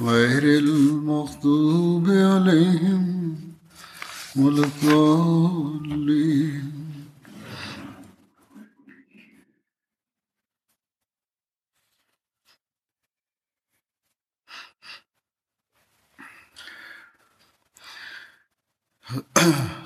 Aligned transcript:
غير 0.00 0.42
المغضوب 0.42 2.10
عليهم 2.10 3.38
ولا 4.36 4.64
الضالين 4.64 6.72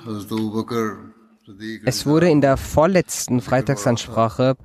حضرت 0.05 0.31
ابو 0.31 0.61
بکر 0.61 0.97
صدیق 1.47 1.81
Es 1.85 2.05
wurde 2.05 2.29
in 2.29 2.41
der 2.41 2.57
vorletzten 2.57 3.41
Freitagsansprache 3.41 4.55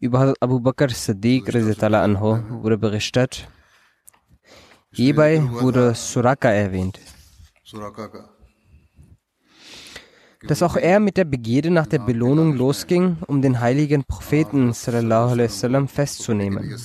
über 0.00 0.18
Hazrat 0.20 0.36
Abu 0.40 0.60
Bakr 0.60 0.88
Siddiq 0.88 1.54
radiallahu 1.54 2.04
anhu 2.08 2.28
wurde 2.62 2.78
berichtet. 2.78 3.46
Hierbei 4.91 5.41
wurde 5.49 5.93
Suraka 5.93 6.49
erwähnt. 6.49 6.99
Dass 10.47 10.63
auch 10.63 10.77
er 10.77 10.99
mit 10.99 11.17
der 11.17 11.25
Begierde 11.25 11.69
nach 11.69 11.85
der 11.85 11.99
Belohnung 11.99 12.55
losging, 12.55 13.17
um 13.27 13.41
den 13.41 13.59
heiligen 13.59 14.03
Propheten 14.03 14.73
sallam, 14.73 15.87
festzunehmen. 15.87 16.75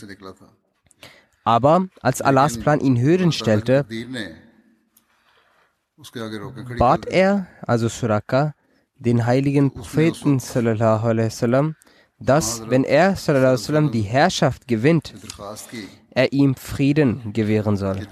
Aber 1.45 1.87
als 2.01 2.21
Allahs 2.21 2.59
Plan 2.59 2.81
ihn 2.81 3.01
hören 3.01 3.33
stellte, 3.33 3.87
bat 6.79 7.07
er, 7.07 7.47
also 7.63 7.89
Suraka, 7.89 8.55
den 8.97 9.25
heiligen 9.25 9.73
Propheten, 9.73 10.41
sallam, 10.41 11.77
dass, 12.19 12.69
wenn 12.69 12.85
er 12.85 13.17
sallam, 13.17 13.93
die 13.93 14.03
Herrschaft 14.03 14.67
gewinnt, 14.67 15.15
er 16.15 16.33
ihm 16.33 16.55
Frieden 16.55 17.33
gewähren 17.33 17.77
soll. 17.77 18.07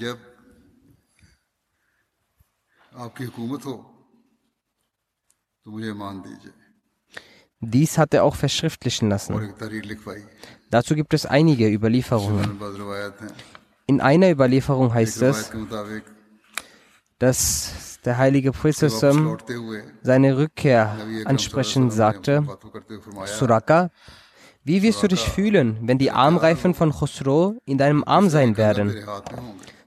Dies 7.61 7.97
hat 7.97 8.13
er 8.13 8.25
auch 8.25 8.35
verschriftlichen 8.35 9.09
lassen. 9.09 9.55
Dazu 10.71 10.95
gibt 10.95 11.15
es 11.15 11.27
einige 11.27 11.69
Überlieferungen. 11.69 12.61
In 13.87 14.01
einer 14.01 14.31
Überlieferung 14.31 14.93
heißt 14.93 15.23
es, 15.23 15.53
dass 17.19 18.01
der 18.05 18.19
heilige 18.19 18.51
Prophet 18.51 18.91
seine 20.03 20.37
Rückkehr 20.37 20.99
ansprechend 21.25 21.93
sagte, 21.93 22.45
Suraka, 23.27 23.91
wie 24.65 24.81
wirst 24.83 25.03
du 25.03 25.09
dich 25.09 25.29
fühlen, 25.29 25.79
wenn 25.83 25.99
die 25.99 26.13
Armreifen 26.13 26.73
von 26.75 26.93
Khosrow 26.93 27.55
in 27.65 27.79
deinem 27.79 28.05
Arm 28.05 28.31
sein 28.31 28.57
werden? 28.57 28.95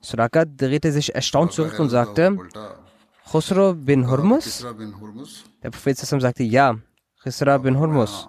Suraka 0.02 0.44
drehte 0.46 0.91
sich 0.91 1.16
erstaunt 1.16 1.53
zurück 1.53 1.80
und 1.80 1.90
sagte, 1.90 2.38
Khosrow 3.31 3.74
bin 3.75 4.09
Hormus? 4.09 4.66
Der 5.63 5.72
Prophet 5.72 5.97
Sassam 5.97 6.19
sagte, 6.19 6.44
ja, 6.44 6.75
Kisra 7.24 7.58
bin 7.58 7.80
Hormus. 7.80 8.28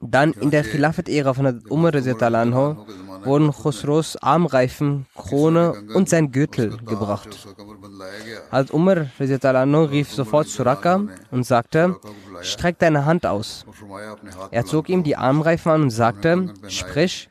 Dann 0.00 0.32
in 0.32 0.50
der 0.50 0.64
Khilafat-Ära 0.64 1.32
von 1.32 1.62
Umar 1.70 1.94
anho 1.94 2.86
wurden 3.24 3.52
Khosrows 3.52 4.16
Armreifen, 4.16 5.06
Krone 5.14 5.72
und 5.94 6.08
sein 6.08 6.32
Gürtel 6.32 6.76
gebracht. 6.78 7.46
Als 8.50 8.70
Umar 8.70 9.06
rief 9.18 10.12
sofort 10.12 10.48
zu 10.48 10.64
und 11.30 11.44
sagte, 11.44 11.96
streck 12.42 12.78
deine 12.78 13.04
Hand 13.04 13.26
aus. 13.26 13.64
Er 14.50 14.64
zog 14.64 14.88
ihm 14.88 15.02
die 15.02 15.16
Armreifen 15.16 15.72
an 15.72 15.82
und 15.82 15.90
sagte, 15.90 16.52
sprich, 16.68 17.30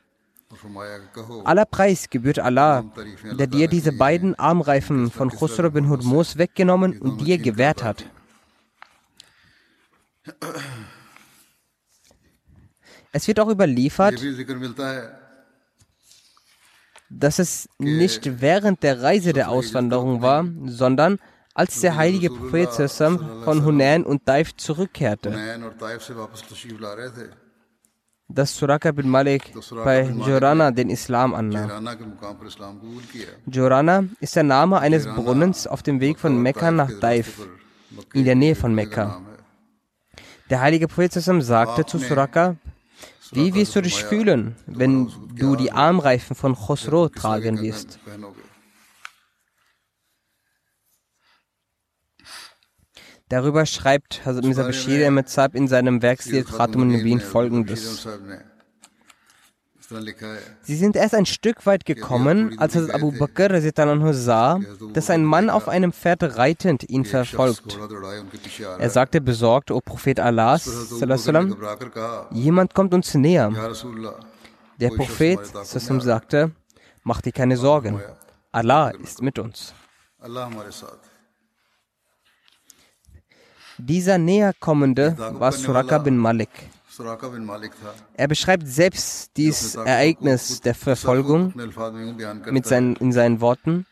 aller 1.44 1.66
Preis 1.66 2.10
gebührt 2.10 2.40
Allah, 2.40 2.84
der 3.34 3.48
dir 3.48 3.68
diese 3.68 3.92
beiden 3.92 4.36
Armreifen 4.36 5.12
von 5.12 5.30
Khusra 5.30 5.70
bin 5.70 5.90
Hurmuz 5.90 6.38
weggenommen 6.38 7.00
und 7.00 7.22
dir 7.22 7.38
gewährt 7.38 7.84
hat. 7.84 8.06
Es 13.12 13.28
wird 13.28 13.40
auch 13.40 13.50
überliefert, 13.50 14.20
dass 17.20 17.40
es 17.40 17.70
nicht 17.80 18.42
während 18.42 18.84
der 18.84 19.02
Reise 19.02 19.34
der 19.34 19.50
Auswanderung 19.50 20.22
war, 20.22 20.46
sondern 20.66 21.20
als 21.54 21.80
der 21.80 21.96
heilige 21.96 22.30
Prophet 22.30 22.70
von 22.92 23.66
Hunan 23.66 24.04
und 24.04 24.26
Taif 24.26 24.56
zurückkehrte. 24.58 25.34
Dass 28.28 28.58
Suraka 28.58 28.92
bin 28.92 29.08
Malik 29.08 29.54
bei 29.84 30.02
Jorana 30.28 30.72
den 30.72 30.90
Islam 30.90 31.36
annahm. 31.36 31.88
Jorana 33.46 34.04
ist 34.20 34.36
der 34.36 34.44
Name 34.44 34.80
eines 34.80 35.06
Brunnens 35.06 35.68
auf 35.68 35.84
dem 35.84 36.02
Weg 36.02 36.20
von 36.20 36.42
Mekka 36.42 36.72
nach 36.72 36.92
Daif, 37.00 37.48
in 38.14 38.26
der 38.26 38.36
Nähe 38.36 38.56
von 38.56 38.74
Mekka. 38.74 39.22
Der 40.50 40.60
heilige 40.60 40.88
Prophet 40.88 41.14
sagte 41.14 41.86
zu 41.86 41.98
Suraka 42.00 42.56
wie 43.32 43.54
wirst 43.54 43.76
du 43.76 43.82
dich 43.82 44.04
fühlen, 44.04 44.56
wenn 44.66 45.12
du 45.36 45.56
die 45.56 45.72
Armreifen 45.72 46.36
von 46.36 46.56
Chosro 46.56 47.10
tragen 47.10 47.62
wirst? 47.62 48.00
Darüber 53.28 53.66
schreibt 53.66 54.24
Hazrat 54.26 54.44
Mirza 54.44 54.64
Bashir 54.64 55.08
Ahmed 55.08 55.28
in 55.54 55.68
seinem 55.68 56.02
Werk 56.04 56.22
Sirat 56.22 56.46
Khatam 56.46 56.88
Nubin 56.88 57.20
folgendes. 57.20 58.08
Sie 60.62 60.76
sind 60.76 60.96
erst 60.96 61.14
ein 61.16 61.26
Stück 61.26 61.66
weit 61.66 61.86
gekommen, 61.86 62.58
als 62.60 62.76
Hazrat 62.76 62.96
Abu 62.96 63.12
Bakr 63.12 63.62
sah, 64.14 64.60
dass 64.94 65.10
ein 65.10 65.24
Mann 65.24 65.50
auf 65.50 65.68
einem 65.68 65.94
Pferd 65.94 66.38
reitend 66.38 66.90
ihn 66.90 67.06
verfolgt. 67.06 67.78
Er 68.80 68.90
sagte 68.90 69.22
besorgt, 69.22 69.72
O 69.72 69.82
Prophet 69.82 70.20
Allah, 70.20 70.60
jemand 72.32 72.74
kommt 72.74 72.94
uns 72.94 73.14
näher. 73.14 73.52
Der 74.80 74.90
Prophet 74.90 75.40
sagte, 75.64 76.52
mach 77.04 77.22
dir 77.22 77.32
keine 77.32 77.58
Sorgen, 77.58 78.02
Allah 78.52 78.90
ist 78.90 79.22
mit 79.22 79.38
uns. 79.40 79.74
Dieser 83.78 84.18
näherkommende 84.18 85.16
war 85.18 85.52
Suraka 85.52 85.98
bin 85.98 86.18
Malik. 86.18 86.50
Er 88.16 88.28
beschreibt 88.28 88.68
selbst 88.68 89.32
dieses 89.38 89.76
Ereignis 89.76 90.62
der 90.62 90.76
Verfolgung 90.76 91.54
mit 92.52 92.66
seinen, 92.66 92.96
in 92.98 93.12
seinen 93.12 93.42
Worten. 93.42 93.86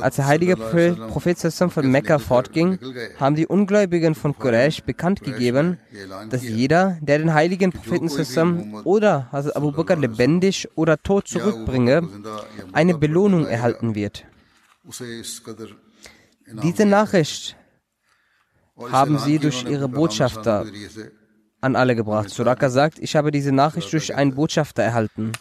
Als 0.00 0.16
der 0.16 0.26
heilige 0.26 0.56
Prophet 0.56 1.38
von 1.38 1.90
Mekka 1.90 2.18
fortging, 2.18 2.78
haben 3.18 3.34
die 3.34 3.46
Ungläubigen 3.46 4.14
von 4.14 4.36
Quraysh 4.38 4.82
bekannt 4.84 5.22
gegeben, 5.22 5.78
dass 6.30 6.42
jeder, 6.42 6.98
der 7.02 7.18
den 7.18 7.34
heiligen 7.34 7.72
Propheten 7.72 8.08
oder 8.84 9.30
Hazrat 9.32 9.56
Abu 9.56 9.72
Bakr 9.72 9.96
lebendig 9.96 10.68
oder 10.76 11.02
tot 11.02 11.28
zurückbringe, 11.28 12.08
eine 12.72 12.96
Belohnung 12.96 13.46
erhalten 13.46 13.94
wird. 13.94 14.24
Diese 16.62 16.86
Nachricht 16.86 17.56
haben 18.90 19.18
sie 19.18 19.38
durch 19.38 19.64
ihre 19.64 19.88
Botschafter 19.88 20.64
an 21.60 21.76
alle 21.76 21.96
gebracht. 21.96 22.30
Suraka 22.30 22.70
sagt, 22.70 22.98
ich 22.98 23.16
habe 23.16 23.30
diese 23.30 23.52
Nachricht 23.52 23.92
durch 23.92 24.14
einen 24.14 24.34
Botschafter 24.34 24.82
erhalten. 24.82 25.32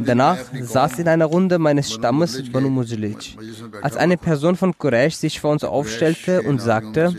Danach 0.00 0.38
saß 0.60 0.98
in 0.98 1.08
einer 1.08 1.26
Runde 1.26 1.58
meines 1.58 1.92
Stammes 1.92 2.50
Banu 2.50 2.68
Muzlij, 2.68 3.36
als 3.80 3.96
eine 3.96 4.16
Person 4.16 4.56
von 4.56 4.76
Quraysh 4.76 5.14
sich 5.14 5.40
vor 5.40 5.52
uns 5.52 5.64
aufstellte 5.64 6.42
und 6.42 6.60
sagte, 6.60 7.14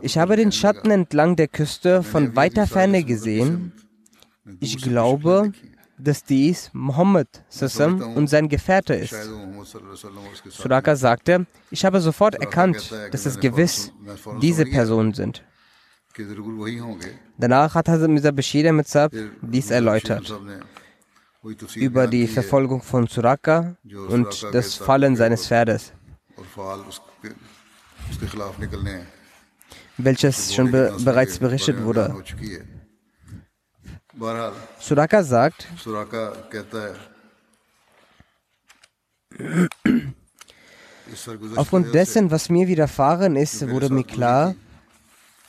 ich 0.00 0.16
habe 0.16 0.36
den 0.36 0.52
Schatten 0.52 0.90
entlang 0.90 1.36
der 1.36 1.48
Küste 1.48 2.02
von 2.02 2.36
weiter 2.36 2.66
Ferne 2.66 3.02
gesehen. 3.04 3.72
Ich 4.60 4.80
glaube, 4.80 5.52
dass 5.98 6.24
dies 6.24 6.70
Muhammad 6.72 7.28
und 8.14 8.28
sein 8.28 8.48
Gefährte 8.48 8.94
ist. 8.94 9.14
Suraka 10.50 10.96
sagte, 10.96 11.46
ich 11.70 11.84
habe 11.84 12.00
sofort 12.00 12.36
erkannt, 12.36 12.92
dass 13.10 13.26
es 13.26 13.40
gewiss 13.40 13.92
diese 14.40 14.66
Personen 14.66 15.14
sind. 15.14 15.42
Danach 17.38 17.74
hat 17.74 17.88
Hazrat 17.88 18.08
Mirza 18.10 18.30
Bashir 18.30 18.68
Ahmed 18.68 18.86
dies 19.42 19.70
erläutert 19.70 20.32
über 21.74 22.06
die 22.06 22.26
Verfolgung 22.26 22.82
von 22.82 23.06
Suraka 23.06 23.76
und 24.08 24.46
das 24.52 24.76
Fallen 24.76 25.16
seines 25.16 25.46
Pferdes, 25.46 25.92
welches 29.98 30.54
schon 30.54 30.70
be 30.70 30.96
bereits 31.04 31.38
berichtet 31.38 31.82
wurde. 31.82 32.14
Suraka 34.78 35.22
sagt, 35.24 35.66
Aufgrund 41.56 41.94
dessen, 41.94 42.30
was 42.30 42.48
mir 42.48 42.66
widerfahren 42.66 43.36
ist, 43.36 43.68
wurde 43.68 43.90
mir 43.90 44.04
klar, 44.04 44.54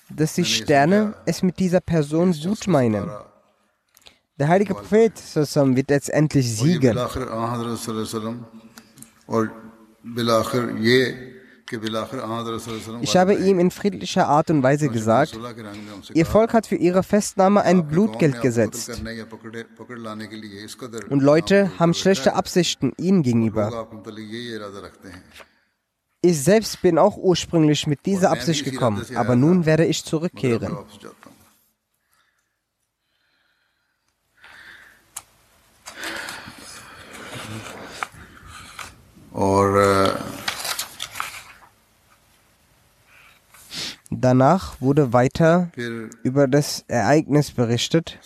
dass 0.09 0.33
die 0.33 0.45
Sterne 0.45 1.15
es 1.25 1.41
mit 1.41 1.59
dieser 1.59 1.81
Person 1.81 2.33
gut 2.33 2.67
meinen. 2.67 3.09
Der 4.37 4.47
heilige 4.49 4.75
Prophet 4.75 5.13
wird 5.35 5.89
letztendlich 5.89 6.57
siegen. 6.57 6.97
Ich 13.01 13.17
habe 13.17 13.33
ihm 13.33 13.59
in 13.59 13.71
friedlicher 13.71 14.27
Art 14.27 14.51
und 14.51 14.61
Weise 14.61 14.89
gesagt, 14.89 15.39
ihr 16.13 16.25
Volk 16.25 16.53
hat 16.53 16.67
für 16.67 16.75
ihre 16.75 17.01
Festnahme 17.01 17.63
ein 17.63 17.87
Blutgeld 17.87 18.41
gesetzt. 18.41 19.01
Und 21.09 21.23
Leute 21.23 21.71
haben 21.79 21.93
schlechte 21.95 22.35
Absichten 22.35 22.93
ihnen 22.97 23.23
gegenüber. 23.23 23.87
Ich 26.27 26.41
selbst 26.41 26.81
bin 26.81 26.97
auch 26.97 27.17
ursprünglich 27.17 27.85
mit 27.85 28.03
dieser 28.07 28.31
Absicht 28.31 28.65
gekommen, 28.65 29.05
aber 29.13 29.35
nun 29.35 29.67
werde 29.67 29.85
ich 29.85 30.03
zurückkehren. 30.03 30.75
Danach 44.09 44.81
wurde 44.81 45.13
weiter 45.13 45.69
über 46.23 46.47
das 46.47 46.85
Ereignis 46.87 47.51
berichtet. 47.51 48.17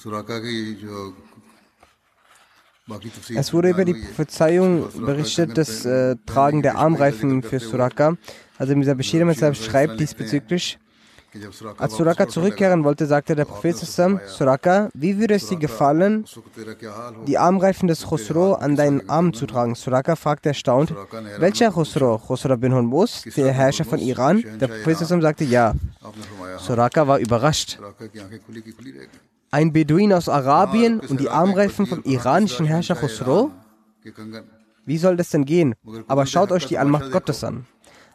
Es 3.35 3.53
wurde 3.53 3.69
über 3.69 3.85
die 3.85 3.93
Prophezeiung 3.93 4.87
berichtet, 5.05 5.57
das 5.57 5.85
äh, 5.85 6.15
Tragen 6.25 6.61
der 6.61 6.77
Armreifen 6.77 7.43
für 7.43 7.59
Suraka. 7.59 8.15
Also 8.57 8.75
Misa 8.75 8.93
Bashir 8.93 9.53
schreibt 9.53 9.99
diesbezüglich, 9.99 10.79
als 11.77 11.95
Suraka 11.95 12.27
zurückkehren 12.27 12.83
wollte, 12.83 13.05
sagte 13.05 13.35
der 13.35 13.45
Prophet 13.45 13.77
Suraka, 13.77 14.89
wie 14.93 15.19
würde 15.19 15.35
es 15.35 15.47
dir 15.47 15.57
gefallen, 15.57 16.25
die 17.27 17.37
Armreifen 17.37 17.87
des 17.87 18.05
Khosro 18.07 18.53
an 18.53 18.75
deinen 18.75 19.07
Arm 19.09 19.33
zu 19.33 19.45
tragen? 19.45 19.75
Suraka 19.75 20.15
fragte 20.15 20.49
erstaunt, 20.49 20.93
welcher 21.37 21.71
Khosro? 21.71 22.17
Khosro 22.17 22.57
bin 22.57 22.73
Hormuz, 22.73 23.23
der 23.35 23.53
Herrscher 23.53 23.85
von 23.85 23.99
Iran? 23.99 24.43
Der 24.59 24.67
Prophet 24.67 24.97
sagte 24.97 25.43
ja. 25.43 25.75
Suraka 26.57 27.07
war 27.07 27.19
überrascht 27.19 27.77
ein 29.51 29.73
Beduin 29.73 30.13
aus 30.13 30.29
Arabien 30.29 30.99
und 30.99 31.19
die 31.19 31.29
Armreifen 31.29 31.85
vom 31.85 32.01
iranischen 32.03 32.65
Herrscher 32.65 32.95
Khosrow? 32.95 33.51
Wie 34.85 34.97
soll 34.97 35.17
das 35.17 35.29
denn 35.29 35.45
gehen? 35.45 35.75
Aber 36.07 36.25
schaut 36.25 36.51
euch 36.51 36.65
die 36.65 36.77
Allmacht 36.77 37.11
Gottes 37.11 37.43
an. 37.43 37.65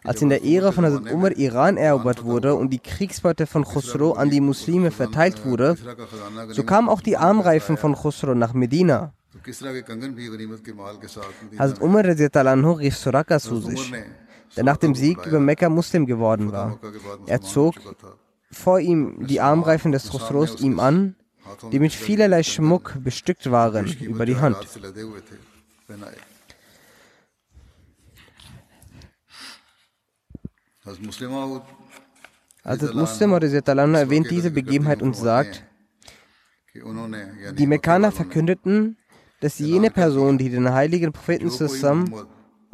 Als 0.04 0.20
in 0.20 0.28
der 0.28 0.44
Ära 0.44 0.70
von 0.70 0.84
Hazrat 0.84 1.10
Umar 1.12 1.32
Iran 1.32 1.78
erobert 1.78 2.24
wurde 2.24 2.54
und 2.54 2.68
die 2.70 2.78
Kriegsbeute 2.78 3.46
von 3.46 3.64
Khosrow 3.64 4.18
an 4.18 4.28
die 4.28 4.40
Muslime 4.40 4.90
verteilt 4.90 5.46
wurde, 5.46 5.76
so 6.50 6.62
kamen 6.62 6.90
auch 6.90 7.00
die 7.00 7.16
Armreifen 7.16 7.78
von 7.78 7.94
Khosrow 7.94 8.34
nach 8.34 8.52
Medina. 8.52 9.14
Hazrat 11.58 11.80
Umar 11.80 12.04
rief 12.04 12.96
Suraka 12.96 13.40
zu 13.40 13.60
sich, 13.60 13.92
der 14.56 14.64
nach 14.64 14.76
dem 14.76 14.94
Sieg 14.94 15.24
über 15.24 15.40
Mekka 15.40 15.70
Muslim 15.70 16.04
geworden 16.04 16.52
war. 16.52 16.78
Er 17.26 17.40
zog 17.40 17.74
vor 18.50 18.80
ihm 18.80 19.26
die 19.26 19.40
Armreifen 19.40 19.90
des 19.90 20.10
Khosrows 20.10 20.60
ihm 20.60 20.80
an, 20.80 21.16
die 21.70 21.78
mit 21.78 21.92
vielerlei 21.92 22.42
Schmuck 22.42 22.96
bestückt 23.02 23.50
waren, 23.50 23.86
über 24.00 24.26
die 24.26 24.36
Hand. 24.36 24.56
Also 32.62 32.94
Muslim 32.94 33.32
erwähnt 33.32 34.30
diese 34.30 34.50
Begebenheit 34.50 35.02
und 35.02 35.16
sagt, 35.16 35.64
die 36.74 37.66
Mekkaner 37.66 38.10
verkündeten, 38.10 38.96
dass 39.40 39.58
jene 39.58 39.90
Person, 39.90 40.38
die 40.38 40.50
den 40.50 40.72
heiligen 40.72 41.12
Propheten 41.12 41.50
zusammen 41.50 42.12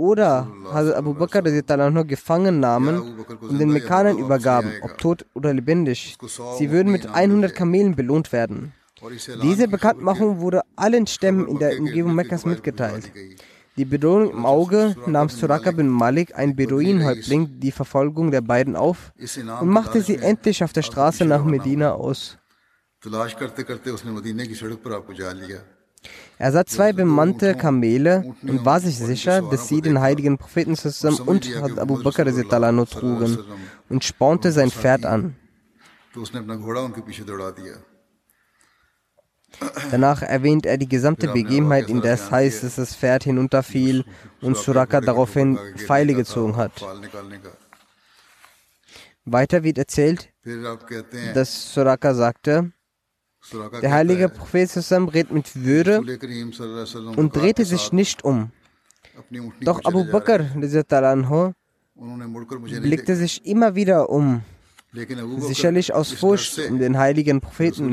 oder 0.00 0.48
Hazrat 0.72 0.96
Abu 0.96 1.12
Bakr 1.12 1.42
gefangen 1.42 2.58
nahmen 2.58 2.96
und 3.42 3.58
den 3.58 3.70
Mekkanern 3.70 4.16
übergaben, 4.16 4.72
ob 4.80 4.96
tot 4.96 5.26
oder 5.34 5.52
lebendig. 5.52 6.16
Sie 6.56 6.70
würden 6.70 6.90
mit 6.90 7.06
100 7.06 7.54
Kamelen 7.54 7.94
belohnt 7.94 8.32
werden. 8.32 8.72
Diese 9.42 9.68
Bekanntmachung 9.68 10.40
wurde 10.40 10.62
allen 10.74 11.06
Stämmen 11.06 11.46
in 11.48 11.58
der 11.58 11.78
Umgebung 11.78 12.14
Mekkas 12.14 12.46
mitgeteilt. 12.46 13.12
Die 13.76 13.84
Bedrohung 13.84 14.30
im 14.30 14.46
Auge 14.46 14.96
nahm 15.06 15.28
Suraka 15.28 15.70
bin 15.70 15.88
Malik, 15.88 16.34
ein 16.34 16.56
Beduinenhäuptling, 16.56 17.60
die 17.60 17.70
Verfolgung 17.70 18.30
der 18.30 18.40
beiden 18.40 18.76
auf 18.76 19.12
und 19.60 19.68
machte 19.68 20.00
sie 20.00 20.16
endlich 20.16 20.64
auf 20.64 20.72
der 20.72 20.82
Straße 20.82 21.26
nach 21.26 21.44
Medina 21.44 21.92
aus. 21.92 22.38
Er 26.40 26.52
sah 26.52 26.64
zwei 26.64 26.94
bemannte 26.94 27.54
Kamele 27.54 28.34
und 28.40 28.64
war 28.64 28.80
sich 28.80 28.96
sicher, 28.96 29.42
dass 29.42 29.68
sie 29.68 29.82
den 29.82 30.00
heiligen 30.00 30.38
Propheten 30.38 30.74
zusammen 30.74 31.20
und 31.20 31.54
Abu 31.78 32.02
Bakr 32.02 32.24
trugen 32.86 33.38
und 33.90 34.04
spornte 34.04 34.50
sein 34.50 34.70
Pferd 34.70 35.04
an. 35.04 35.36
Danach 39.90 40.22
erwähnt 40.22 40.64
er 40.64 40.78
die 40.78 40.88
gesamte 40.88 41.28
Begebenheit, 41.28 41.90
in 41.90 42.00
der 42.00 42.14
es 42.14 42.30
heißt, 42.30 42.64
dass 42.64 42.76
das 42.76 42.96
Pferd 42.96 43.24
hinunterfiel 43.24 44.06
und 44.40 44.56
Suraka 44.56 45.02
daraufhin 45.02 45.58
Pfeile 45.76 46.14
gezogen 46.14 46.56
hat. 46.56 46.72
Weiter 49.26 49.62
wird 49.62 49.76
erzählt, 49.76 50.32
dass 51.34 51.74
Suraka 51.74 52.14
sagte, 52.14 52.72
der 53.82 53.92
heilige 53.92 54.28
Prophet 54.28 54.70
redet 55.12 55.32
mit 55.32 55.64
Würde 55.64 56.00
und 57.16 57.36
drehte 57.36 57.64
sich 57.64 57.92
nicht 57.92 58.24
um. 58.24 58.50
Doch 59.60 59.84
Abu 59.84 60.04
Bakr 60.10 60.44
blickte 62.80 63.16
sich 63.16 63.44
immer 63.44 63.74
wieder 63.74 64.08
um, 64.08 64.42
sicherlich 65.38 65.92
aus 65.94 66.12
Furcht 66.12 66.58
um 66.68 66.78
den 66.78 66.98
heiligen 66.98 67.40
Propheten 67.40 67.92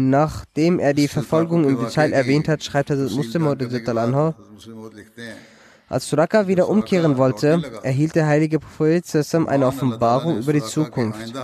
Nachdem 0.00 0.78
er 0.78 0.94
die 0.94 1.08
Verfolgung 1.08 1.64
im 1.68 1.80
Detail 1.80 2.12
erwähnt 2.12 2.46
hat, 2.48 2.62
schreibt 2.62 2.90
er 2.90 2.96
Muslim 3.16 3.48
Als 5.88 6.08
Suraka 6.08 6.46
wieder 6.46 6.68
umkehren 6.68 7.16
wollte, 7.16 7.62
erhielt 7.82 8.14
der 8.14 8.26
heilige 8.26 8.58
Prophet 8.58 9.04
eine 9.46 9.66
Offenbarung 9.66 10.38
über 10.38 10.52
die 10.52 10.62
Zukunft. 10.62 11.34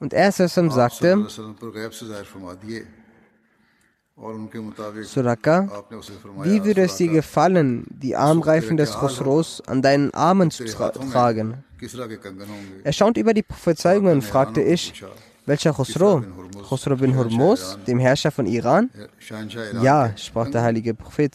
Und 0.00 0.12
er 0.12 0.32
sagte, 0.32 1.26
Suraka, 5.04 5.68
wie 6.42 6.64
würde 6.64 6.82
es 6.82 6.96
dir 6.96 7.08
gefallen, 7.08 7.84
die 7.90 8.16
Armreifen 8.16 8.76
des 8.76 8.92
Khosros 8.92 9.62
an 9.66 9.82
deinen 9.82 10.12
Armen 10.14 10.50
zu 10.50 10.64
tra 10.64 10.90
tragen? 10.90 11.64
Erstaunt 12.84 13.16
über 13.16 13.34
die 13.34 13.42
Prophezeiungen 13.42 14.22
fragte 14.22 14.62
ich, 14.62 15.04
welcher 15.46 15.72
Khosro? 15.72 16.22
Khosro 16.68 16.96
bin 16.96 17.16
Hormuz, 17.16 17.78
dem 17.86 17.98
Herrscher 17.98 18.30
von 18.30 18.46
Iran? 18.46 18.90
Ja, 19.82 20.16
sprach 20.16 20.48
der 20.50 20.62
heilige 20.62 20.94
Prophet. 20.94 21.34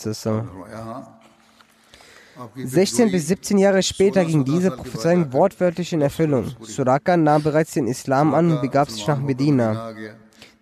16 2.55 3.11
bis 3.11 3.27
17 3.27 3.57
Jahre 3.57 3.83
später 3.83 4.23
ging 4.23 4.45
diese 4.45 4.71
Prophezeiung 4.71 5.33
wortwörtlich 5.33 5.93
in 5.93 6.01
Erfüllung. 6.01 6.51
Suraka 6.61 7.17
nahm 7.17 7.43
bereits 7.43 7.73
den 7.73 7.87
Islam 7.87 8.33
an 8.33 8.51
und 8.51 8.61
begab 8.61 8.89
sich 8.89 9.05
nach 9.07 9.19
Medina. 9.19 9.93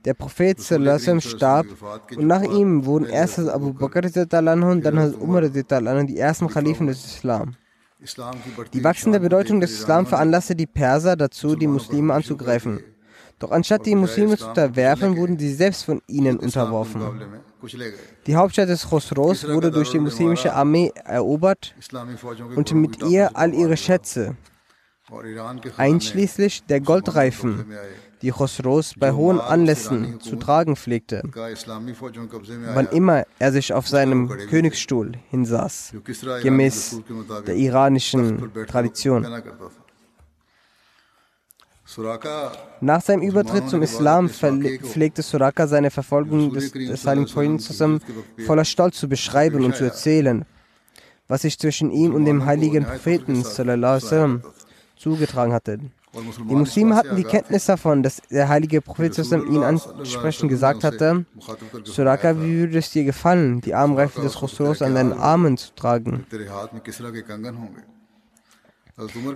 Der 0.05 0.13
Prophet 0.13 0.59
Salasam 0.59 1.19
starb 1.19 1.65
und 2.15 2.27
nach 2.27 2.43
ihm 2.43 2.85
wurden 2.85 3.05
erst 3.05 3.39
Abu 3.39 3.73
Bakr 3.73 4.05
und 4.05 4.85
dann 4.85 5.13
Umar 5.15 5.41
die 5.49 6.17
ersten 6.17 6.47
Khalifen 6.47 6.87
des 6.87 7.05
Islam. 7.05 7.55
Die 8.73 8.83
wachsende 8.83 9.19
Bedeutung 9.19 9.59
des 9.59 9.71
Islam 9.71 10.05
veranlasste 10.05 10.55
die 10.55 10.67
Perser 10.67 11.15
dazu, 11.15 11.55
die 11.55 11.67
Muslime 11.67 12.13
anzugreifen. 12.13 12.79
Doch 13.39 13.51
anstatt 13.51 13.85
die 13.85 13.95
Muslime 13.95 14.37
zu 14.37 14.47
unterwerfen, 14.47 15.17
wurden 15.17 15.37
sie 15.37 15.53
selbst 15.53 15.83
von 15.83 16.01
ihnen 16.07 16.37
unterworfen. 16.37 17.01
Die 18.27 18.35
Hauptstadt 18.35 18.69
des 18.69 18.87
Khosros 18.87 19.47
wurde 19.47 19.71
durch 19.71 19.91
die 19.91 19.99
muslimische 19.99 20.53
Armee 20.53 20.91
erobert 21.05 21.75
und 22.55 22.73
mit 22.73 23.03
ihr 23.03 23.35
all 23.35 23.53
ihre 23.53 23.77
Schätze, 23.77 24.35
einschließlich 25.77 26.65
der 26.65 26.81
Goldreifen, 26.81 27.65
die 28.21 28.31
Khosros 28.31 28.93
bei 28.97 29.11
hohen 29.11 29.39
Anlässen 29.39 30.19
zu 30.19 30.35
tragen 30.35 30.75
pflegte, 30.75 31.23
wann 32.73 32.87
immer 32.87 33.25
er 33.39 33.51
sich 33.51 33.73
auf 33.73 33.87
seinem 33.87 34.27
Königsstuhl 34.49 35.13
hinsaß, 35.29 35.93
gemäß 36.41 37.01
der 37.45 37.55
iranischen 37.55 38.51
Tradition. 38.67 39.25
Nach 42.81 43.01
seinem 43.01 43.21
Übertritt 43.21 43.69
zum 43.69 43.81
Islam 43.81 44.29
pflegte 44.29 45.21
Suraka 45.21 45.67
seine 45.67 45.91
Verfolgung 45.91 46.53
des, 46.53 46.71
des 46.71 47.05
heiligen 47.05 47.27
Propheten 47.27 48.01
voller 48.45 48.65
Stolz 48.65 48.99
zu 48.99 49.09
beschreiben 49.09 49.63
und 49.63 49.75
zu 49.75 49.85
erzählen, 49.85 50.45
was 51.27 51.41
sich 51.41 51.57
zwischen 51.57 51.91
ihm 51.91 52.13
und 52.13 52.25
dem 52.25 52.45
heiligen 52.45 52.85
Propheten 52.85 53.43
sallam, 53.43 54.41
zugetragen 54.95 55.53
hatte. 55.53 55.79
Die 56.49 56.55
Muslime 56.55 56.95
hatten 56.95 57.15
die 57.15 57.23
Kenntnis 57.23 57.65
davon, 57.65 58.01
dass 58.01 58.21
der 58.31 58.49
heilige 58.49 58.81
Prophet 58.81 59.17
ihn 59.17 59.63
ansprechend 59.63 60.49
gesagt 60.49 60.83
hatte, 60.83 61.25
Suraka, 61.83 62.39
wie 62.41 62.59
würde 62.59 62.79
es 62.79 62.91
dir 62.91 63.03
gefallen, 63.03 63.61
die 63.61 63.75
Armreife 63.75 64.21
des 64.21 64.35
Khosros 64.35 64.81
an 64.81 64.95
deinen 64.95 65.13
Armen 65.13 65.57
zu 65.57 65.75
tragen? 65.75 66.25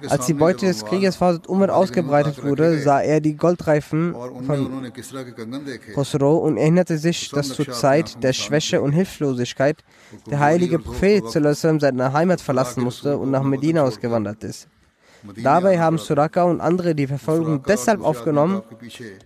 Als 0.09 0.25
die 0.25 0.33
Beute 0.33 0.65
des 0.65 0.83
Krieges 0.83 1.15
vor 1.17 1.39
Umar 1.47 1.75
ausgebreitet 1.75 2.43
wurde, 2.43 2.79
sah 2.79 2.99
er 2.99 3.21
die 3.21 3.35
Goldreifen 3.35 4.15
von 4.47 4.91
Khosrow 5.93 6.43
und 6.43 6.57
erinnerte 6.57 6.97
sich, 6.97 7.29
dass 7.29 7.49
zur 7.49 7.69
Zeit 7.69 8.23
der 8.23 8.33
Schwäche 8.33 8.81
und 8.81 8.91
Hilflosigkeit 8.91 9.77
der 10.29 10.39
heilige 10.39 10.79
Prophet 10.79 11.29
seine 11.29 12.11
Heimat 12.11 12.41
verlassen 12.41 12.83
musste 12.83 13.17
und 13.17 13.29
nach 13.29 13.43
Medina 13.43 13.83
ausgewandert 13.83 14.43
ist. 14.43 14.67
Dabei 15.43 15.79
haben 15.79 15.99
Suraka 15.99 16.43
und 16.43 16.59
andere 16.59 16.95
die 16.95 17.05
Verfolgung 17.05 17.61
deshalb 17.61 18.03
aufgenommen, 18.03 18.63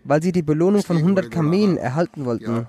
weil 0.03 0.21
sie 0.21 0.33
die 0.33 0.41
Belohnung 0.41 0.83
von 0.83 0.97
100 0.97 1.31
Kamelen 1.31 1.77
erhalten 1.77 2.25
wollten. 2.25 2.67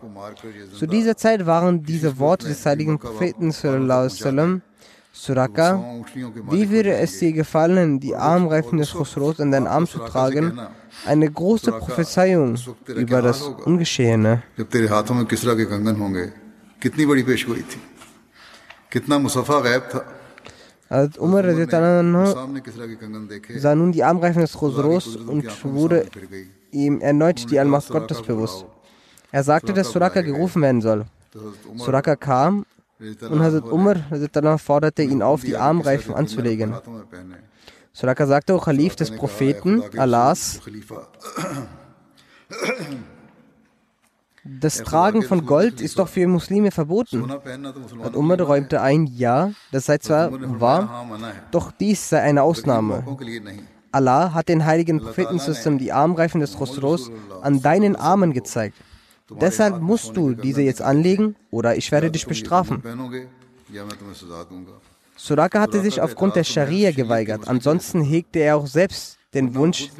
Zu 0.72 0.86
dieser 0.86 1.16
Zeit 1.16 1.44
waren 1.46 1.82
diese 1.82 2.20
Worte 2.20 2.46
des 2.46 2.64
heiligen 2.64 3.00
Propheten 3.00 3.50
sallam, 3.50 4.62
Suraka, 5.18 5.82
wie 6.50 6.68
würde 6.68 6.92
es 6.92 7.18
dir 7.18 7.32
gefallen, 7.32 7.98
die 7.98 8.14
Armreifen 8.14 8.76
des 8.76 8.92
Khosros 8.92 9.40
an 9.40 9.50
deinen 9.50 9.66
Arm 9.66 9.86
zu 9.86 9.98
tragen? 9.98 10.60
Eine 11.06 11.30
große 11.30 11.72
Prophezeiung 11.72 12.58
über 12.86 13.22
das 13.22 13.40
Ungeschehene. 13.40 14.42
Als 20.88 21.18
Umar 21.18 21.44
sah 23.56 23.74
nun 23.74 23.92
die 23.92 24.04
Armreifen 24.04 24.42
des 24.42 24.52
Khosros 24.52 25.16
und 25.16 25.64
wurde 25.64 26.06
ihm 26.70 27.00
erneut 27.00 27.50
die 27.50 27.58
Allmacht 27.58 27.88
Gottes 27.88 28.20
bewusst. 28.20 28.66
Er 29.32 29.42
sagte, 29.42 29.72
dass 29.72 29.90
Suraka 29.90 30.20
gerufen 30.20 30.60
werden 30.60 30.82
soll. 30.82 31.06
Suraka 31.78 32.16
kam 32.16 32.66
und 32.98 33.40
Hazrat 33.40 33.64
Umar 33.64 34.58
forderte 34.58 35.02
ihn 35.02 35.22
auf, 35.22 35.42
die 35.42 35.56
Armreifen 35.56 36.14
anzulegen. 36.14 36.74
Suraka 37.92 38.26
sagte, 38.26 38.54
O 38.54 38.58
Khalif 38.58 38.96
des 38.96 39.10
Propheten 39.10 39.82
Allahs, 39.96 40.60
das 44.44 44.82
Tragen 44.82 45.22
von 45.22 45.46
Gold 45.46 45.80
ist 45.80 45.98
doch 45.98 46.08
für 46.08 46.26
Muslime 46.26 46.70
verboten. 46.70 47.30
Hat 47.30 48.14
Umar 48.14 48.40
räumte 48.40 48.80
ein, 48.80 49.06
ja, 49.06 49.52
das 49.72 49.86
sei 49.86 49.98
zwar 49.98 50.30
wahr, 50.60 51.06
doch 51.50 51.72
dies 51.72 52.08
sei 52.08 52.22
eine 52.22 52.42
Ausnahme. 52.42 53.04
Allah 53.92 54.34
hat 54.34 54.48
den 54.48 54.64
heiligen 54.66 55.00
Propheten 55.00 55.40
die 55.78 55.92
Armreifen 55.92 56.40
des 56.40 56.56
Khosros 56.56 57.10
an 57.40 57.62
deinen 57.62 57.96
Armen 57.96 58.32
gezeigt. 58.32 58.76
Deshalb 59.30 59.80
musst 59.80 60.16
du 60.16 60.34
diese 60.34 60.62
jetzt 60.62 60.82
anlegen 60.82 61.34
oder 61.50 61.76
ich 61.76 61.90
werde 61.90 62.10
dich 62.10 62.26
bestrafen. 62.26 62.82
Suraka 65.16 65.60
hatte 65.60 65.80
sich 65.80 66.00
aufgrund 66.00 66.36
der 66.36 66.44
Scharia 66.44 66.92
geweigert. 66.92 67.48
Ansonsten 67.48 68.02
hegte 68.02 68.40
er 68.40 68.56
auch 68.56 68.66
selbst 68.66 69.18
den 69.34 69.54
Wunsch, 69.54 69.90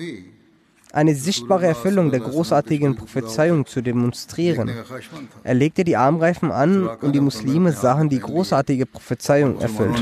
eine 0.92 1.14
sichtbare 1.14 1.66
Erfüllung 1.66 2.10
der 2.10 2.20
großartigen 2.20 2.94
Prophezeiung 2.96 3.66
zu 3.66 3.82
demonstrieren. 3.82 4.70
Er 5.42 5.54
legte 5.54 5.84
die 5.84 5.96
Armreifen 5.96 6.52
an 6.52 6.86
und 6.86 7.12
die 7.12 7.20
Muslime 7.20 7.72
sahen 7.72 8.08
die 8.08 8.20
großartige 8.20 8.86
Prophezeiung 8.86 9.60
erfüllt. 9.60 10.00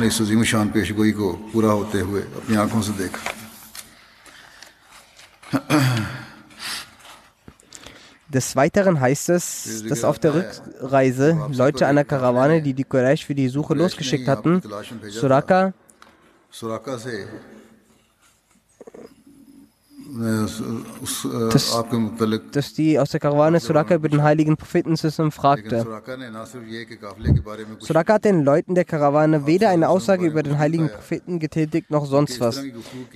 Des 8.35 8.57
Weiteren 8.57 9.01
heißt 9.01 9.29
es, 9.29 9.85
dass 9.89 10.03
auf 10.03 10.19
der 10.19 10.35
Rückreise 10.35 11.39
Leute 11.53 11.87
einer 11.87 12.05
Karawane, 12.05 12.63
die 12.63 12.75
die 12.75 12.83
Quraysh 12.83 13.25
für 13.25 13.35
die 13.35 13.49
Suche 13.49 13.75
losgeschickt 13.75 14.27
hatten, 14.27 14.61
Suraka 15.09 15.73
dass, 20.15 20.63
dass 22.53 22.75
die 22.75 22.99
aus 22.99 23.11
der 23.11 23.21
Karawane 23.21 23.61
Suraka 23.61 23.95
über 23.97 24.09
den 24.09 24.23
heiligen 24.23 24.57
Propheten 24.57 24.97
fragte. 24.97 25.87
Suraka 27.81 28.15
hat 28.15 28.25
den 28.25 28.45
Leuten 28.45 28.75
der 28.75 28.85
Karawane 28.85 29.47
weder 29.47 29.71
eine 29.71 29.89
Aussage 29.89 30.27
über 30.27 30.43
den 30.43 30.59
heiligen 30.59 30.89
Propheten 30.89 31.39
getätigt 31.39 31.91
noch 31.91 32.07
sonst 32.07 32.41
was. 32.41 32.63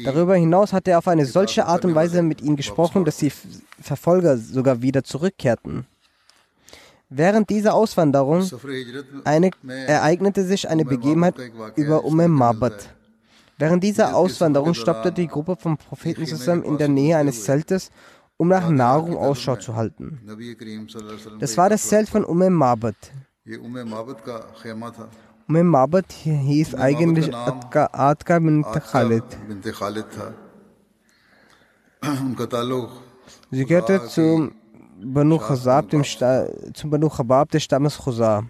Darüber 0.05 0.35
hinaus 0.35 0.73
hat 0.73 0.89
er 0.89 0.99
auf 0.99 1.09
eine 1.09 1.27
solche 1.27 1.67
Art 1.67 1.85
und 1.85 1.95
Weise 1.95 2.23
mit 2.23 2.41
ihnen 2.41 2.57
gesprochen, 2.57 3.05
dass 3.05 3.19
die 3.19 3.33
Verfolger 3.81 4.37
sogar 4.37 4.83
wieder 4.83 5.05
zurückkehrten. 5.05 5.87
Während 7.11 7.49
dieser 7.49 7.75
Auswanderung 7.75 8.47
eine, 9.25 9.51
ereignete 9.87 10.45
sich 10.45 10.69
eine 10.69 10.85
Begebenheit 10.85 11.37
über 11.77 12.05
Umm 12.05 12.27
Mabat. 12.29 12.98
Während 13.59 13.83
dieser 13.83 14.15
Auswanderung 14.15 14.73
stoppte 14.75 15.11
die 15.13 15.27
Gruppe 15.27 15.57
vom 15.57 15.77
Propheten 15.77 16.27
zusammen 16.27 16.63
in 16.63 16.79
der 16.79 16.89
Nähe 16.89 17.17
eines 17.17 17.43
Zeltes, 17.45 17.91
um 18.37 18.49
nach 18.49 18.71
Nahrung 18.71 19.17
Ausschau 19.17 19.57
zu 19.57 19.75
halten. 19.75 20.21
Das 21.41 21.57
war 21.57 21.69
das 21.69 21.89
Zelt 21.89 22.09
von 22.09 22.25
Umm 22.25 22.53
Mabad. 22.53 22.95
Umm 25.49 25.67
Mabad 25.67 26.13
hieß 26.13 26.75
eigentlich 26.77 27.35
Adka, 27.35 27.89
Adka 27.93 28.39
Khalid. 28.39 29.25
Sie 33.51 33.65
gehörte 33.65 34.07
zum 34.07 34.53
Banu 35.03 35.39
Khazab, 35.39 35.89
dem 35.91 36.05
zum 36.05 36.91
Banu 36.91 37.09
Khabab 37.09 37.51
des 37.51 37.65
Stammes 37.65 37.99
Khuzar. 37.99 38.45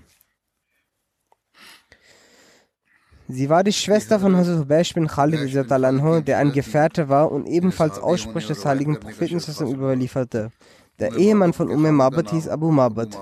Sie 3.30 3.50
war 3.50 3.62
die 3.62 3.72
Schwester 3.72 4.18
von 4.18 4.36
Hazrat 4.36 4.60
Hubaysh 4.60 4.94
bin 4.94 5.06
Khalid, 5.06 5.54
der 6.26 6.38
ein 6.38 6.52
Gefährte 6.52 7.10
war 7.10 7.30
und 7.30 7.46
ebenfalls 7.46 7.98
Aussprüche 7.98 8.48
des 8.48 8.64
heiligen 8.64 8.98
Propheten 8.98 9.38
überlieferte. 9.70 10.50
Der 10.98 11.14
Ehemann 11.14 11.52
von 11.52 11.70
Umm 11.70 11.94
Mabad 11.94 12.30
hieß 12.30 12.48
Abu 12.48 12.70
Mabad. 12.70 13.18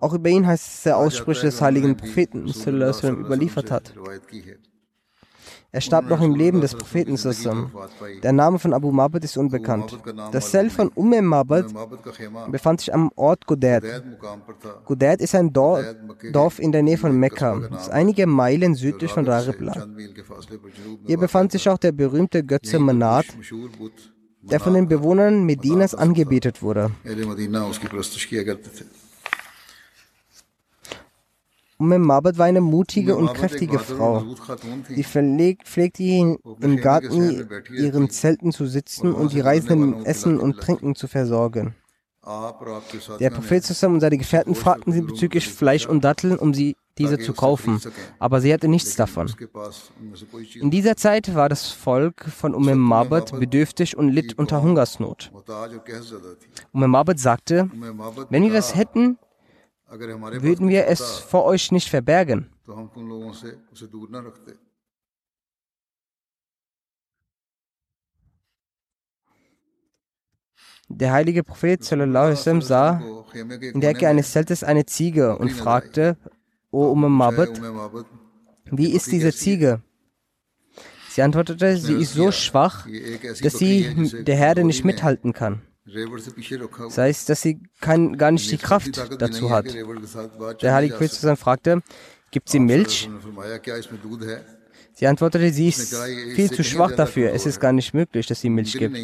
Auch 0.00 0.14
über 0.14 0.30
ihn 0.30 0.46
heißt 0.46 0.66
es, 0.66 0.74
dass 0.76 0.86
er 0.86 0.96
Aussprüche 0.96 1.46
des 1.46 1.60
heiligen 1.60 1.96
Propheten 1.96 2.46
überliefert 2.46 3.70
hat. 3.70 3.92
Er 5.70 5.82
starb 5.82 6.08
noch 6.08 6.22
im 6.22 6.34
Leben 6.34 6.62
des 6.62 6.74
Propheten. 6.74 7.18
Der 8.22 8.32
Name 8.32 8.58
von 8.58 8.72
Abu 8.72 8.90
Mabad 8.90 9.22
ist 9.24 9.36
unbekannt. 9.36 9.98
Das 10.32 10.50
Zelt 10.50 10.72
von 10.72 10.90
Umm 10.94 11.10
Mabad 11.24 11.66
befand 12.50 12.80
sich 12.80 12.94
am 12.94 13.10
Ort 13.16 13.46
Gudad. 13.46 13.84
Gudad 14.86 15.20
ist 15.20 15.34
ein 15.34 15.52
Dorf 15.52 16.58
in 16.58 16.72
der 16.72 16.82
Nähe 16.82 16.96
von 16.96 17.14
Mekka, 17.18 17.68
das 17.70 17.90
einige 17.90 18.26
Meilen 18.26 18.74
südlich 18.74 19.12
von 19.12 19.26
Rarib 19.26 19.60
lag. 19.60 19.86
Hier 21.06 21.18
befand 21.18 21.52
sich 21.52 21.68
auch 21.68 21.78
der 21.78 21.92
berühmte 21.92 22.42
Götze 22.42 22.78
Manat, 22.78 23.26
der 24.42 24.60
von 24.60 24.72
den 24.72 24.88
Bewohnern 24.88 25.44
Medinas 25.44 25.94
angebetet 25.94 26.62
wurde. 26.62 26.90
Umm 31.80 31.96
Mabad 32.02 32.38
war 32.38 32.46
eine 32.46 32.60
mutige 32.60 33.16
und 33.16 33.32
kräftige 33.34 33.78
Frau. 33.78 34.24
Sie 34.88 35.04
pflegte 35.04 36.02
im 36.02 36.76
Garten 36.78 37.48
ihren 37.72 38.10
Zelten 38.10 38.50
zu 38.50 38.66
sitzen 38.66 39.12
und 39.12 39.32
die 39.32 39.40
Reisenden 39.40 39.90
mit 39.90 40.06
Essen 40.06 40.40
und 40.40 40.58
Trinken 40.58 40.96
zu 40.96 41.06
versorgen. 41.06 41.74
Der 43.20 43.30
Prophet 43.30 43.64
zusammen 43.64 43.94
und 43.94 44.00
seine 44.00 44.18
Gefährten 44.18 44.54
fragten 44.54 44.92
sie 44.92 45.00
bezüglich 45.00 45.48
Fleisch 45.48 45.86
und 45.86 46.04
Datteln, 46.04 46.36
um 46.36 46.52
sie 46.52 46.76
diese 46.98 47.18
zu 47.18 47.32
kaufen, 47.32 47.80
aber 48.18 48.40
sie 48.40 48.52
hatte 48.52 48.66
nichts 48.66 48.96
davon. 48.96 49.32
In 50.60 50.70
dieser 50.70 50.96
Zeit 50.96 51.32
war 51.34 51.48
das 51.48 51.70
Volk 51.70 52.24
von 52.24 52.54
Umm 52.54 52.76
Mabad 52.76 53.38
bedürftig 53.38 53.96
und 53.96 54.08
litt 54.08 54.36
unter 54.36 54.62
Hungersnot. 54.62 55.30
Umm 56.72 56.90
Mabad 56.90 57.20
sagte, 57.20 57.70
wenn 58.30 58.42
wir 58.42 58.58
es 58.58 58.74
hätten, 58.74 59.16
würden 59.90 60.68
wir 60.68 60.86
es 60.86 61.18
vor 61.18 61.44
euch 61.44 61.72
nicht 61.72 61.88
verbergen. 61.88 62.50
Der 70.90 71.12
heilige 71.12 71.44
Prophet 71.44 71.84
sallam, 71.84 72.62
sah 72.62 73.02
in 73.34 73.80
der 73.80 73.90
Ecke 73.90 74.08
eines 74.08 74.32
Zeltes 74.32 74.64
eine 74.64 74.86
Ziege 74.86 75.36
und 75.36 75.50
fragte, 75.50 76.16
O 76.70 76.90
Umm 76.90 77.12
Mabad, 77.12 77.60
wie 78.70 78.92
ist 78.92 79.12
diese 79.12 79.32
Ziege? 79.32 79.82
Sie 81.10 81.22
antwortete, 81.22 81.76
sie 81.76 81.94
ist 81.94 82.14
so 82.14 82.30
schwach, 82.30 82.86
dass 83.42 83.54
sie 83.54 84.24
der 84.24 84.36
Herde 84.36 84.64
nicht 84.64 84.84
mithalten 84.84 85.32
kann. 85.32 85.62
Das 85.94 86.98
heißt, 86.98 87.28
dass 87.28 87.42
sie 87.42 87.60
kein, 87.80 88.16
gar 88.18 88.30
nicht 88.30 88.50
die 88.50 88.58
Kraft 88.58 88.96
dazu 89.20 89.50
hat. 89.50 89.66
Der 90.62 90.74
Heilige 90.74 90.94
Prophet 90.94 91.38
fragte, 91.38 91.82
gibt 92.30 92.48
sie 92.48 92.58
Milch? 92.58 93.08
Sie 94.92 95.06
antwortete, 95.06 95.52
sie 95.52 95.68
ist 95.68 95.94
viel 96.34 96.50
zu 96.50 96.64
schwach 96.64 96.92
dafür. 96.92 97.32
Es 97.32 97.46
ist 97.46 97.60
gar 97.60 97.72
nicht 97.72 97.94
möglich, 97.94 98.26
dass 98.26 98.40
sie 98.40 98.50
Milch 98.50 98.72
gibt. 98.72 98.96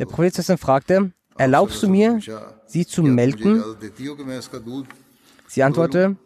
Der 0.00 0.06
Prophet 0.06 0.34
fragte, 0.58 1.12
erlaubst 1.36 1.82
du 1.82 1.88
mir, 1.88 2.18
sie 2.66 2.86
zu 2.86 3.02
melken? 3.02 3.62
Sie 5.48 5.62
antwortete, 5.62 6.16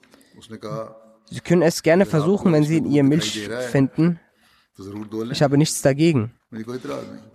Sie 1.31 1.41
können 1.41 1.63
es 1.63 1.83
gerne 1.83 2.07
versuchen, 2.07 2.53
wenn 2.53 2.65
Sie 2.65 2.79
in 2.79 2.91
ihr 2.91 3.05
Milch 3.05 3.49
finden. 3.71 4.19
Ich 5.31 5.43
habe 5.43 5.59
nichts 5.59 5.83
dagegen. 5.83 6.33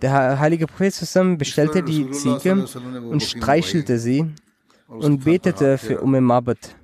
Der 0.02 0.38
heilige 0.40 0.66
Prophet 0.66 1.38
bestellte 1.38 1.82
die 1.82 2.10
Ziege 2.10 2.66
und 3.10 3.22
streichelte 3.22 3.98
sie 3.98 4.26
und 4.88 5.24
betete 5.24 5.78
für 5.78 6.00
Umm 6.00 6.18
Mabad, 6.24 6.74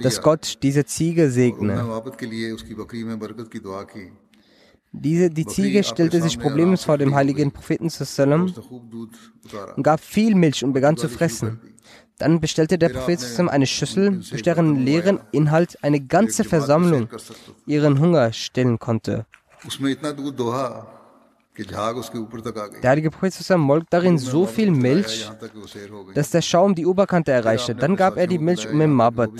dass 0.00 0.22
Gott 0.22 0.58
diese 0.62 0.84
Ziege 0.84 1.30
segne. 1.30 2.02
Diese, 4.92 5.30
die 5.30 5.46
Ziege 5.46 5.82
stellte 5.82 6.22
sich 6.22 6.38
problemlos 6.38 6.84
vor 6.84 6.98
dem 6.98 7.14
heiligen 7.14 7.50
Propheten 7.50 7.90
und 9.76 9.82
gab 9.82 10.00
viel 10.00 10.34
Milch 10.36 10.62
und 10.62 10.74
begann 10.74 10.96
zu 10.96 11.08
fressen. 11.08 11.60
Dann 12.18 12.40
bestellte 12.40 12.78
der 12.78 12.90
Prophet 12.90 13.20
eine 13.48 13.66
Schüssel, 13.66 14.20
durch 14.30 14.42
deren 14.42 14.76
leeren 14.76 15.18
Inhalt 15.32 15.82
eine 15.82 16.00
ganze 16.00 16.44
Versammlung 16.44 17.08
ihren 17.66 17.98
Hunger 17.98 18.32
stillen 18.32 18.78
konnte. 18.78 19.26
Der 22.82 22.90
heilige 22.90 23.10
Prophet 23.10 23.58
molk 23.58 23.84
darin 23.90 24.18
so 24.18 24.46
viel 24.46 24.70
Milch, 24.70 25.30
dass 26.14 26.30
der 26.30 26.40
Schaum 26.40 26.74
die 26.74 26.86
Oberkante 26.86 27.30
erreichte. 27.30 27.74
Dann 27.74 27.96
gab 27.96 28.16
er 28.16 28.26
die 28.26 28.38
Milch 28.38 28.68
um 28.68 28.80
im 28.80 28.92
Mabad, 28.92 29.30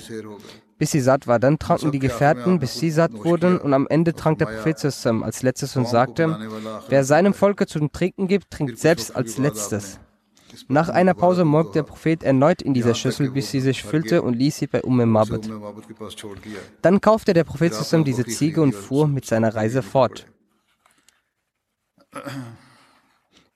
bis 0.78 0.90
sie 0.90 1.00
satt 1.00 1.26
war. 1.26 1.38
Dann 1.38 1.58
tranken 1.58 1.90
die 1.90 1.98
Gefährten, 1.98 2.58
bis 2.58 2.74
sie 2.74 2.90
satt 2.90 3.12
wurden. 3.14 3.58
Und 3.58 3.72
am 3.72 3.87
Ende 3.88 4.12
trank 4.12 4.38
der 4.38 4.46
Prophet 4.46 4.85
als 4.85 5.42
letztes 5.42 5.74
und 5.76 5.88
sagte, 5.88 6.38
wer 6.88 7.04
seinem 7.04 7.32
Volke 7.32 7.66
zum 7.66 7.90
Trinken 7.92 8.28
gibt, 8.28 8.50
trinkt 8.50 8.78
selbst 8.78 9.16
als 9.16 9.38
letztes. 9.38 9.98
Nach 10.68 10.88
einer 10.88 11.14
Pause 11.14 11.44
molk 11.44 11.72
der 11.72 11.83
Prophet 11.83 12.22
erneut 12.22 12.62
in 12.62 12.75
dieser 12.75 12.94
Schüssel, 12.94 13.31
bis 13.31 13.51
sie 13.51 13.61
sich 13.61 13.83
füllte 13.83 14.22
und 14.22 14.35
ließ 14.35 14.59
sie 14.59 14.66
bei 14.66 14.83
Umm 14.83 15.05
Mabad. 15.11 15.48
Dann 16.83 17.01
kaufte 17.01 17.33
der 17.35 17.44
Prophet 17.44 17.75
zusammen 17.75 18.05
diese 18.05 18.25
Ziege 18.25 18.62
und 18.62 18.72
fuhr 18.72 19.07
mit 19.09 19.25
seiner 19.25 19.55
Reise 19.55 19.83
fort. 19.83 20.27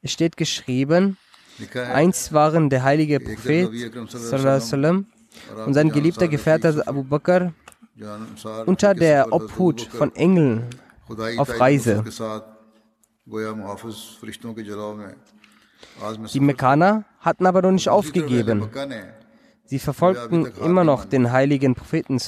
Es 0.02 0.12
steht 0.12 0.36
geschrieben, 0.36 1.16
einst 1.74 2.32
waren 2.32 2.70
der 2.70 2.82
heilige 2.82 3.20
Prophet 3.20 3.70
und 5.66 5.74
sein 5.74 5.90
geliebter 5.90 6.28
Gefährte 6.28 6.82
Abu 6.86 7.02
Bakr 7.02 7.52
unter 8.66 8.94
der 8.94 9.32
Obhut 9.32 9.82
von 9.82 10.14
Engeln 10.14 10.68
auf 11.38 11.60
Reise. 11.60 12.04
Die 16.32 16.40
Mekkaner 16.40 17.04
hatten 17.20 17.46
aber 17.46 17.62
noch 17.62 17.72
nicht 17.72 17.88
aufgegeben. 17.88 18.68
Sie 19.64 19.78
verfolgten 19.78 20.46
immer 20.62 20.84
noch 20.84 21.04
den 21.04 21.32
heiligen 21.32 21.74
Propheten. 21.74 22.18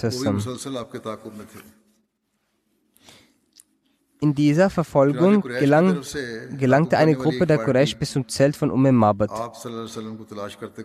In 4.21 4.35
dieser 4.35 4.69
Verfolgung 4.69 5.43
gelang, 5.43 6.03
gelangte 6.59 6.99
eine 6.99 7.15
Gruppe 7.15 7.47
der 7.47 7.59
Quraysh 7.59 7.97
bis 7.97 8.13
zum 8.13 8.27
Zelt 8.27 8.57
von 8.57 8.73
Umm 8.73 8.93
Mabad. 8.93 9.31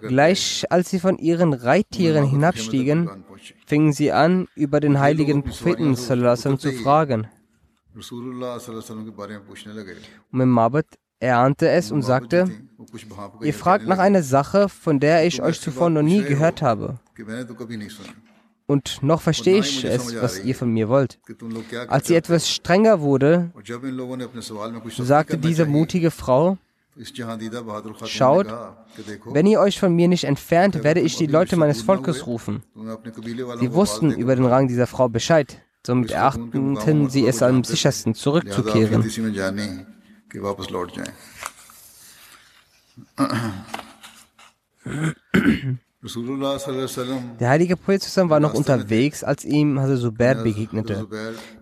Gleich 0.01 0.65
als 0.69 0.91
sie 0.91 0.99
von 0.99 1.17
ihren 1.17 1.53
Reittieren 1.53 2.25
hinabstiegen, 2.25 3.25
fingen 3.65 3.91
sie 3.91 4.11
an, 4.11 4.47
über 4.53 4.79
den 4.79 4.99
heiligen 4.99 5.41
Propheten 5.41 5.95
zu 5.95 6.71
fragen. 6.83 7.27
Umm 10.31 10.49
Mabad 10.49 10.85
er 11.23 11.37
ahnte 11.37 11.69
es 11.69 11.89
und 11.89 12.01
sagte, 12.01 12.51
ihr 13.41 13.53
fragt 13.53 13.87
nach 13.87 13.99
einer 13.99 14.23
Sache, 14.23 14.69
von 14.69 14.99
der 14.99 15.25
ich 15.25 15.41
euch 15.41 15.59
zuvor 15.59 15.89
noch 15.89 16.01
nie 16.01 16.23
gehört 16.23 16.61
habe. 16.61 16.99
Und 18.65 19.03
noch 19.03 19.21
verstehe 19.21 19.59
ich 19.59 19.83
es, 19.83 20.15
was 20.21 20.43
ihr 20.43 20.55
von 20.55 20.69
mir 20.69 20.87
wollt. 20.89 21.19
Als 21.87 22.07
sie 22.07 22.15
etwas 22.15 22.49
strenger 22.49 23.01
wurde, 23.01 23.51
sagte 24.97 25.37
diese 25.37 25.65
mutige 25.65 26.11
Frau, 26.11 26.57
Schaut, 28.05 28.47
wenn 29.25 29.47
ihr 29.47 29.59
euch 29.59 29.79
von 29.79 29.95
mir 29.95 30.07
nicht 30.07 30.25
entfernt, 30.25 30.83
werde 30.83 30.99
ich 30.99 31.17
die 31.17 31.25
Leute 31.25 31.55
meines 31.55 31.81
Volkes 31.81 32.27
rufen. 32.27 32.61
Sie 33.59 33.73
wussten 33.73 34.11
über 34.11 34.35
den 34.35 34.45
Rang 34.45 34.67
dieser 34.67 34.85
Frau 34.85 35.09
Bescheid, 35.09 35.59
somit 35.85 36.11
erachteten 36.11 37.09
sie 37.09 37.25
es 37.25 37.41
am 37.41 37.63
sichersten, 37.63 38.13
zurückzukehren. 38.13 39.03
Der 47.39 47.49
heilige 47.49 47.77
Prophet 47.77 48.29
war 48.29 48.41
noch 48.41 48.53
unterwegs, 48.53 49.23
als 49.23 49.45
ihm 49.45 49.79
Hazrat 49.79 49.99
Zubair 50.01 50.35
begegnete, 50.35 51.07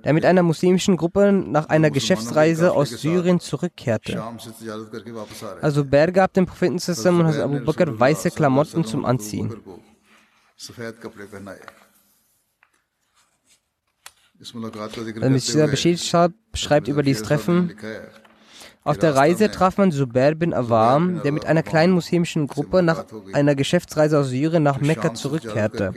der 0.03 0.13
mit 0.13 0.25
einer 0.25 0.41
muslimischen 0.41 0.97
Gruppe 0.97 1.31
nach 1.31 1.69
einer 1.69 1.91
Geschäftsreise 1.91 2.71
aus 2.71 2.89
Syrien 2.89 3.39
zurückkehrte. 3.39 4.23
Hazrat 4.23 5.63
also 5.63 5.83
Zubair 5.83 6.11
gab 6.11 6.33
dem 6.33 6.47
Propheten 6.47 6.73
und 6.73 7.27
Hazrat 7.27 7.43
Abu 7.43 7.59
Bakr 7.59 7.99
weiße 7.99 8.31
Klamotten 8.31 8.83
zum 8.83 9.05
Anziehen. 9.05 9.61
Mr. 14.53 15.67
Bashir 15.67 15.97
Shah 15.97 16.29
schreibt 16.55 16.87
über 16.87 17.03
dieses 17.03 17.21
Treffen, 17.21 17.75
auf 18.83 18.97
der 18.97 19.15
Reise 19.15 19.51
traf 19.51 19.77
man 19.77 19.91
Zubair 19.91 20.35
bin 20.35 20.53
Awam, 20.53 21.21
der 21.23 21.31
mit 21.31 21.45
einer 21.45 21.63
kleinen 21.63 21.93
muslimischen 21.93 22.47
Gruppe 22.47 22.81
nach 22.81 23.05
einer 23.33 23.55
Geschäftsreise 23.55 24.19
aus 24.19 24.29
Syrien 24.29 24.63
nach 24.63 24.79
Mekka 24.79 25.13
zurückkehrte. 25.13 25.93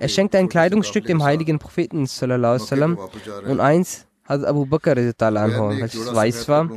Er 0.00 0.08
schenkte 0.08 0.38
ein 0.38 0.48
Kleidungsstück 0.48 1.06
dem 1.06 1.22
heiligen 1.22 1.58
Propheten 1.58 2.06
sallam, 2.06 2.98
und 3.46 3.60
eins 3.60 4.06
hat 4.24 4.44
Abu 4.44 4.66
Bakr 4.66 4.96
anhu, 4.96 5.80
welches 5.80 6.12
weiß 6.12 6.48
war, 6.48 6.68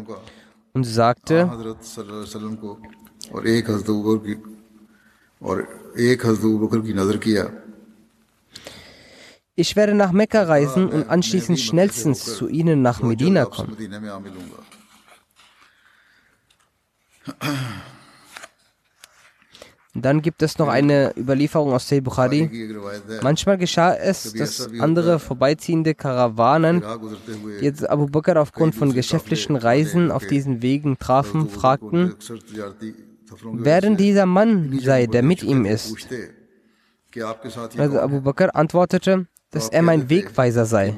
und 0.74 0.84
sagte, 0.84 1.50
ich 9.56 9.76
werde 9.76 9.94
nach 9.96 10.12
Mekka 10.12 10.44
reisen 10.44 10.90
und 10.90 11.10
anschließend 11.10 11.60
schnellstens 11.60 12.24
zu 12.36 12.48
ihnen 12.48 12.82
nach 12.84 13.02
Medina 13.02 13.46
kommen. 13.46 13.76
Dann 19.96 20.22
gibt 20.22 20.42
es 20.44 20.58
noch 20.58 20.68
eine 20.68 21.14
Überlieferung 21.18 21.74
aus 21.74 21.88
Sahih 21.88 22.02
Bukhari. 22.02 22.76
Manchmal 23.22 23.58
geschah 23.58 23.96
es, 23.96 24.34
dass 24.34 24.70
andere 24.80 25.20
vorbeiziehende 25.20 25.96
Karawanen, 25.96 26.84
die 27.60 27.66
jetzt 27.66 27.90
Abu 27.90 28.08
Bakr 28.08 28.40
aufgrund 28.40 28.76
von 28.76 28.94
geschäftlichen 28.94 29.56
Reisen 29.56 30.12
auf 30.12 30.28
diesen 30.28 30.62
Wegen 30.62 31.00
trafen, 31.00 31.50
fragten, 31.50 32.16
wer 33.52 33.82
denn 33.82 33.98
dieser 33.98 34.26
Mann 34.26 34.80
sei, 34.80 35.08
der 35.08 35.24
mit 35.24 35.44
ihm 35.44 35.66
ist. 35.66 35.96
Also 37.78 38.00
Abu 38.00 38.22
Bakr 38.22 38.56
antwortete, 38.56 39.26
dass 39.52 39.70
er 39.70 39.82
mein 39.82 40.10
Wegweiser 40.10 40.66
sei. 40.66 40.94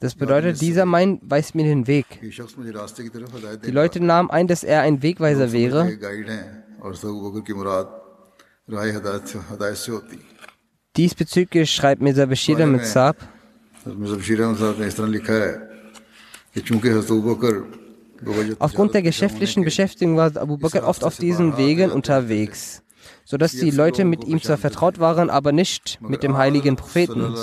Das 0.00 0.14
bedeutet, 0.14 0.60
dieser 0.60 0.86
Mann 0.86 1.20
weist 1.22 1.54
mir 1.54 1.64
den 1.64 1.86
Weg. 1.86 2.06
Die 3.64 3.70
Leute 3.70 4.02
nahmen 4.02 4.30
ein, 4.30 4.46
dass 4.46 4.64
er 4.64 4.82
ein 4.82 5.02
Wegweiser 5.02 5.52
wäre. 5.52 5.98
Diesbezüglich 10.96 11.70
schreibt 11.70 12.02
Mirza 12.02 12.26
Bashir 12.26 12.66
mit 12.66 12.86
Saab, 12.86 13.16
Aufgrund 18.58 18.94
der 18.94 19.02
geschäftlichen 19.02 19.64
Beschäftigung 19.64 20.16
war 20.16 20.36
Abu 20.36 20.58
Bakr 20.58 20.86
oft 20.86 21.04
auf 21.04 21.16
diesen 21.16 21.56
Wegen 21.56 21.90
unterwegs, 21.90 22.82
sodass 23.24 23.52
die 23.52 23.70
Leute 23.70 24.04
mit 24.04 24.24
ihm 24.24 24.42
zwar 24.42 24.58
vertraut 24.58 24.98
waren, 24.98 25.30
aber 25.30 25.52
nicht 25.52 25.98
mit 26.02 26.22
dem 26.22 26.36
heiligen 26.36 26.76
Propheten. 26.76 27.34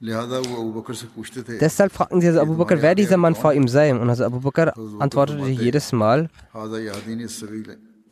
Deshalb 0.00 1.92
fragten 1.92 2.20
sie 2.20 2.28
also 2.28 2.40
Abu 2.40 2.54
Bakr, 2.54 2.80
wer 2.82 2.94
dieser 2.94 3.16
Mann 3.16 3.34
vor 3.34 3.52
ihm 3.52 3.66
sei. 3.66 3.92
Und 3.92 4.08
also 4.08 4.24
Abu 4.24 4.40
Bakr 4.40 4.72
antwortete 5.00 5.46
jedes 5.48 5.92
Mal, 5.92 6.28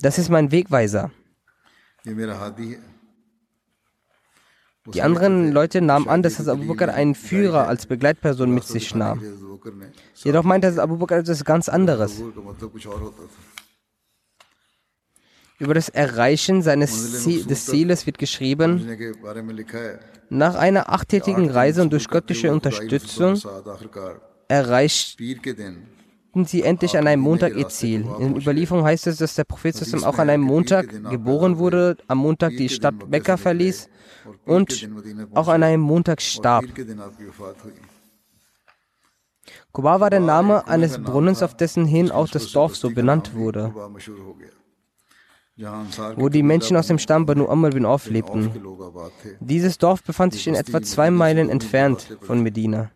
das 0.01 0.19
ist 0.19 0.29
mein 0.29 0.51
Wegweiser. 0.51 1.11
Die 4.95 5.03
anderen 5.03 5.53
Leute 5.53 5.81
nahmen 5.81 6.09
an, 6.09 6.23
dass 6.23 6.49
Abu 6.49 6.67
Bakr 6.67 6.93
einen 6.93 7.15
Führer 7.15 7.69
als 7.69 7.87
Begleitperson 7.87 8.51
mit 8.51 8.65
sich 8.65 8.95
nahm. 8.95 9.23
Jedoch 10.15 10.45
meinte 10.45 10.83
Abu 10.83 10.97
Bakr 10.97 11.19
etwas 11.19 11.45
ganz 11.45 11.69
anderes. 11.69 12.21
Über 15.59 15.73
das 15.73 15.89
Erreichen 15.89 16.61
seines 16.61 17.23
Ziel, 17.23 17.45
des 17.45 17.67
Zieles 17.67 18.07
wird 18.07 18.19
geschrieben, 18.19 18.99
nach 20.29 20.55
einer 20.55 20.93
achttägigen 20.93 21.51
Reise 21.51 21.83
und 21.83 21.93
durch 21.93 22.09
göttliche 22.09 22.53
Unterstützung 22.53 23.41
erreichten 24.49 25.87
sie 26.45 26.63
endlich 26.63 26.99
an 26.99 27.07
einem 27.07 27.23
Montag 27.23 27.57
ihr 27.57 27.69
Ziel. 27.69 28.05
In 28.21 28.35
der 28.35 28.43
Überlieferung 28.43 28.85
heißt 28.85 29.07
es, 29.07 29.17
dass 29.17 29.35
der 29.35 29.45
Prophet 29.45 29.77
auch 30.05 30.19
an 30.19 30.29
einem 30.29 30.43
Montag 30.43 30.91
geboren 31.11 31.57
wurde, 31.57 31.97
am 32.07 32.19
Montag 32.19 32.51
die 32.51 32.69
Stadt 32.69 33.09
Mekka 33.09 33.39
verließ 33.39 33.89
und 34.45 34.91
auch 35.33 35.49
an 35.49 35.63
einem 35.63 35.81
Montag 35.81 36.21
starb. 36.21 36.67
Kuba 39.73 40.01
war 40.01 40.11
der 40.11 40.21
Name 40.21 40.69
eines 40.69 40.99
Brunnens, 41.03 41.43
auf 41.43 41.57
dessen 41.57 41.87
hin 41.87 42.11
auch 42.11 42.29
das 42.29 42.53
Dorf 42.53 42.77
so 42.77 42.91
benannt 42.91 43.35
wurde 43.35 43.73
wo 46.17 46.29
die 46.29 46.43
Menschen 46.43 46.77
aus 46.77 46.89
dem 46.89 46.99
Stamm 46.99 47.25
Banu 47.25 47.49
Amr 47.49 47.71
bin 47.71 47.87
Auf 47.87 48.11
lebten. 48.11 48.51
Dieses 49.41 49.79
Dorf 49.79 50.03
befand 50.03 50.35
sich 50.35 50.47
in 50.47 50.55
etwa 50.55 50.83
zwei 50.83 51.11
Meilen 51.11 51.49
entfernt 51.49 52.19
von 52.21 52.43
Medina. 52.43 52.91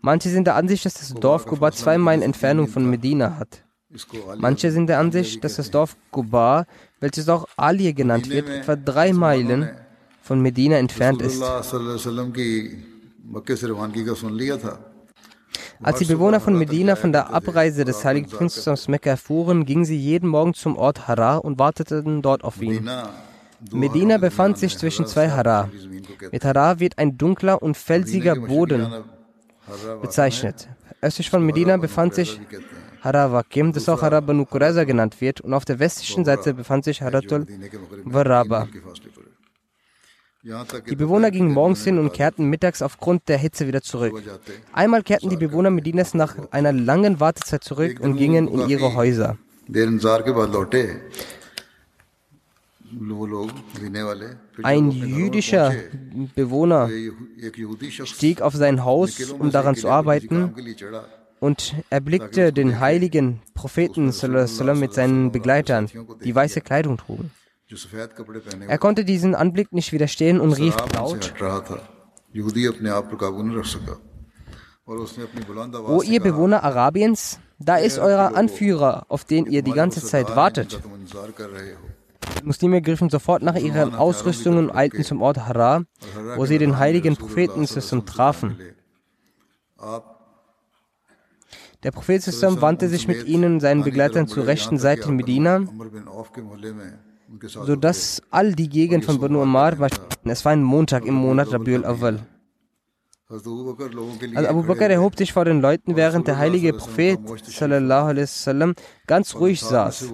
Manche 0.00 0.30
sind 0.30 0.46
der 0.46 0.54
Ansicht, 0.54 0.86
dass 0.86 0.94
das 0.94 1.14
Dorf 1.14 1.46
Quba 1.46 1.72
zwei 1.72 1.98
Meilen 1.98 2.22
Entfernung 2.22 2.68
von 2.68 2.88
Medina 2.88 3.36
hat. 3.38 3.64
Manche 4.38 4.70
sind 4.70 4.86
der 4.88 4.98
Ansicht, 4.98 5.42
dass 5.42 5.56
das 5.56 5.70
Dorf 5.70 5.96
Quba, 6.12 6.66
welches 7.00 7.28
auch 7.28 7.46
Ali 7.56 7.92
genannt 7.92 8.30
wird, 8.30 8.48
etwa 8.48 8.76
drei 8.76 9.12
Meilen 9.12 9.70
von 10.22 10.40
Medina 10.40 10.76
entfernt 10.76 11.22
ist. 11.22 11.42
Als 15.82 15.98
die 15.98 16.04
Bewohner 16.04 16.40
von 16.40 16.58
Medina 16.58 16.96
von 16.96 17.12
der 17.12 17.32
Abreise 17.32 17.84
des 17.84 18.04
heiligen 18.04 18.28
Prinzen 18.28 18.70
aus 18.70 18.88
Mekka 18.88 19.10
erfuhren, 19.10 19.64
gingen 19.64 19.84
sie 19.84 19.96
jeden 19.96 20.28
Morgen 20.28 20.54
zum 20.54 20.76
Ort 20.76 21.08
Hara 21.08 21.36
und 21.36 21.58
warteten 21.58 22.22
dort 22.22 22.44
auf 22.44 22.60
ihn. 22.62 22.88
Medina 23.72 24.18
befand 24.18 24.58
sich 24.58 24.76
zwischen 24.78 25.06
zwei 25.06 25.30
Hara. 25.30 25.68
Mit 26.32 26.44
Hara 26.44 26.78
wird 26.78 26.98
ein 26.98 27.16
dunkler 27.16 27.62
und 27.62 27.76
felsiger 27.76 28.36
Boden 28.36 28.86
bezeichnet. 30.00 30.68
Östlich 31.02 31.30
von 31.30 31.44
Medina 31.44 31.76
befand 31.76 32.14
sich 32.14 32.40
Hara 33.02 33.32
Wakim, 33.32 33.72
das 33.72 33.88
auch 33.88 34.02
Hara 34.02 34.20
Banu 34.20 34.44
Qurayza 34.46 34.84
genannt 34.84 35.20
wird, 35.20 35.40
und 35.40 35.54
auf 35.54 35.64
der 35.64 35.78
westlichen 35.78 36.24
Seite 36.24 36.54
befand 36.54 36.84
sich 36.84 37.02
Haratul 37.02 37.46
Waraba. 38.04 38.68
Die 40.88 40.94
Bewohner 40.94 41.32
gingen 41.32 41.52
morgens 41.52 41.82
hin 41.82 41.98
und 41.98 42.12
kehrten 42.12 42.44
mittags 42.48 42.80
aufgrund 42.80 43.28
der 43.28 43.36
Hitze 43.36 43.66
wieder 43.66 43.82
zurück. 43.82 44.22
Einmal 44.72 45.02
kehrten 45.02 45.28
die 45.28 45.36
Bewohner 45.36 45.70
Medinas 45.70 46.14
nach 46.14 46.36
einer 46.52 46.72
langen 46.72 47.18
Wartezeit 47.18 47.64
zurück 47.64 47.98
und 48.00 48.16
gingen 48.16 48.46
in 48.46 48.68
ihre 48.68 48.94
Häuser. 48.94 49.38
Ein 54.62 54.90
jüdischer 54.92 55.74
Bewohner 56.36 56.88
stieg 58.04 58.40
auf 58.40 58.54
sein 58.54 58.84
Haus, 58.84 59.30
um 59.32 59.50
daran 59.50 59.74
zu 59.74 59.88
arbeiten, 59.88 60.54
und 61.40 61.74
erblickte 61.90 62.52
den 62.52 62.78
heiligen 62.78 63.42
Propheten 63.54 64.12
mit 64.78 64.94
seinen 64.94 65.32
Begleitern, 65.32 65.90
die 66.24 66.34
weiße 66.34 66.60
Kleidung 66.60 66.98
trugen. 66.98 67.32
Er 68.68 68.78
konnte 68.78 69.04
diesen 69.04 69.34
Anblick 69.34 69.72
nicht 69.72 69.92
widerstehen 69.92 70.40
und 70.40 70.52
rief 70.52 70.76
laut, 70.94 71.34
O 75.88 76.02
ihr 76.02 76.20
Bewohner 76.20 76.62
Arabiens, 76.62 77.40
da 77.58 77.76
ist 77.76 77.98
euer 77.98 78.36
Anführer, 78.36 79.06
auf 79.08 79.24
den 79.24 79.46
ihr 79.46 79.62
die 79.62 79.72
ganze 79.72 80.02
Zeit 80.02 80.36
wartet. 80.36 80.80
Die 82.40 82.44
Muslime 82.44 82.82
griffen 82.82 83.10
sofort 83.10 83.42
nach 83.42 83.56
ihren 83.56 83.94
Ausrüstungen 83.94 84.68
und 84.68 84.76
eilten 84.76 85.02
zum 85.02 85.22
Ort 85.22 85.38
Hara, 85.38 85.84
wo 86.36 86.46
sie 86.46 86.58
den 86.58 86.78
heiligen 86.78 87.16
Propheten 87.16 87.66
trafen. 88.06 88.58
Der 91.82 91.90
Prophet 91.90 92.22
wandte 92.60 92.88
sich 92.88 93.08
mit 93.08 93.26
ihnen 93.26 93.54
und 93.54 93.60
seinen 93.60 93.82
Begleitern 93.82 94.28
zur 94.28 94.46
rechten 94.46 94.78
Seite 94.78 95.10
Medina 95.10 95.62
sodass 97.42 98.22
all 98.30 98.54
die 98.54 98.68
Gegend 98.68 99.04
von 99.04 99.20
Banu 99.20 99.40
war. 99.40 99.90
Es 100.24 100.44
war 100.44 100.52
ein 100.52 100.62
Montag 100.62 101.04
im 101.06 101.14
Monat 101.14 101.52
Rabiul 101.52 101.84
Awal. 101.84 102.20
Also 103.28 103.74
Abu 104.48 104.62
Bakr 104.62 104.88
erhob 104.88 105.18
sich 105.18 105.32
vor 105.32 105.44
den 105.44 105.60
Leuten, 105.60 105.96
während 105.96 106.28
der 106.28 106.38
heilige 106.38 106.72
Prophet 106.72 107.18
sallam, 107.44 108.74
ganz 109.08 109.34
ruhig 109.34 109.60
saß. 109.60 110.12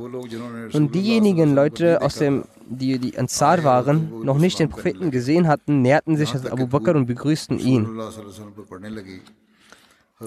Und 0.72 0.94
diejenigen 0.94 1.54
Leute, 1.54 2.00
aus 2.00 2.14
dem, 2.14 2.44
die 2.70 2.98
die 2.98 3.18
Ansar 3.18 3.64
waren, 3.64 4.24
noch 4.24 4.38
nicht 4.38 4.58
den 4.60 4.70
Propheten 4.70 5.10
gesehen 5.10 5.46
hatten, 5.46 5.82
näherten 5.82 6.16
sich 6.16 6.34
Abu 6.34 6.66
Bakr 6.66 6.96
und 6.96 7.04
begrüßten 7.04 7.58
ihn. 7.58 7.86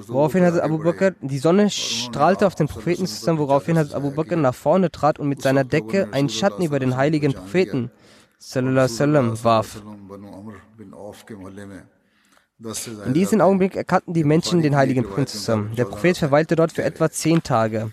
Woraufhin 0.08 0.43
hat 0.43 0.60
Abu 0.60 0.77
Bakr, 0.79 1.12
die 1.21 1.38
Sonne 1.38 1.69
strahlte 1.69 2.45
auf 2.47 2.55
den 2.55 2.67
Propheten 2.67 3.08
zusammen, 3.08 3.39
woraufhin 3.39 3.77
hat 3.77 3.93
Abu 3.93 4.12
Bakr 4.12 4.36
nach 4.36 4.53
vorne 4.53 4.91
trat 4.91 5.19
und 5.19 5.29
mit 5.29 5.41
seiner 5.41 5.63
Decke 5.63 6.10
einen 6.12 6.27
Schatten 6.27 6.63
über 6.63 6.79
den 6.79 6.97
heiligen 6.97 7.34
Propheten 7.34 7.91
sallam, 8.38 9.41
warf. 9.43 9.81
In 13.05 13.13
diesem 13.13 13.41
Augenblick 13.41 13.75
erkannten 13.75 14.13
die 14.13 14.23
Menschen 14.23 14.62
den 14.62 14.75
heiligen 14.75 15.03
Propheten 15.03 15.27
zusammen. 15.27 15.75
Der 15.77 15.86
Prophet 15.86 16.17
verweilte 16.17 16.55
dort 16.55 16.73
für 16.73 16.84
etwa 16.84 17.10
zehn 17.10 17.41
Tage. 17.41 17.91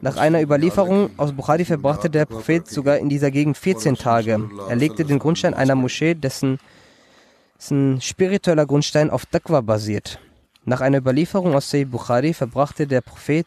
Nach 0.00 0.16
einer 0.16 0.42
Überlieferung 0.42 1.10
aus 1.18 1.32
Bukhari 1.32 1.64
verbrachte 1.64 2.10
der 2.10 2.26
Prophet 2.26 2.68
sogar 2.68 2.98
in 2.98 3.08
dieser 3.08 3.30
Gegend 3.30 3.56
14 3.56 3.96
Tage. 3.96 4.50
Er 4.68 4.76
legte 4.76 5.04
den 5.04 5.18
Grundstein 5.18 5.54
einer 5.54 5.74
Moschee, 5.74 6.14
dessen, 6.14 6.58
dessen 7.58 8.00
spiritueller 8.00 8.66
Grundstein 8.66 9.10
auf 9.10 9.26
Taqwa 9.26 9.60
basiert. 9.60 10.18
Nach 10.64 10.80
einer 10.80 10.98
Überlieferung 10.98 11.54
aus 11.54 11.70
Sayyid 11.70 11.90
Bukhari 11.90 12.32
verbrachte 12.34 12.86
der 12.86 13.00
Prophet 13.00 13.46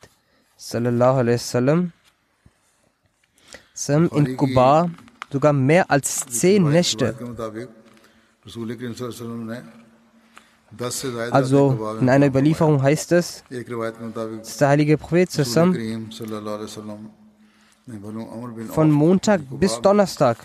sallallahu 0.58 1.20
alaihi 1.20 1.36
wasallam 1.36 1.92
in 3.90 4.38
Kuba 4.38 4.90
sogar 5.32 5.54
mehr 5.54 5.90
als 5.90 6.26
zehn 6.26 6.70
Nächte. 6.70 7.16
Also 11.32 11.96
in 12.02 12.10
einer 12.10 12.28
Überlieferung 12.28 12.82
heißt 12.82 13.12
es, 13.14 13.44
dass 13.50 14.58
der 14.58 14.68
heilige 14.68 14.98
Prophet 14.98 15.30
von 18.70 18.92
Montag 18.92 19.42
bis 19.60 19.82
Donnerstag 19.82 20.38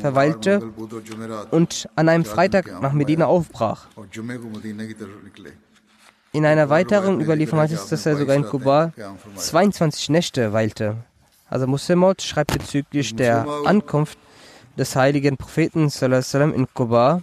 verweilte 0.00 0.72
und 1.50 1.88
an 1.94 2.08
einem 2.08 2.24
Freitag 2.24 2.80
nach 2.82 2.92
Medina 2.92 3.26
aufbrach. 3.26 3.86
In 6.32 6.44
einer 6.44 6.68
weiteren 6.68 7.20
Überlieferung 7.20 7.60
heißt 7.60 7.72
es, 7.72 7.88
dass 7.88 8.06
er 8.06 8.16
sogar 8.16 8.36
in 8.36 8.44
Kuba 8.44 8.92
22 9.36 10.10
Nächte 10.10 10.52
weilte. 10.52 10.96
Also 11.48 11.66
Muslimot 11.66 12.20
schreibt 12.22 12.52
bezüglich 12.52 13.16
der 13.16 13.46
Ankunft 13.64 14.18
des 14.76 14.94
heiligen 14.94 15.36
Propheten 15.36 15.88
in 16.54 16.68
Kuba. 16.72 17.20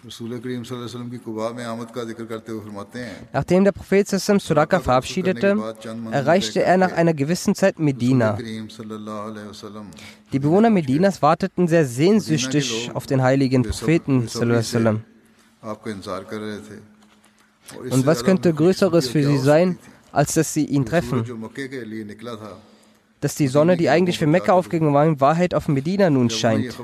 Nachdem 3.33 3.63
der 3.63 3.71
Prophet 3.71 4.07
Suraka 4.07 4.79
verabschiedete, 4.79 5.75
erreichte 6.11 6.63
er 6.63 6.77
nach 6.77 6.91
einer 6.91 7.13
gewissen 7.13 7.55
Zeit 7.55 7.79
Medina. 7.79 8.37
Die 10.33 10.39
Bewohner 10.39 10.69
Medinas 10.69 11.21
warteten 11.21 11.67
sehr 11.67 11.85
sehnsüchtig 11.85 12.91
auf 12.93 13.05
den 13.05 13.21
heiligen 13.21 13.63
Propheten. 13.63 14.27
Und 17.89 18.05
was 18.05 18.23
könnte 18.23 18.53
Größeres 18.53 19.07
für 19.07 19.23
sie 19.23 19.37
sein, 19.37 19.77
als 20.11 20.33
dass 20.33 20.53
sie 20.53 20.65
ihn 20.65 20.85
treffen? 20.85 21.23
dass 23.21 23.33
die 23.33 23.47
Sonne, 23.47 23.75
die 23.75 23.89
eigentlich 23.89 24.19
für 24.19 24.27
Mekka 24.27 24.53
aufgegangen 24.53 24.93
war, 24.93 25.03
in 25.03 25.19
Wahrheit 25.19 25.55
auf 25.55 25.67
Medina 25.67 26.11
nun 26.11 26.29
scheint. 26.29 26.77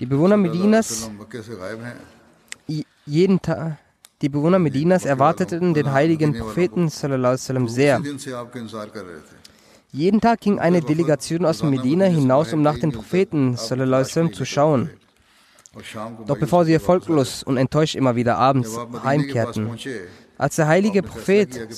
Die 0.00 0.06
Bewohner 0.06 0.38
Medinas 0.38 1.10
jeden 3.04 3.42
Tag 3.42 3.76
die 4.22 4.28
Bewohner 4.28 4.58
Medinas 4.58 5.06
erwarteten 5.06 5.72
den 5.72 5.92
heiligen 5.92 6.38
Propheten 6.38 6.90
sehr. 7.68 8.02
Jeden 9.92 10.20
Tag 10.20 10.40
ging 10.40 10.58
eine 10.58 10.82
Delegation 10.82 11.46
aus 11.46 11.62
Medina 11.62 12.04
hinaus, 12.04 12.52
um 12.52 12.60
nach 12.60 12.78
dem 12.78 12.92
Propheten 12.92 13.56
zu 13.56 14.44
schauen. 14.44 14.90
Doch 16.26 16.38
bevor 16.38 16.64
sie 16.64 16.72
erfolglos 16.72 17.44
und 17.44 17.56
enttäuscht 17.56 17.94
immer 17.94 18.16
wieder 18.16 18.36
abends 18.38 18.76
heimkehrten, 19.04 19.70
als 20.36 20.56
der 20.56 20.66
heilige 20.66 21.02
Prophet 21.02 21.68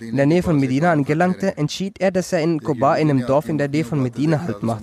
in 0.00 0.16
der 0.16 0.26
Nähe 0.26 0.42
von 0.42 0.58
Medina 0.58 0.90
angelangte, 0.92 1.56
entschied 1.56 2.00
er, 2.00 2.10
dass 2.10 2.32
er 2.32 2.40
in 2.40 2.60
Koba, 2.60 2.96
in 2.96 3.10
einem 3.10 3.26
Dorf 3.26 3.48
in 3.48 3.58
der 3.58 3.68
Nähe 3.68 3.84
von 3.84 4.02
Medina, 4.02 4.42
Halt 4.42 4.62
macht. 4.62 4.82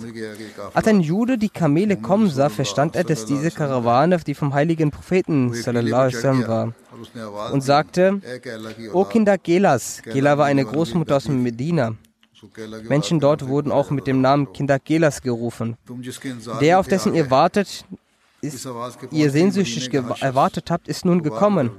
Als 0.72 0.86
ein 0.86 1.00
Jude 1.00 1.36
die 1.38 1.48
Kamele 1.48 1.96
kommen 1.96 2.30
sah, 2.30 2.48
verstand 2.48 2.96
er, 2.96 3.04
dass 3.04 3.26
diese 3.26 3.50
Karawane 3.50 4.18
die 4.18 4.34
vom 4.34 4.54
heiligen 4.54 4.90
Propheten 4.90 5.52
sallam, 5.52 6.46
war 6.46 6.72
und 7.52 7.62
sagte, 7.62 8.20
O 8.92 9.04
Kinder 9.04 9.38
Gelas, 9.38 10.02
Gela 10.02 10.38
war 10.38 10.46
eine 10.46 10.64
Großmutter 10.64 11.16
aus 11.16 11.28
Medina. 11.28 11.94
Menschen 12.88 13.20
dort 13.20 13.46
wurden 13.48 13.72
auch 13.72 13.90
mit 13.90 14.06
dem 14.06 14.20
Namen 14.20 14.52
Kinder 14.52 14.78
Gelas 14.78 15.22
gerufen. 15.22 15.76
Der, 16.60 16.78
auf 16.78 16.86
dessen 16.86 17.14
ihr 17.14 17.30
wartet, 17.30 17.84
ist, 18.40 18.68
ihr 19.10 19.30
sehnsüchtig 19.30 19.92
erwartet 19.94 20.70
habt, 20.70 20.88
ist 20.88 21.04
nun 21.04 21.22
gekommen. 21.22 21.70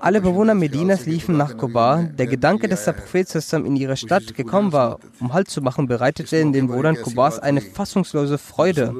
Alle 0.00 0.20
Bewohner 0.20 0.54
Medinas 0.54 1.06
liefen 1.06 1.36
nach 1.36 1.56
Koba. 1.56 2.02
Der 2.02 2.26
Gedanke, 2.26 2.68
dass 2.68 2.84
der 2.84 2.92
Prophet 2.92 3.32
in 3.52 3.76
ihre 3.76 3.96
Stadt 3.96 4.34
gekommen 4.34 4.72
war, 4.72 4.98
um 5.20 5.32
Halt 5.32 5.48
zu 5.48 5.62
machen, 5.62 5.86
bereitete 5.86 6.36
in 6.38 6.52
den 6.52 6.66
Bewohnern 6.66 7.00
Kobas 7.00 7.38
eine 7.38 7.60
fassungslose 7.60 8.38
Freude. 8.38 8.94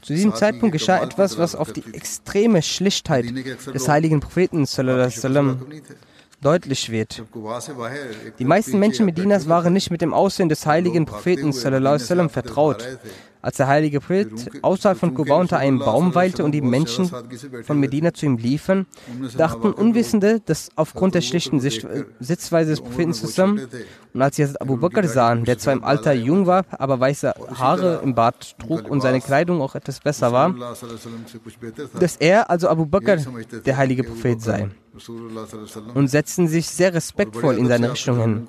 Zu 0.00 0.12
diesem 0.12 0.34
Zeitpunkt 0.34 0.72
geschah 0.72 1.02
etwas, 1.02 1.38
was 1.38 1.54
auf 1.54 1.72
die 1.72 1.84
extreme 1.94 2.62
Schlichtheit 2.62 3.26
des 3.74 3.88
heiligen 3.88 4.20
Propheten 4.20 4.66
deutlich 6.44 6.90
wird. 6.90 7.22
Die 8.38 8.44
meisten 8.44 8.78
Menschen 8.78 9.06
Medinas 9.06 9.48
waren 9.48 9.72
nicht 9.72 9.90
mit 9.90 10.00
dem 10.00 10.12
Aussehen 10.12 10.48
des 10.48 10.66
heiligen 10.66 11.06
Propheten 11.06 11.52
vertraut. 11.52 12.86
Als 13.44 13.58
der 13.58 13.66
heilige 13.66 14.00
Prophet 14.00 14.30
außerhalb 14.62 14.96
von 14.98 15.12
Kuba 15.12 15.36
unter 15.36 15.58
einem 15.58 15.78
Baum 15.78 16.14
weilte 16.14 16.44
und 16.44 16.52
die 16.52 16.62
Menschen 16.62 17.10
von 17.62 17.78
Medina 17.78 18.14
zu 18.14 18.24
ihm 18.24 18.38
liefen, 18.38 18.86
dachten 19.36 19.70
Unwissende, 19.72 20.40
dass 20.40 20.70
aufgrund 20.76 21.14
der 21.14 21.20
schlichten 21.20 21.60
Sitzweise 21.60 22.70
des 22.70 22.80
Propheten 22.80 23.12
zusammen 23.12 23.68
und 24.14 24.22
als 24.22 24.36
sie 24.36 24.48
Abu 24.58 24.78
Bakr 24.78 25.06
sahen, 25.06 25.44
der 25.44 25.58
zwar 25.58 25.74
im 25.74 25.84
Alter 25.84 26.14
jung 26.14 26.46
war, 26.46 26.64
aber 26.70 26.98
weiße 26.98 27.34
Haare 27.54 28.00
im 28.02 28.14
Bart 28.14 28.58
trug 28.58 28.88
und 28.88 29.02
seine 29.02 29.20
Kleidung 29.20 29.60
auch 29.60 29.74
etwas 29.74 30.00
besser 30.00 30.32
war, 30.32 30.54
dass 32.00 32.16
er, 32.16 32.48
also 32.48 32.70
Abu 32.70 32.86
Bakr, 32.86 33.18
der 33.66 33.76
heilige 33.76 34.04
Prophet 34.04 34.40
sei 34.40 34.70
und 35.94 36.08
setzten 36.08 36.46
sich 36.48 36.66
sehr 36.66 36.94
respektvoll 36.94 37.58
in 37.58 37.66
seine 37.66 37.92
Richtung 37.92 38.20
hin. 38.20 38.46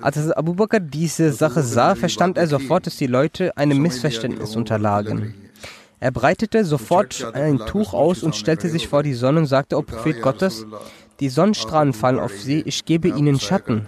Als 0.00 0.30
Abu 0.30 0.54
Bakr 0.54 0.80
diese 0.80 1.32
Sache 1.32 1.62
sah, 1.62 1.94
verstand 1.94 2.38
er 2.38 2.46
sofort, 2.46 2.86
dass 2.86 2.96
die 2.96 3.06
Leute 3.06 3.56
einem 3.56 3.82
Missverständnis 3.82 4.54
unterlagen. 4.54 5.34
Er 5.98 6.10
breitete 6.10 6.64
sofort 6.64 7.32
ein 7.34 7.58
Tuch 7.58 7.94
aus 7.94 8.22
und 8.22 8.36
stellte 8.36 8.68
sich 8.68 8.88
vor 8.88 9.02
die 9.02 9.14
Sonne 9.14 9.40
und 9.40 9.46
sagte, 9.46 9.76
O 9.76 9.82
Prophet 9.82 10.20
Gottes, 10.20 10.66
die 11.20 11.28
Sonnenstrahlen 11.28 11.92
fallen 11.92 12.18
auf 12.18 12.32
sie, 12.32 12.62
ich 12.62 12.84
gebe 12.84 13.08
ihnen 13.08 13.38
Schatten. 13.38 13.86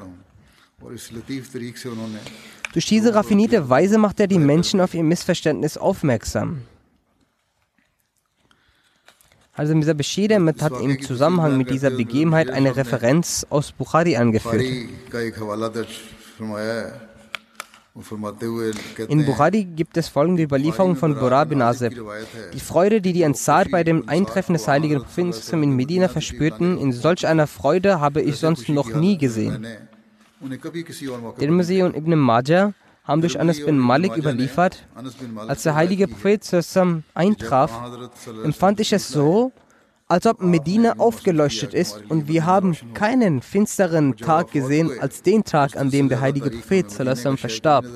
Durch 2.73 2.87
diese 2.87 3.15
raffinierte 3.15 3.69
Weise 3.69 3.99
macht 3.99 4.21
er 4.21 4.27
die 4.27 4.39
Menschen 4.39 4.81
auf 4.81 4.95
ihr 4.95 5.05
Missverständnis 5.05 5.77
aufmerksam. 5.77 6.63
Also 9.57 9.75
Mirza 9.75 9.93
Bashir 9.93 10.29
hat 10.61 10.81
im 10.81 11.01
Zusammenhang 11.01 11.57
mit 11.57 11.71
dieser 11.71 11.91
Begebenheit 11.91 12.51
eine 12.51 12.75
Referenz 12.77 13.47
aus 13.51 13.71
Bukhari 13.71 14.17
angeführt. 14.17 14.65
In 19.09 19.25
Bukhari 19.25 19.65
gibt 19.65 19.97
es 19.97 20.09
folgende 20.09 20.43
Überlieferung 20.43 20.97
von 20.97 21.15
Bura 21.15 21.45
bin 21.45 21.63
Azib. 21.63 21.95
Die 22.53 22.59
Freude, 22.59 23.01
die 23.01 23.13
die 23.13 23.25
Ansar 23.25 23.67
bei 23.71 23.85
dem 23.85 24.09
Eintreffen 24.09 24.55
des 24.55 24.67
heiligen 24.67 25.01
Propheten 25.05 25.63
in 25.63 25.77
Medina 25.77 26.09
verspürten, 26.09 26.77
in 26.77 26.91
solch 26.91 27.25
einer 27.25 27.47
Freude 27.47 28.01
habe 28.01 28.21
ich 28.23 28.37
sonst 28.37 28.69
noch 28.69 28.93
nie 28.93 29.17
gesehen. 29.17 29.65
Tirmizi 31.39 31.83
und 31.83 31.97
Ibn 31.97 32.19
Majah 32.19 32.75
haben 33.05 33.21
durch 33.21 33.39
Anas 33.39 33.65
bin 33.65 33.79
Malik 33.79 34.17
überliefert, 34.17 34.87
als 35.37 35.63
der 35.63 35.75
heilige 35.75 36.09
Prophet 36.09 36.43
eintraf, 37.15 37.71
empfand 38.43 38.81
ich 38.81 38.93
es 38.93 39.09
so, 39.09 39.53
als 40.09 40.27
ob 40.27 40.43
Medina 40.43 40.95
aufgeleuchtet 40.99 41.75
ist 41.75 42.03
und 42.09 42.29
wir 42.29 42.47
haben 42.47 42.77
keinen 42.95 43.43
finsteren 43.43 44.17
Tag 44.17 44.53
gesehen 44.53 44.91
als 45.01 45.23
den 45.23 45.45
Tag, 45.45 45.77
an 45.77 45.91
dem 45.91 46.09
der 46.09 46.21
heilige 46.21 46.51
Prophet 46.51 46.91
verstarb. 46.91 47.87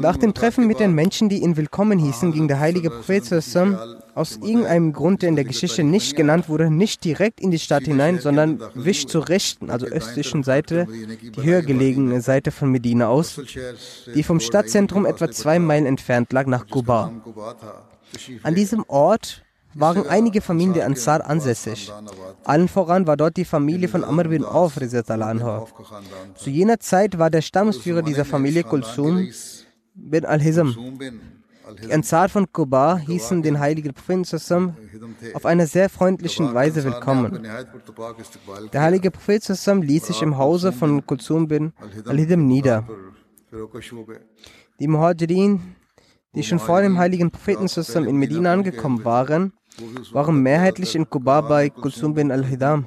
Nach 0.00 0.16
dem 0.16 0.32
Treffen 0.32 0.68
mit 0.68 0.78
den 0.78 0.94
Menschen, 0.94 1.28
die 1.28 1.42
ihn 1.42 1.56
willkommen 1.56 1.98
hießen, 1.98 2.32
ging 2.32 2.46
der 2.46 2.60
heilige 2.60 2.88
Prophet 2.88 3.32
aus 4.14 4.36
irgendeinem 4.36 4.92
Grund, 4.92 5.22
der 5.22 5.30
in 5.30 5.34
der 5.34 5.44
Geschichte 5.44 5.82
nicht 5.82 6.14
genannt 6.14 6.48
wurde, 6.48 6.70
nicht 6.70 7.02
direkt 7.02 7.40
in 7.40 7.50
die 7.50 7.58
Stadt 7.58 7.82
hinein, 7.82 8.20
sondern 8.20 8.60
wich 8.74 9.08
zur 9.08 9.28
rechten, 9.28 9.70
also 9.70 9.86
östlichen 9.86 10.44
Seite, 10.44 10.86
die 11.36 11.42
höher 11.42 11.62
gelegene 11.62 12.20
Seite 12.20 12.52
von 12.52 12.70
Medina 12.70 13.08
aus, 13.08 13.40
die 14.14 14.22
vom 14.22 14.38
Stadtzentrum 14.38 15.04
etwa 15.04 15.28
zwei 15.32 15.58
Meilen 15.58 15.86
entfernt 15.86 16.32
lag, 16.32 16.46
nach 16.46 16.68
Quba. 16.68 17.10
An 18.44 18.54
diesem 18.54 18.84
Ort 18.86 19.42
waren 19.80 20.08
einige 20.08 20.40
Familien 20.40 20.74
der 20.74 20.86
Ansar 20.86 21.24
ansässig. 21.28 21.92
Allen 22.44 22.68
voran 22.68 23.06
war 23.06 23.16
dort 23.16 23.36
die 23.36 23.44
Familie 23.44 23.88
von 23.88 24.04
Amr 24.04 24.24
bin 24.24 24.44
Auf. 24.44 24.74
Zu 26.34 26.50
jener 26.50 26.80
Zeit 26.80 27.18
war 27.18 27.30
der 27.30 27.42
Stammesführer 27.42 28.02
dieser 28.02 28.24
Familie 28.24 28.64
Kulsum 28.64 29.28
bin 29.94 30.24
al-Hizam. 30.24 30.76
Die 31.84 31.92
Ansar 31.92 32.28
von 32.30 32.50
Kuba 32.50 32.96
hießen 32.96 33.42
den 33.42 33.58
heiligen 33.58 33.92
Propheten 33.92 34.24
auf 35.34 35.44
eine 35.44 35.66
sehr 35.66 35.90
freundliche 35.90 36.54
Weise 36.54 36.82
willkommen. 36.82 37.46
Der 38.72 38.80
heilige 38.80 39.10
Prophet 39.10 39.46
ließ 39.46 40.06
sich 40.06 40.22
im 40.22 40.38
Hause 40.38 40.72
von 40.72 41.04
Kulsum 41.04 41.46
bin 41.46 41.72
al-Hizam 42.06 42.46
nieder. 42.46 42.88
Die 44.80 44.88
Muhajirin, 44.88 45.60
die 46.34 46.42
schon 46.42 46.58
vor 46.58 46.80
dem 46.80 46.98
heiligen 46.98 47.30
Propheten 47.30 47.66
in 48.06 48.16
Medina 48.16 48.52
angekommen 48.52 49.04
waren, 49.04 49.52
waren 50.12 50.42
mehrheitlich 50.42 50.94
in 50.94 51.08
Kuba 51.08 51.40
bei 51.40 51.70
Kulsum 51.70 52.14
bin 52.14 52.30
al-Hidam 52.30 52.86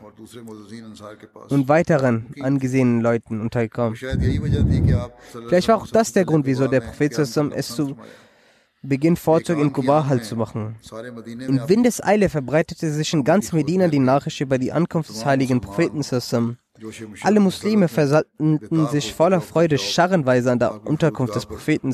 und 1.49 1.67
weiteren 1.67 2.27
angesehenen 2.41 3.01
Leuten 3.01 3.41
untergekommen. 3.41 3.95
Vielleicht 3.95 5.67
war 5.67 5.77
auch 5.77 5.87
das 5.87 6.13
der 6.13 6.25
Grund, 6.25 6.45
wieso 6.45 6.67
der 6.67 6.81
Prophet 6.81 7.17
es 7.17 7.75
zu 7.75 7.95
Beginn 8.83 9.15
vorzog, 9.15 9.59
in 9.59 9.71
Kuba 9.71 10.07
Halt 10.07 10.25
zu 10.25 10.35
machen. 10.35 10.75
In 11.25 11.69
Windeseile 11.69 12.29
verbreitete 12.29 12.91
sich 12.91 13.13
in 13.13 13.23
ganz 13.23 13.53
Medina 13.53 13.87
die 13.87 13.99
Nachricht 13.99 14.41
über 14.41 14.57
die 14.57 14.71
Ankunft 14.71 15.09
des 15.11 15.23
heiligen 15.23 15.61
Propheten. 15.61 16.01
Alle 17.21 17.39
Muslime 17.39 17.87
versammelten 17.87 18.87
sich 18.87 19.13
voller 19.13 19.39
Freude 19.41 19.77
scharrenweise 19.77 20.51
an 20.51 20.57
der 20.57 20.87
Unterkunft 20.87 21.35
des 21.35 21.45
Propheten. 21.45 21.93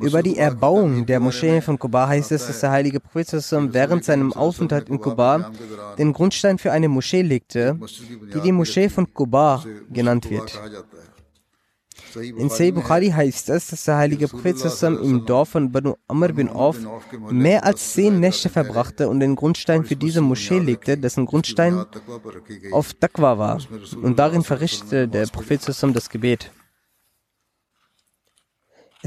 Über 0.00 0.22
die 0.22 0.36
Erbauung 0.36 1.06
der 1.06 1.20
Moschee 1.20 1.60
von 1.60 1.78
Kuba 1.78 2.08
heißt 2.08 2.32
es, 2.32 2.46
dass 2.46 2.60
der 2.60 2.70
heilige 2.70 3.00
Prophet 3.00 3.28
während 3.72 4.04
seinem 4.04 4.32
Aufenthalt 4.32 4.88
in 4.88 5.00
Kuba 5.00 5.50
den 5.98 6.12
Grundstein 6.12 6.58
für 6.58 6.72
eine 6.72 6.88
Moschee 6.88 7.22
legte, 7.22 7.78
die 8.34 8.40
die 8.40 8.52
Moschee 8.52 8.88
von 8.88 9.12
Kuba 9.12 9.64
genannt 9.90 10.30
wird. 10.30 10.60
In 12.16 12.48
Sahih 12.48 12.72
Bukhari 12.72 13.10
heißt 13.10 13.50
es, 13.50 13.68
dass 13.68 13.84
der 13.84 13.96
heilige 13.96 14.28
Prophet 14.28 14.56
im 14.82 15.26
Dorf 15.26 15.50
von 15.50 15.70
Banu 15.70 15.96
Amr 16.08 16.32
bin 16.32 16.48
Auf 16.48 16.78
mehr 17.30 17.64
als 17.64 17.92
zehn 17.92 18.20
Nächte 18.20 18.48
verbrachte 18.48 19.08
und 19.08 19.20
den 19.20 19.36
Grundstein 19.36 19.84
für 19.84 19.96
diese 19.96 20.22
Moschee 20.22 20.58
legte, 20.58 20.96
dessen 20.96 21.26
Grundstein 21.26 21.84
auf 22.72 22.94
Taqwa 22.94 23.38
war. 23.38 23.60
Und 24.02 24.18
darin 24.18 24.42
verrichtete 24.42 25.08
der 25.08 25.26
Prophet 25.26 25.60
das 25.66 26.08
Gebet. 26.08 26.50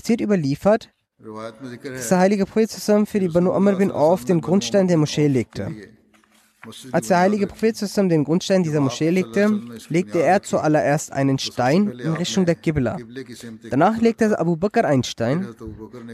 Es 0.01 0.07
wird 0.07 0.21
überliefert, 0.21 0.89
dass 1.17 2.07
der 2.07 2.19
heilige 2.19 2.45
Prophet 2.45 2.71
für 3.05 3.19
die 3.19 3.27
Banu 3.27 3.51
Amr 3.51 3.75
bin 3.75 3.91
Auf 3.91 4.23
den 4.23 4.39
Grundstein 4.39 4.88
der 4.88 4.95
Moschee 4.95 5.27
legte. 5.27 5.75
Als 6.93 7.09
der 7.09 7.19
heilige 7.19 7.47
Prophet 7.47 7.75
zusammen 7.75 8.07
den 8.07 8.23
Grundstein 8.23 8.63
dieser 8.63 8.79
Moschee 8.79 9.09
legte, 9.09 9.59
legte 9.89 10.21
er 10.21 10.41
zuallererst 10.41 11.12
einen 11.12 11.38
Stein 11.38 11.89
in 11.99 12.13
Richtung 12.13 12.45
der 12.45 12.55
Qibla. 12.55 12.97
Danach 13.69 13.99
legte 13.99 14.39
Abu 14.39 14.55
Bakr 14.55 14.85
einen 14.85 15.03
Stein, 15.03 15.53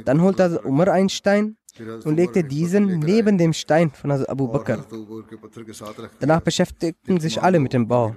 dann 0.04 0.20
holte 0.24 0.62
Umar 0.62 0.88
einen 0.88 1.10
Stein 1.10 1.56
und 2.06 2.16
legte 2.16 2.44
diesen 2.44 2.98
neben 3.00 3.38
dem 3.38 3.54
Stein 3.54 3.92
von 3.92 4.10
Abu 4.12 4.48
Bakr. 4.48 4.84
Danach 6.20 6.42
beschäftigten 6.42 7.20
sich 7.20 7.40
alle 7.40 7.60
mit 7.60 7.74
dem 7.74 7.88
Bau. 7.88 8.16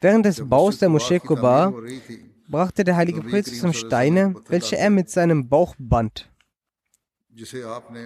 Während 0.00 0.24
des 0.26 0.48
Baus 0.48 0.78
der 0.78 0.88
Moschee 0.88 1.18
Quba 1.18 1.72
brachte 2.50 2.84
der 2.84 2.96
heilige 2.96 3.20
Prophet 3.20 3.46
zum 3.46 3.72
Steine, 3.72 4.34
welche 4.48 4.76
er 4.76 4.90
mit 4.90 5.08
seinem 5.08 5.48
Bauch 5.48 5.74
band. 5.78 6.30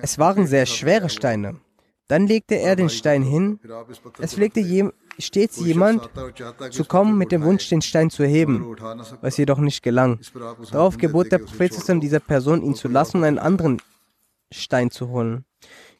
Es 0.02 0.18
waren 0.18 0.46
sehr 0.46 0.66
schwere 0.76 1.08
Steine. 1.08 1.60
Dann 2.06 2.26
legte 2.26 2.56
er 2.56 2.76
den 2.76 2.90
Stein 2.90 3.22
hin. 3.22 3.58
Es 4.18 4.34
pflegte 4.34 4.60
je, 4.60 4.90
stets 5.18 5.58
jemand 5.58 6.10
zu 6.70 6.84
kommen 6.84 7.16
mit 7.16 7.32
dem 7.32 7.42
Wunsch, 7.42 7.68
den 7.70 7.80
Stein 7.80 8.10
zu 8.10 8.24
heben, 8.24 8.76
was 9.22 9.38
jedoch 9.38 9.58
nicht 9.58 9.82
gelang. 9.82 10.20
Darauf 10.70 10.98
gebot 10.98 11.32
der 11.32 11.38
Prophet 11.38 11.72
dieser 12.02 12.20
Person, 12.20 12.62
ihn 12.62 12.74
zu 12.74 12.88
lassen 12.88 13.18
und 13.18 13.24
einen 13.24 13.38
anderen 13.38 13.80
Stein 14.52 14.90
zu 14.90 15.08
holen. 15.08 15.46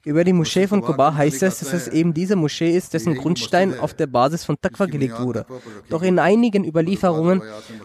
Über 0.05 0.23
die 0.23 0.35
Moschee 0.35 0.67
von 0.67 0.83
Kuba 0.83 1.15
heißt 1.15 1.43
es, 1.43 1.61
dass 1.61 1.73
es 1.73 1.89
eben 1.89 2.13
diese 2.13 2.37
Moschee 2.37 2.77
ist, 2.77 2.93
dessen 2.93 3.15
Grundstein 3.15 3.79
auf 3.79 3.95
der 3.95 4.07
Basis 4.07 4.45
von 4.45 4.61
Taqwa 4.61 4.85
gelegt 4.87 5.19
wurde. 5.21 5.47
Doch 5.89 6.03
in 6.03 6.19
einigen 6.19 6.65
Überlieferungen 6.65 7.43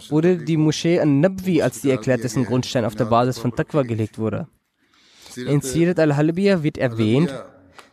wurde 0.09 0.37
die 0.37 0.57
Moschee 0.57 0.99
an 0.99 1.21
Nabwi 1.21 1.61
als 1.61 1.81
die 1.81 1.91
erklärt, 1.91 2.23
dessen 2.23 2.45
Grundstein 2.45 2.83
auf 2.83 2.95
der 2.95 3.05
Basis 3.05 3.39
von 3.39 3.55
Taqwa 3.55 3.83
gelegt 3.83 4.17
wurde. 4.17 4.47
In 5.37 5.61
Sirat 5.61 5.99
al-Halbiya 5.99 6.61
wird 6.63 6.77
erwähnt, 6.77 7.33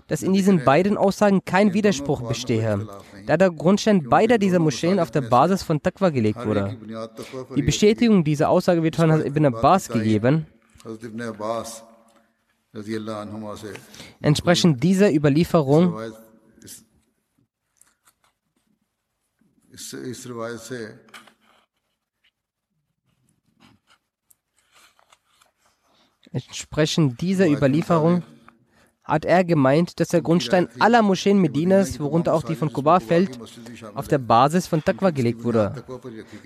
dass 0.09 0.23
in 0.23 0.33
diesen 0.33 0.65
beiden 0.65 0.97
Aussagen 0.97 1.45
kein 1.45 1.75
Widerspruch 1.75 2.23
bestehe, 2.23 2.87
da 3.27 3.37
der 3.37 3.51
Grundstein 3.51 4.09
beider 4.09 4.39
dieser 4.39 4.59
Moscheen 4.59 4.99
auf 4.99 5.11
der 5.11 5.23
Basis 5.23 5.63
von 5.63 5.83
Taqwa 5.83 6.11
gelegt 6.11 6.45
wurde. 6.45 6.77
Die 7.55 7.63
Bestätigung 7.63 8.25
dieser 8.25 8.49
Aussage 8.49 8.83
wird 8.83 8.97
von 8.97 9.11
Ibn 9.11 9.47
Abbas 9.47 9.89
gegeben. 9.89 10.47
Entsprechend 14.21 14.83
dieser 14.83 15.13
Überlieferung 15.13 16.13
entsprechend 26.33 27.21
dieser 27.21 27.49
Überlieferung 27.49 28.23
hat 29.05 29.25
er 29.25 29.45
gemeint, 29.45 30.01
dass 30.01 30.09
der 30.09 30.21
Grundstein 30.21 30.69
aller 30.81 31.01
Moscheen 31.01 31.39
Medinas, 31.41 32.01
worunter 32.01 32.35
auch 32.35 32.43
die 32.43 32.57
von 32.57 32.73
Kuba 32.73 32.99
fällt, 32.99 33.39
auf 33.95 34.09
der 34.09 34.19
Basis 34.19 34.67
von 34.67 34.85
Taqwa 34.85 35.11
gelegt 35.11 35.45
wurde. 35.45 35.85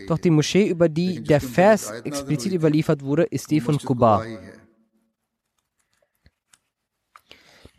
Doch 0.07 0.19
die 0.19 0.31
Moschee, 0.31 0.69
über 0.69 0.91
die 0.91 1.23
der 1.23 1.41
Vers 1.41 1.91
explizit 2.05 2.53
überliefert 2.53 3.03
wurde, 3.03 3.23
ist 3.23 3.51
die 3.51 3.61
von 3.61 3.79
Kuba. 3.79 4.25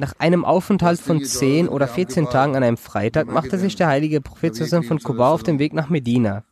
Nach 0.01 0.13
einem 0.17 0.45
Aufenthalt 0.45 0.99
von 0.99 1.23
10 1.23 1.69
oder 1.69 1.87
14 1.87 2.25
Tagen 2.25 2.55
an 2.55 2.63
einem 2.63 2.77
Freitag 2.77 3.27
machte 3.27 3.59
sich 3.59 3.75
der 3.75 3.85
heilige 3.85 4.19
Prophet 4.19 4.57
von 4.57 4.97
Kuba 4.97 5.29
auf 5.29 5.43
den 5.43 5.59
Weg 5.59 5.73
nach 5.73 5.89
Medina. 5.89 6.43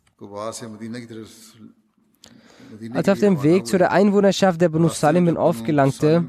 Als 2.93 3.07
er 3.07 3.13
auf 3.13 3.19
dem 3.19 3.41
Weg 3.41 3.65
zu 3.65 3.79
der 3.79 3.91
Einwohnerschaft 3.91 4.61
der 4.61 4.69
Banu 4.69 4.89
Salim 4.89 5.35
aufgelangte, 5.35 6.23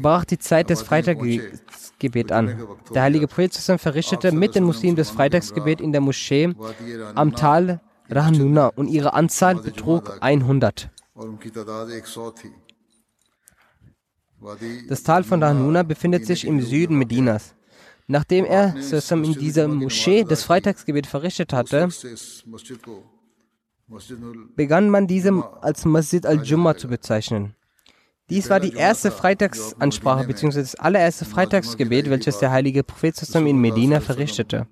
brach 0.00 0.24
die 0.24 0.38
Zeit 0.38 0.70
des 0.70 0.80
Freitagsgebet 0.80 2.32
an. 2.32 2.66
Der 2.94 3.02
heilige 3.02 3.26
Prophet 3.26 3.52
verrichtete 3.52 4.32
mit 4.32 4.54
den 4.54 4.64
Muslimen 4.64 4.96
das 4.96 5.10
Freitagsgebet 5.10 5.82
in 5.82 5.92
der 5.92 6.00
Moschee 6.00 6.54
am 7.14 7.34
Tal 7.34 7.82
Rahnuna 8.08 8.68
und 8.68 8.88
ihre 8.88 9.12
Anzahl 9.12 9.56
betrug 9.56 10.16
100. 10.22 10.88
Das 14.88 15.02
Tal 15.02 15.24
von 15.24 15.42
Rahnuna 15.42 15.82
befindet 15.82 16.26
sich 16.26 16.44
im 16.44 16.60
Süden 16.60 16.96
Medinas. 16.96 17.54
Nachdem 18.06 18.44
er 18.44 18.74
in 18.76 19.32
dieser 19.34 19.66
Moschee 19.66 20.24
das 20.24 20.44
Freitagsgebet 20.44 21.06
verrichtet 21.06 21.52
hatte, 21.52 21.88
begann 24.54 24.90
man 24.90 25.06
diese 25.06 25.32
als 25.60 25.84
Masjid 25.84 26.24
al-Jumma 26.24 26.76
zu 26.76 26.88
bezeichnen. 26.88 27.54
Dies 28.28 28.50
war 28.50 28.58
die 28.58 28.74
erste 28.74 29.12
Freitagsansprache 29.12 30.26
bzw. 30.26 30.60
das 30.60 30.74
allererste 30.74 31.24
Freitagsgebet, 31.24 32.10
welches 32.10 32.38
der 32.38 32.50
heilige 32.50 32.82
Prophet 32.82 33.14
zusammen 33.14 33.46
in 33.46 33.60
Medina 33.60 34.00
verrichtete. 34.00 34.66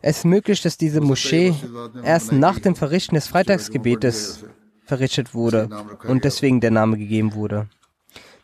Es 0.00 0.18
ist 0.18 0.24
möglich, 0.24 0.62
dass 0.62 0.78
diese 0.78 1.00
Moschee 1.00 1.54
erst 2.02 2.32
nach 2.32 2.58
dem 2.58 2.74
Verrichten 2.74 3.14
des 3.14 3.26
Freitagsgebetes 3.26 4.44
verrichtet 4.86 5.34
wurde 5.34 5.68
und 6.06 6.24
deswegen 6.24 6.60
der 6.60 6.70
Name 6.70 6.96
gegeben 6.96 7.34
wurde. 7.34 7.68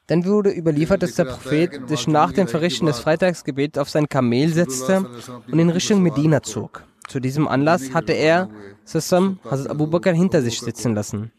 Dann 0.07 0.25
wurde 0.25 0.51
überliefert, 0.51 1.03
dass 1.03 1.15
der 1.15 1.25
Prophet 1.25 1.89
sich 1.89 2.09
nach 2.09 2.33
dem 2.33 2.49
Verrichten 2.49 2.87
des 2.87 2.99
Freitagsgebets 2.99 3.79
auf 3.79 3.89
sein 3.89 4.09
Kamel 4.09 4.53
setzte 4.53 5.09
und 5.51 5.59
in 5.59 5.71
Richtung 5.71 6.03
Medina 6.03 6.43
zog. 6.43 6.83
Zu 7.09 7.21
diesem 7.21 7.47
Anlass 7.47 7.95
hatte 7.95 8.13
er 8.13 8.51
Sassam 8.85 9.39
Hazrat 9.45 9.71
Abu 9.71 9.87
Bakr 9.87 10.13
hinter 10.13 10.43
sich 10.43 10.61
sitzen 10.61 10.95
lassen. 10.95 11.31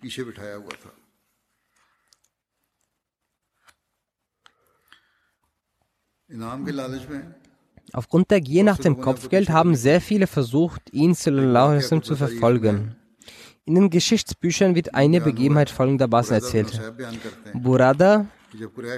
Aufgrund 7.94 8.32
der 8.32 8.42
Gier 8.42 8.64
nach 8.64 8.78
dem 8.78 9.00
Kopfgeld 9.02 9.50
haben 9.50 9.76
sehr 9.76 10.02
viele 10.02 10.28
versucht, 10.28 10.82
ihn 10.92 11.14
zu 11.16 12.16
verfolgen. 12.16 12.96
In 13.66 13.76
den 13.76 13.90
Geschichtsbüchern 13.90 14.76
wird 14.76 14.96
eine 14.96 15.22
Begebenheit 15.22 15.70
folgendermaßen 15.70 16.34
erzählt. 16.34 16.82
Burada 17.54 18.26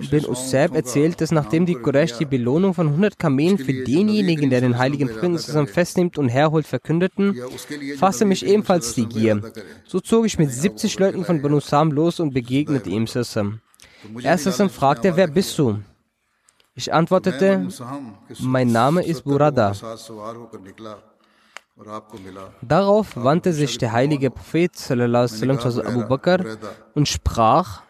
bin 0.10 0.26
Usab 0.26 0.76
erzählt, 0.76 1.22
dass 1.22 1.32
nachdem 1.32 1.66
die 1.66 1.76
Quraysh 1.76 2.18
die 2.18 2.26
Belohnung 2.26 2.74
von 2.74 2.88
100 2.88 3.20
Kamelen 3.20 3.58
für 3.58 3.74
denjenigen, 3.74 4.50
der 4.50 4.62
den 4.62 4.78
heiligen 4.78 5.10
Propheten 5.10 5.68
festnimmt 5.68 6.18
und 6.18 6.30
herholt, 6.30 6.66
verkündeten, 6.66 7.36
fasste 7.98 8.26
mich 8.26 8.46
ebenfalls 8.46 8.96
die 8.96 9.06
Gier. 9.06 9.42
So 9.86 10.00
zog 10.00 10.26
ich 10.26 10.40
mit 10.40 10.52
70 10.52 10.98
Leuten 11.00 11.26
von 11.26 11.42
Banu 11.42 11.60
Sam 11.60 11.92
los 11.92 12.20
und 12.20 12.34
begegnete 12.34 12.90
ihm 12.90 13.06
Sassam. 13.06 13.60
Er 14.24 14.38
Sassam 14.38 14.70
fragte, 14.70 15.16
wer 15.16 15.28
bist 15.28 15.58
du? 15.60 15.80
Ich 16.76 16.94
antwortete, 16.94 17.68
mein 18.40 18.72
Name 18.72 19.04
ist 19.04 19.24
Burada. 19.24 19.74
Darauf 22.62 23.16
wandte 23.16 23.54
sich 23.54 23.78
der 23.78 23.92
heilige 23.92 24.32
Prophet 24.32 24.76
sallam, 24.76 25.28
zu 25.60 25.86
Abu 25.86 26.08
Bakr 26.08 26.58
und 26.94 27.08
sprach, 27.08 27.82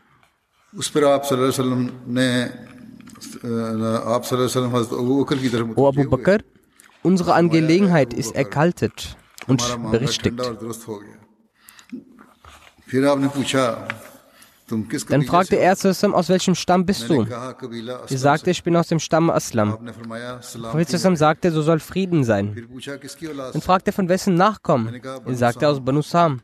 O 5.75 5.87
Abu 5.87 6.09
Bakr, 6.09 6.39
unsere 7.03 7.33
Angelegenheit 7.33 8.13
ist 8.13 8.35
erkaltet 8.35 9.17
und 9.47 9.61
berichtigt. 9.91 10.41
Dann 14.67 15.23
fragte 15.23 15.57
er 15.57 15.75
Zussam, 15.75 16.13
aus 16.13 16.29
welchem 16.29 16.55
Stamm 16.55 16.85
bist 16.85 17.09
du? 17.09 17.25
Sie 18.07 18.17
sagte, 18.17 18.51
ich 18.51 18.63
bin 18.63 18.75
aus 18.75 18.87
dem 18.87 18.99
Stamm 18.99 19.29
Aslam. 19.29 19.77
Prophet 20.71 20.89
Zussam 20.89 21.15
sagte, 21.15 21.51
so 21.51 21.61
soll 21.61 21.79
Frieden 21.79 22.23
sein. 22.23 22.67
Dann 23.53 23.61
fragte 23.61 23.91
er, 23.91 23.93
von 23.93 24.09
wessen 24.09 24.35
Nachkommen? 24.35 25.01
Er 25.25 25.35
sagte, 25.35 25.67
aus 25.67 25.83
Banu 25.83 26.01
Sam. 26.01 26.41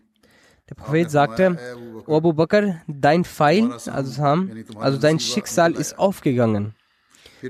Der 0.70 0.76
Prophet 0.76 1.10
sagte, 1.10 1.58
O 2.06 2.18
Abu 2.18 2.34
Bakr, 2.34 2.82
dein 2.88 3.24
Pfeil, 3.24 3.72
also 3.72 4.12
Sam, 4.12 4.52
also 4.80 5.00
dein 5.00 5.20
Schicksal 5.20 5.74
ist 5.74 5.98
aufgegangen. 5.98 6.76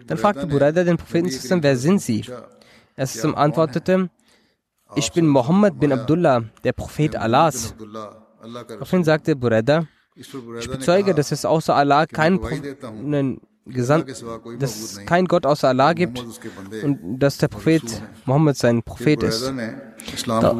Dann 0.07 0.17
fragte 0.17 0.45
Buraida 0.47 0.83
den 0.83 0.97
Propheten, 0.97 1.63
wer 1.63 1.77
sind 1.77 2.01
Sie? 2.01 2.23
Er 2.95 3.07
antwortete, 3.37 4.09
ich 4.95 5.11
bin 5.11 5.27
Mohammed 5.27 5.79
bin 5.79 5.91
Abdullah, 5.91 6.43
der 6.63 6.73
Prophet 6.73 7.15
Allahs. 7.15 7.75
Daraufhin 8.67 9.03
sagte 9.03 9.35
Buraida, 9.35 9.87
ich 10.19 10.69
bezeuge, 10.69 11.15
dass 11.15 11.31
es 11.31 11.45
außer 11.45 11.75
Allah 11.75 12.05
keinen 12.05 13.39
Gesandt, 13.65 14.09
dass 14.59 14.75
es 14.79 15.05
keinen 15.05 15.27
Gott 15.27 15.45
außer 15.45 15.69
Allah 15.69 15.93
gibt 15.93 16.19
und 16.83 17.19
dass 17.19 17.37
der 17.37 17.47
Prophet 17.47 17.83
Mohammed 18.25 18.57
sein 18.57 18.83
Prophet 18.83 19.23
ist. 19.23 19.53
Da, 20.27 20.53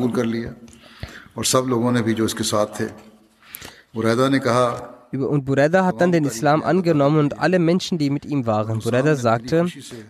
und 5.12 5.46
Bureda 5.46 5.86
hat 5.86 6.02
dann 6.02 6.12
den 6.12 6.26
Islam 6.26 6.62
angenommen 6.62 7.20
und 7.20 7.40
alle 7.40 7.58
Menschen, 7.58 7.98
die 7.98 8.10
mit 8.10 8.26
ihm 8.26 8.46
waren. 8.46 8.80
Bureda 8.80 9.16
sagte, 9.16 9.66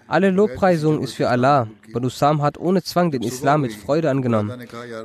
alle 0.07 0.29
Lobpreisung 0.29 1.01
ist 1.01 1.13
für 1.13 1.29
Allah. 1.29 1.67
Banu 1.93 2.09
Sam 2.09 2.41
hat 2.41 2.57
ohne 2.57 2.83
Zwang 2.83 3.09
den 3.09 3.23
Islam 3.23 3.61
mit 3.61 3.73
Freude 3.73 4.09
angenommen. 4.09 4.51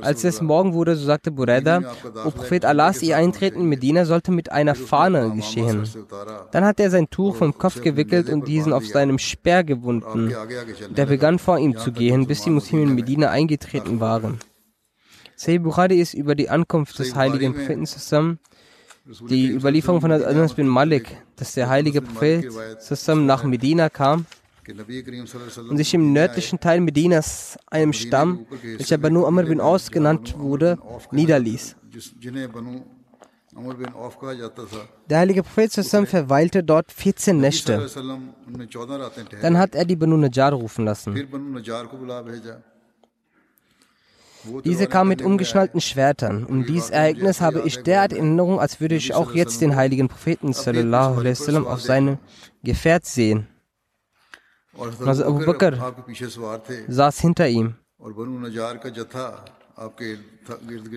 Als 0.01 0.23
es 0.23 0.41
morgen 0.41 0.73
wurde, 0.73 0.95
so 0.95 1.05
sagte 1.05 1.31
Bureda, 1.31 1.81
O 2.25 2.31
Prophet 2.31 2.65
Allahs, 2.65 3.01
ihr 3.01 3.17
Eintreten 3.17 3.61
in 3.61 3.69
Medina 3.69 4.05
sollte 4.05 4.31
mit 4.31 4.51
einer 4.51 4.75
Fahne 4.75 5.31
geschehen. 5.33 5.87
Dann 6.51 6.65
hat 6.65 6.79
er 6.79 6.91
sein 6.91 7.09
Tuch 7.09 7.37
vom 7.37 7.57
Kopf 7.57 7.81
gewickelt 7.81 8.29
und 8.29 8.47
diesen 8.47 8.73
auf 8.73 8.85
seinem 8.85 9.17
Speer 9.17 9.63
gewunden. 9.63 10.33
Der 10.89 11.05
begann 11.05 11.39
vor 11.39 11.57
ihm 11.57 11.77
zu 11.77 11.91
gehen, 11.91 12.27
bis 12.27 12.43
die 12.43 12.49
Muslime 12.49 12.83
in 12.83 12.95
Medina 12.95 13.29
eingetreten 13.29 13.99
waren. 13.99 14.39
Sayyid 15.37 15.63
Bukhari 15.63 15.99
ist 15.99 16.13
über 16.13 16.35
die 16.35 16.49
Ankunft 16.49 16.97
des 16.97 17.15
heiligen 17.15 17.53
Propheten 17.53 17.85
zusammen 17.85 18.39
die 19.29 19.51
Überlieferung 19.51 20.01
von 20.01 20.11
Anas 20.11 20.53
bin 20.53 20.67
Malik, 20.67 21.15
dass 21.35 21.53
der 21.53 21.69
heilige 21.69 22.01
Prophet 22.01 22.51
zusammen 22.79 23.25
nach 23.25 23.43
Medina 23.43 23.89
kam 23.89 24.25
und 25.69 25.77
sich 25.77 25.93
im 25.93 26.11
nördlichen 26.11 26.59
Teil 26.59 26.81
Medinas 26.81 27.57
einem 27.67 27.93
Stamm, 27.93 28.47
welcher 28.63 28.97
Banu 28.97 29.25
Amr 29.25 29.43
bin 29.43 29.61
Aus 29.61 29.91
genannt 29.91 30.35
wurde, 30.37 30.79
niederließ. 31.11 31.75
Der 35.09 35.19
heilige 35.19 35.43
Prophet 35.43 35.71
zusammen 35.71 36.07
verweilte 36.07 36.63
dort 36.63 36.91
14 36.91 37.39
Nächte. 37.39 37.87
Dann 39.41 39.57
hat 39.57 39.75
er 39.75 39.85
die 39.85 39.95
Banu 39.95 40.17
Najjar 40.17 40.51
rufen 40.51 40.83
lassen. 40.83 41.15
Diese 44.63 44.87
kam 44.87 45.07
mit 45.07 45.21
umgeschnallten 45.21 45.81
Schwertern. 45.81 46.45
Um 46.45 46.65
dieses 46.65 46.89
Ereignis 46.89 47.41
habe 47.41 47.61
ich 47.61 47.81
derart 47.83 48.13
Erinnerung, 48.13 48.59
als 48.59 48.79
würde 48.79 48.95
ich 48.95 49.13
auch 49.13 49.33
jetzt 49.33 49.61
den 49.61 49.75
heiligen 49.75 50.07
Propheten 50.07 50.53
sallallahu 50.53 51.19
alaihi 51.19 51.39
wasallam 51.39 51.67
auf 51.67 51.81
seinem 51.81 52.17
Gefährt 52.63 53.05
sehen. 53.05 53.47
Also 55.05 55.25
Abu 55.25 55.45
Bakr 55.45 55.93
saß 56.87 57.19
hinter 57.19 57.47
ihm. 57.47 57.75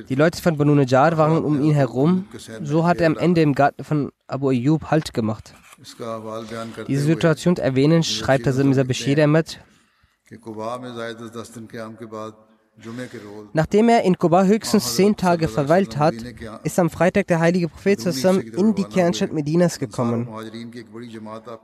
Die 0.08 0.14
Leute 0.14 0.42
von 0.42 0.56
Banu 0.56 0.74
Najjar 0.74 1.16
waren 1.16 1.44
um 1.44 1.62
ihn 1.62 1.74
herum. 1.74 2.28
So 2.62 2.86
hat 2.86 3.00
er 3.00 3.06
am 3.06 3.16
Ende 3.16 3.42
im 3.42 3.54
Garten 3.54 3.84
von 3.84 4.12
Abu 4.26 4.50
Ayyub 4.50 4.90
Halt 4.90 5.14
gemacht. 5.14 5.54
Diese 6.88 7.04
Situation 7.04 7.56
erwähnen, 7.56 8.02
schreibt 8.02 8.46
er 8.46 8.64
Mirza 8.64 8.82
Bashir 8.82 9.22
Ahmed. 9.22 9.60
Nachdem 13.52 13.88
er 13.88 14.02
in 14.02 14.18
Kuba 14.18 14.44
höchstens 14.44 14.94
zehn 14.94 15.16
Tage 15.16 15.48
verweilt 15.48 15.98
hat, 15.98 16.14
ist 16.64 16.78
am 16.78 16.90
Freitag 16.90 17.26
der 17.26 17.40
heilige 17.40 17.68
Prophet 17.68 18.00
zusammen 18.00 18.40
in 18.40 18.74
die 18.74 18.84
Kernstadt 18.84 19.32
Medinas 19.32 19.78
gekommen. 19.78 20.28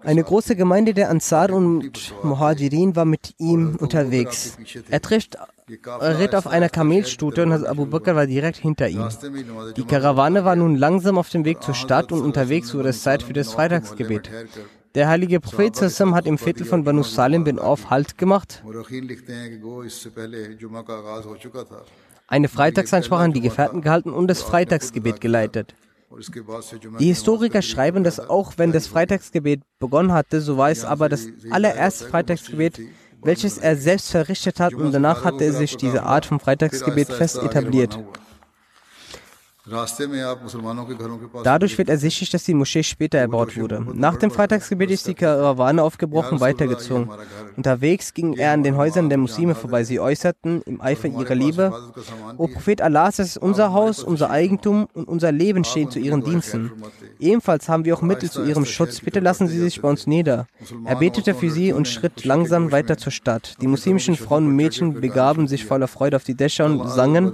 Eine 0.03 0.25
große 0.25 0.57
Gemeinde 0.57 0.95
der 0.95 1.11
Ansar 1.11 1.51
und 1.51 2.15
Muhajirin 2.23 2.97
war 2.97 3.05
mit 3.05 3.35
ihm 3.39 3.77
unterwegs. 3.77 4.57
Er 4.91 5.01
trifft 5.01 5.39
er 5.87 6.19
ritt 6.19 6.35
auf 6.35 6.47
einer 6.47 6.69
Kamelstute 6.69 7.43
und 7.43 7.67
Abu 7.67 7.87
Bakr 7.87 8.15
war 8.15 8.27
direkt 8.27 8.59
hinter 8.59 8.89
ihm. 8.89 9.09
Die 9.77 9.85
Karawane 9.85 10.45
war 10.45 10.57
nun 10.57 10.77
langsam 10.77 11.17
auf 11.17 11.31
dem 11.31 11.47
Weg 11.47 11.63
zur 11.63 11.73
Stadt 11.75 12.13
und 12.13 12.21
unterwegs 12.23 12.75
wurde 12.75 12.91
es 12.91 13.03
Zeit 13.03 13.23
für 13.23 13.33
das 13.33 13.55
Freitagsgebet. 13.55 14.31
Der 14.95 15.09
heilige 15.09 15.41
Prophet 15.41 15.75
Sassam 15.75 16.15
hat 16.15 16.25
im 16.27 16.39
Viertel 16.39 16.65
von 16.65 16.85
Banu 16.85 17.03
Salim 17.03 17.43
bin 17.43 17.59
Auf 17.59 17.91
Halt 17.91 18.17
gemacht. 18.17 18.63
Eine 22.29 22.49
Freitagsansprache 22.49 23.23
an 23.25 23.33
die 23.33 23.41
Gefährten 23.41 23.81
gehalten 23.83 24.11
und 24.11 24.29
das 24.29 24.43
Freitagsgebet 24.43 25.21
geleitet. 25.21 25.75
Die 27.01 27.07
Historiker 27.07 27.61
schreiben, 27.61 28.05
dass 28.05 28.21
auch 28.21 28.53
wenn 28.57 28.71
das 28.71 28.87
Freitagsgebet 28.87 29.63
begonnen 29.81 30.13
hatte, 30.13 30.41
so 30.41 30.57
war 30.59 30.71
es 30.71 30.85
aber 30.85 31.09
das 31.09 31.27
allererste 31.51 32.07
Freitagsgebet, 32.07 32.79
welches 33.21 33.59
er 33.59 33.77
selbst 33.77 34.13
verrichtet 34.13 34.61
hat 34.61 34.75
und 34.75 34.93
danach 34.93 35.25
hatte 35.25 35.53
sich 35.53 35.77
diese 35.77 36.05
Art 36.05 36.25
von 36.27 36.39
Freitagsgebet 36.39 37.09
fest 37.09 37.43
etabliert. 37.43 37.99
Dadurch 41.43 41.79
wird 41.79 41.89
ersichtlich, 41.89 42.29
dass 42.29 42.45
die 42.45 42.53
Moschee 42.53 42.83
später 42.83 43.17
erbaut 43.17 43.57
wurde. 43.57 43.83
Nach 43.95 44.17
dem 44.17 44.31
Freitagsgebet 44.31 44.91
ist 44.91 45.07
die 45.07 45.15
Karawane 45.15 45.83
aufgebrochen 45.83 46.41
weitergezogen. 46.41 47.09
Unterwegs 47.57 48.13
ging 48.13 48.35
er 48.35 48.53
an 48.53 48.63
den 48.63 48.77
Häusern 48.77 49.09
der 49.09 49.17
Muslime 49.17 49.55
vorbei. 49.55 49.85
Sie 49.85 49.99
äußerten 49.99 50.61
im 50.67 50.83
Eifer 50.83 51.09
ihrer 51.09 51.35
Liebe, 51.35 51.73
O 52.37 52.47
Prophet 52.47 52.83
Allah, 52.83 53.07
das 53.07 53.21
ist 53.21 53.39
unser 53.39 53.73
Haus, 53.73 54.05
unser 54.05 54.31
Eigentum 54.31 54.87
und 54.93 55.09
unser 55.09 55.33
Leben 55.33 55.65
stehen 55.65 55.91
zu 55.91 55.99
ihren 55.99 56.23
Diensten. 56.23 56.71
Ebenfalls 57.19 57.67
haben 57.67 57.87
wir 57.87 57.97
auch 57.97 58.03
Mittel 58.03 58.31
zu 58.31 58.45
ihrem 58.45 58.67
Schutz. 58.67 59.01
Bitte 59.01 59.21
lassen 59.21 59.47
Sie 59.47 59.59
sich 59.59 59.81
bei 59.81 59.89
uns 59.89 60.07
nieder. 60.07 60.47
Er 60.85 60.97
betete 60.97 61.35
für 61.35 61.51
sie 61.51 61.73
und 61.73 61.89
schritt 61.89 62.27
langsam 62.27 62.71
weiter 62.71 62.99
zur 62.99 63.13
Stadt. 63.13 63.57
Die 63.63 63.67
muslimischen 63.67 64.17
Frauen 64.17 64.49
und 64.49 64.57
Mädchen 64.57 65.01
begaben 65.01 65.49
sich 65.49 65.65
voller 65.65 65.89
Freude 65.89 66.17
auf 66.17 66.25
die 66.25 66.35
Dächer 66.35 66.67
und 66.67 66.87
sangen. 66.91 67.33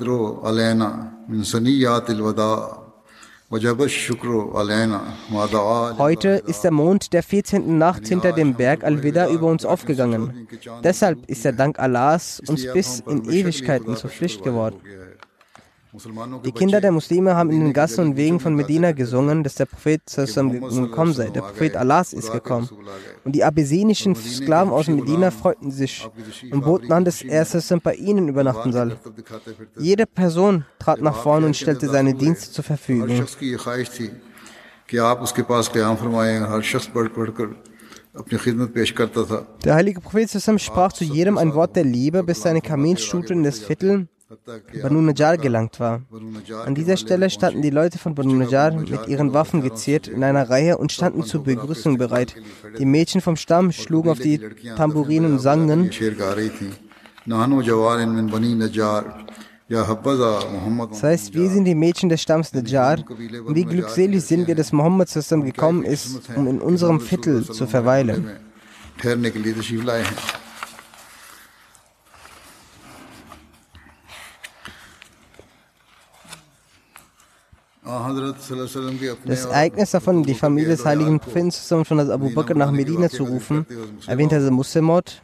Heute 5.99 6.29
ist 6.47 6.61
der 6.63 6.71
Mond 6.71 7.13
der 7.13 7.23
14. 7.25 7.79
Nacht 7.79 8.07
hinter 8.07 8.33
dem 8.33 8.55
Berg 8.55 8.85
Al-Wida 8.85 9.29
über 9.29 9.47
uns 9.47 9.65
aufgegangen. 9.65 10.47
Deshalb 10.85 11.29
ist 11.29 11.45
der 11.45 11.53
Dank 11.53 11.81
Allahs 11.81 12.41
uns 12.47 12.65
bis 12.73 13.01
in 13.01 13.25
Ewigkeiten 13.29 13.97
zur 13.97 14.11
Pflicht 14.11 14.45
geworden. 14.45 14.81
Die 16.45 16.53
Kinder 16.53 16.81
der 16.81 16.93
Muslime 16.93 17.35
haben 17.35 17.51
in 17.51 17.61
den 17.61 17.73
Gassen 17.73 18.05
und 18.05 18.17
Wegen 18.17 18.39
von 18.39 18.55
Medina 18.55 18.93
gesungen, 18.93 19.43
dass 19.43 19.57
der 19.57 19.67
Prophet 19.67 20.03
gekommen 20.07 21.13
sei. 21.13 21.31
Der 21.31 21.41
Prophet 21.41 21.77
Allahs 21.77 22.13
ist 22.13 22.31
gekommen. 22.31 22.69
Und 23.25 23.33
die 23.33 23.43
abessinischen 23.43 24.15
Sklaven 24.15 24.73
aus 24.73 24.87
Medina 24.87 25.33
freuten 25.33 25.73
sich 25.73 26.09
und 26.53 26.65
boten 26.65 26.93
an, 26.93 27.05
dass 27.05 27.23
er 27.23 27.45
bei 27.83 27.95
ihnen 27.95 28.29
übernachten 28.29 28.73
soll. 28.73 28.97
Jede 29.79 30.07
Person 30.07 30.65
trat 30.79 31.01
nach 31.01 31.17
vorne 31.17 31.47
und 31.47 31.57
stellte 31.57 31.89
seine 31.89 32.15
Dienste 32.15 32.53
zur 32.53 32.65
Verfügung. 32.65 33.09
Der 39.65 39.75
heilige 39.75 40.01
Prophet 40.01 40.61
sprach 40.61 40.93
zu 40.93 41.05
jedem 41.05 41.39
ein 41.39 41.55
Wort 41.55 41.75
der 41.75 41.85
Liebe, 41.85 42.23
bis 42.23 42.43
seine 42.43 42.61
Kamelstute 42.61 43.33
in 43.33 43.43
das 43.43 43.59
Viertel 43.59 44.09
Banu 44.83 45.01
Najjar 45.01 45.39
gelangt 45.39 45.81
war. 45.81 46.03
An 46.65 46.77
dieser 46.77 46.97
Stelle 46.97 47.31
standen 47.31 47.63
die 47.63 47.71
Leute 47.71 47.99
von 47.99 48.15
Banu 48.15 48.35
Najjar 48.35 48.71
mit 48.73 49.09
ihren 49.09 49.33
Waffen 49.33 49.61
geziert 49.61 50.07
in 50.07 50.23
einer 50.23 50.49
Reihe 50.49 50.79
und 50.79 50.93
standen 50.93 51.25
zur 51.25 51.43
Begrüßung 51.43 51.99
bereit. 51.99 52.37
Die 52.79 52.85
Mädchen 52.85 53.21
vom 53.21 53.35
Stamm 53.35 53.73
schlugen 53.73 54.09
auf 54.09 54.21
die 54.21 54.41
Tamburinen 54.77 55.33
und 55.33 55.39
sangen. 55.41 55.91
Das 60.91 61.03
heißt, 61.03 61.35
wir 61.35 61.51
sind 61.51 61.65
die 61.65 61.75
Mädchen 61.75 62.09
des 62.09 62.23
Stamms 62.23 62.53
Najjar 62.53 63.05
und 63.45 63.57
wie 63.57 63.65
glückselig 63.65 64.23
sind 64.23 64.47
wir, 64.47 64.55
dass 64.55 64.71
Mohammed 64.71 65.09
zusammen 65.09 65.45
gekommen 65.45 65.83
ist, 65.83 66.29
um 66.37 66.47
in 66.47 66.61
unserem 66.61 67.01
Viertel 67.01 67.45
zu 67.45 67.67
verweilen. 67.67 68.31
Das 79.25 79.45
Ereignis 79.47 79.91
davon, 79.91 80.23
die 80.23 80.35
Familie 80.35 80.71
des 80.71 80.85
heiligen 80.85 81.19
Propheten 81.21 81.51
zusammen 81.51 81.85
von 81.85 81.99
Abu 81.99 82.31
Bakr 82.35 82.55
nach 82.55 82.71
Medina 82.71 83.09
zu 83.09 83.25
rufen, 83.25 83.67
erwähnt 84.07 84.33
er 84.33 84.51
Muslimot. 84.51 85.23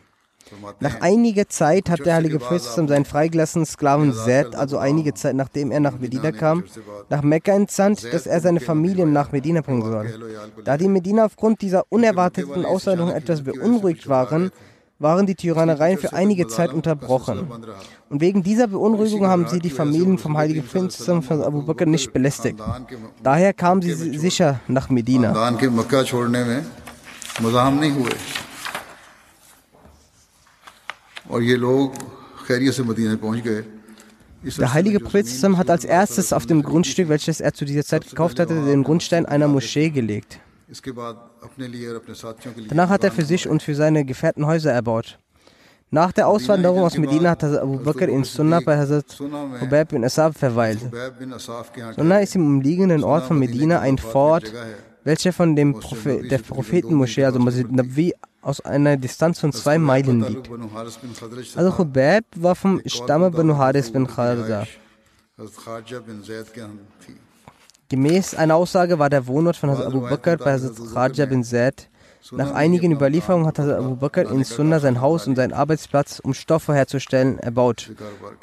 Nach 0.78 1.00
einiger 1.00 1.48
Zeit 1.48 1.90
hat 1.90 2.06
der 2.06 2.14
heilige 2.14 2.38
Prophet 2.38 2.62
seinen 2.62 3.04
freigelassenen 3.04 3.66
Sklaven 3.66 4.12
Zed, 4.12 4.54
also 4.54 4.78
einige 4.78 5.12
Zeit 5.12 5.34
nachdem 5.34 5.72
er 5.72 5.80
nach 5.80 5.98
Medina 5.98 6.30
kam, 6.30 6.64
nach 7.08 7.22
Mekka 7.22 7.52
entsandt, 7.52 8.12
dass 8.12 8.26
er 8.26 8.40
seine 8.40 8.60
Familie 8.60 9.06
nach 9.06 9.32
Medina 9.32 9.60
bringen 9.60 9.82
soll. 9.82 10.08
Da 10.64 10.76
die 10.76 10.88
Medina 10.88 11.24
aufgrund 11.24 11.62
dieser 11.62 11.84
unerwarteten 11.88 12.64
Ausladung 12.64 13.10
etwas 13.10 13.42
beunruhigt 13.42 14.08
waren, 14.08 14.52
waren 14.98 15.26
die 15.26 15.34
Tyrannereien 15.34 15.98
für 15.98 16.12
einige 16.12 16.46
Zeit 16.46 16.72
unterbrochen. 16.72 17.46
Und 18.08 18.20
wegen 18.20 18.42
dieser 18.42 18.68
Beunruhigung 18.68 19.26
haben 19.26 19.46
sie 19.48 19.58
die 19.58 19.70
Familien 19.70 20.18
vom 20.18 20.36
heiligen 20.36 20.64
Prinz 20.66 21.04
von 21.04 21.42
Abu 21.42 21.62
Bakr 21.62 21.86
nicht 21.86 22.12
belästigt. 22.12 22.58
Daher 23.22 23.52
kamen 23.52 23.82
sie 23.82 23.92
sicher 24.16 24.60
nach 24.68 24.88
Medina. 24.88 25.32
Der 34.58 34.72
heilige 34.72 35.00
Prophet 35.00 35.26
hat 35.56 35.70
als 35.70 35.84
erstes 35.84 36.32
auf 36.32 36.46
dem 36.46 36.62
Grundstück, 36.62 37.08
welches 37.08 37.40
er 37.40 37.52
zu 37.52 37.64
dieser 37.64 37.84
Zeit 37.84 38.08
gekauft 38.08 38.38
hatte, 38.38 38.54
den 38.64 38.84
Grundstein 38.84 39.26
einer 39.26 39.48
Moschee 39.48 39.90
gelegt. 39.90 40.38
Danach 42.68 42.88
hat 42.88 43.04
er 43.04 43.12
für 43.12 43.24
sich 43.24 43.48
und 43.48 43.62
für 43.62 43.74
seine 43.74 44.04
Gefährten 44.04 44.46
Häuser 44.46 44.72
erbaut. 44.72 45.18
Nach 45.90 46.10
der 46.10 46.26
Auswanderung 46.26 46.80
aus 46.80 46.98
Medina 46.98 47.30
hat 47.30 47.44
Hazrat 47.44 47.62
Abu 47.62 47.78
Bakr 47.78 48.08
in 48.08 48.24
Sunnah 48.24 48.60
bei 48.60 48.76
Hazrat 48.76 49.18
Hubab 49.60 49.88
bin 49.90 50.04
Asaf 50.04 50.36
verweilt. 50.36 50.80
Sunnah 51.94 52.20
ist 52.20 52.34
im 52.34 52.44
umliegenden 52.44 53.04
Ort 53.04 53.26
von 53.26 53.38
Medina 53.38 53.80
ein 53.80 53.96
Fort, 53.96 54.52
welcher 55.04 55.32
von 55.32 55.54
dem 55.54 55.78
Prophet, 55.78 56.28
der 56.28 56.38
Prophetenmoschee, 56.38 57.24
also 57.24 57.38
Masjid 57.38 57.70
Nabi, 57.70 58.12
aus 58.42 58.60
einer 58.60 58.96
Distanz 58.96 59.38
von 59.38 59.52
zwei 59.52 59.78
Meilen 59.78 60.22
liegt. 60.26 60.50
Also 61.54 61.78
Hubab 61.78 62.24
war 62.34 62.56
vom 62.56 62.82
Stamme 62.86 63.30
Banu 63.30 63.56
Haris 63.56 63.90
bin 63.92 64.08
Kharja. 64.08 64.66
Gemäß 67.88 68.34
einer 68.34 68.56
Aussage 68.56 68.98
war 68.98 69.10
der 69.10 69.26
Wohnort 69.26 69.56
von 69.56 69.70
Hazrat 69.70 69.86
Abu 69.86 70.00
Bakr 70.00 70.36
bei 70.36 70.52
Hazrat 70.52 70.76
Kharja 70.92 71.26
bin 71.26 71.44
Zaid 71.44 71.88
nach 72.32 72.54
einigen 72.54 72.92
Überlieferungen 72.92 73.46
hat 73.46 73.58
Hazrat 73.58 73.78
Abu 73.78 73.94
Bakr 73.96 74.30
in 74.30 74.42
Sunnah 74.44 74.80
sein 74.80 75.00
Haus 75.00 75.26
und 75.26 75.36
seinen 75.36 75.52
Arbeitsplatz, 75.52 76.18
um 76.20 76.34
Stoffe 76.34 76.74
herzustellen, 76.74 77.38
erbaut. 77.38 77.92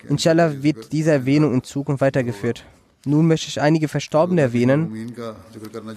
Inshallah 0.07 0.63
wird 0.63 0.91
diese 0.91 1.11
Erwähnung 1.11 1.53
in 1.53 1.63
Zukunft 1.63 2.01
weitergeführt. 2.01 2.65
Nun 3.05 3.27
möchte 3.27 3.49
ich 3.49 3.59
einige 3.59 3.89
Verstorbene 3.89 4.39
erwähnen. 4.39 5.13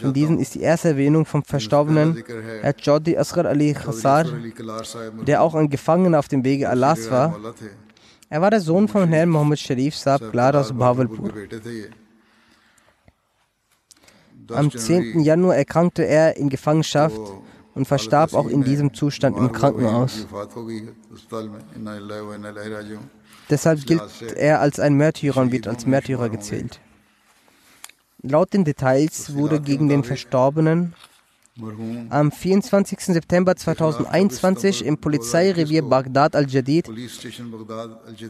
Von 0.01 0.12
diesen 0.12 0.40
ist 0.40 0.57
die 0.57 0.62
erste 0.62 0.88
Erwähnung 0.88 1.24
vom 1.24 1.44
Verstorbenen 1.44 2.24
Herr 2.62 2.74
Jodi 2.76 3.16
Asghar 3.16 3.47
Ali 3.47 3.74
Khassar, 3.74 4.26
der 5.24 5.42
auch 5.42 5.55
ein 5.55 5.70
Gefangener 5.70 6.18
auf 6.18 6.26
dem 6.26 6.42
Wege 6.44 6.68
Allahs 6.68 7.09
war. 7.11 7.38
Er 8.28 8.42
war 8.42 8.51
der 8.51 8.61
Sohn 8.61 8.88
von 8.88 9.07
Herrn 9.07 9.28
Muhammad 9.28 9.61
Sharif 9.61 9.97
Saab 9.97 10.32
Klar 10.32 10.57
aus 10.57 10.72
Bawalpur. 10.72 11.30
Am 14.51 14.70
10. 14.70 15.20
Januar 15.20 15.57
erkrankte 15.57 16.07
er 16.07 16.36
in 16.36 16.49
Gefangenschaft 16.49 17.20
und 17.74 17.86
verstarb 17.86 18.34
auch 18.34 18.49
in 18.49 18.64
diesem 18.64 18.94
Zustand 18.94 19.36
im 19.36 19.53
Krankenhaus. 19.53 20.26
Deshalb 23.51 23.86
gilt 23.86 24.03
er 24.36 24.61
als 24.61 24.80
ein 24.80 24.94
Märtyrer 24.94 25.40
und 25.42 25.53
wird 25.53 25.68
als 25.68 25.86
Märtyrer 25.86 26.28
gezählt. 26.28 26.80
Laut 28.22 28.53
den 28.53 28.64
Details 28.64 29.34
wurde 29.34 29.61
gegen 29.61 29.88
den 29.88 30.03
Verstorbenen 30.03 30.94
am 32.11 32.31
24. 32.31 33.01
September 33.01 33.57
2021 33.57 34.85
im 34.85 34.99
Polizeirevier 34.99 35.83
Bagdad 35.83 36.37
al-Jadid 36.37 36.91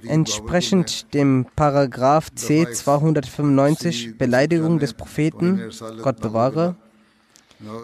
entsprechend 0.07 1.12
dem 1.12 1.47
Paragraph 1.57 2.33
C 2.35 2.70
295 2.70 4.16
Beleidigung 4.16 4.79
des 4.79 4.95
Propheten, 4.95 5.70
Gott 6.03 6.20
bewahre, 6.20 6.77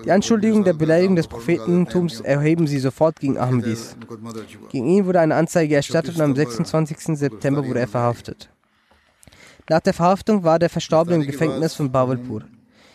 die 0.04 0.10
Anschuldigung 0.10 0.64
der 0.64 0.74
Beleidigung 0.74 1.16
des 1.16 1.26
Prophetentums 1.26 2.20
erheben 2.20 2.66
sie 2.66 2.78
sofort 2.78 3.18
gegen 3.18 3.38
Ahmadis. 3.38 3.96
Gegen 4.70 4.86
ihn 4.86 5.06
wurde 5.06 5.20
eine 5.20 5.34
Anzeige 5.34 5.74
erstattet 5.74 6.16
und 6.16 6.20
am 6.20 6.36
26. 6.36 7.18
September 7.18 7.66
wurde 7.66 7.80
er 7.80 7.88
verhaftet. 7.88 8.50
Nach 9.68 9.80
der 9.80 9.94
Verhaftung 9.94 10.44
war 10.44 10.58
der 10.58 10.68
Verstorbene 10.68 11.16
im 11.16 11.26
Gefängnis 11.26 11.74
von 11.74 11.90
Bawalpur. 11.90 12.42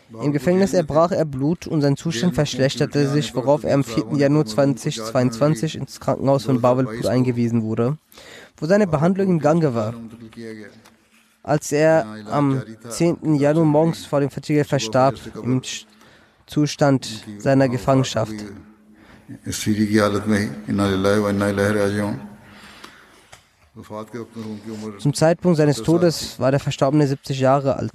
Im 0.10 0.32
Gefängnis 0.32 0.74
erbrach 0.74 1.12
er 1.12 1.26
Blut 1.26 1.68
und 1.68 1.82
sein 1.82 1.98
Zustand 1.98 2.34
verschlechterte 2.34 3.10
sich, 3.10 3.36
worauf 3.36 3.64
er 3.64 3.74
am 3.74 3.84
4. 3.84 4.16
Januar 4.16 4.46
2022 4.46 5.76
ins 5.76 6.00
Krankenhaus 6.00 6.46
von 6.46 6.62
Bawalpur 6.62 7.10
eingewiesen 7.10 7.62
wurde, 7.64 7.98
wo 8.58 8.66
seine 8.66 8.88
Behandlung 8.88 9.28
im 9.28 9.40
Gange 9.40 9.76
war. 9.76 9.94
Als 11.44 11.72
er 11.72 12.06
am 12.30 12.64
10. 12.88 13.36
Januar 13.36 13.66
morgens 13.66 14.06
vor 14.06 14.22
dem 14.22 14.30
Fatigue 14.30 14.64
verstarb, 14.64 15.16
im 15.44 15.62
Zustand 16.46 17.26
seiner 17.40 17.68
Gefangenschaft. 17.68 18.34
Zum 25.00 25.14
Zeitpunkt 25.14 25.58
seines 25.58 25.84
Todes 25.84 26.40
war 26.40 26.52
der 26.52 26.60
Verstorbene 26.60 27.06
70 27.06 27.40
Jahre 27.40 27.76
alt. 27.76 27.92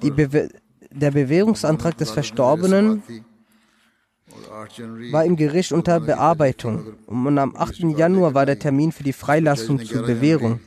Be 0.00 0.48
der 0.90 1.10
Bewährungsantrag 1.10 1.96
des 1.96 2.10
Verstorbenen 2.10 3.02
war 5.10 5.24
im 5.24 5.36
Gericht 5.36 5.72
unter 5.72 6.00
Bearbeitung 6.00 6.94
und 7.06 7.38
am 7.38 7.56
8. 7.56 7.78
Januar 7.96 8.34
war 8.34 8.46
der 8.46 8.58
Termin 8.58 8.92
für 8.92 9.04
die 9.04 9.12
Freilassung 9.12 9.84
zur 9.84 10.04
Bewährung. 10.04 10.60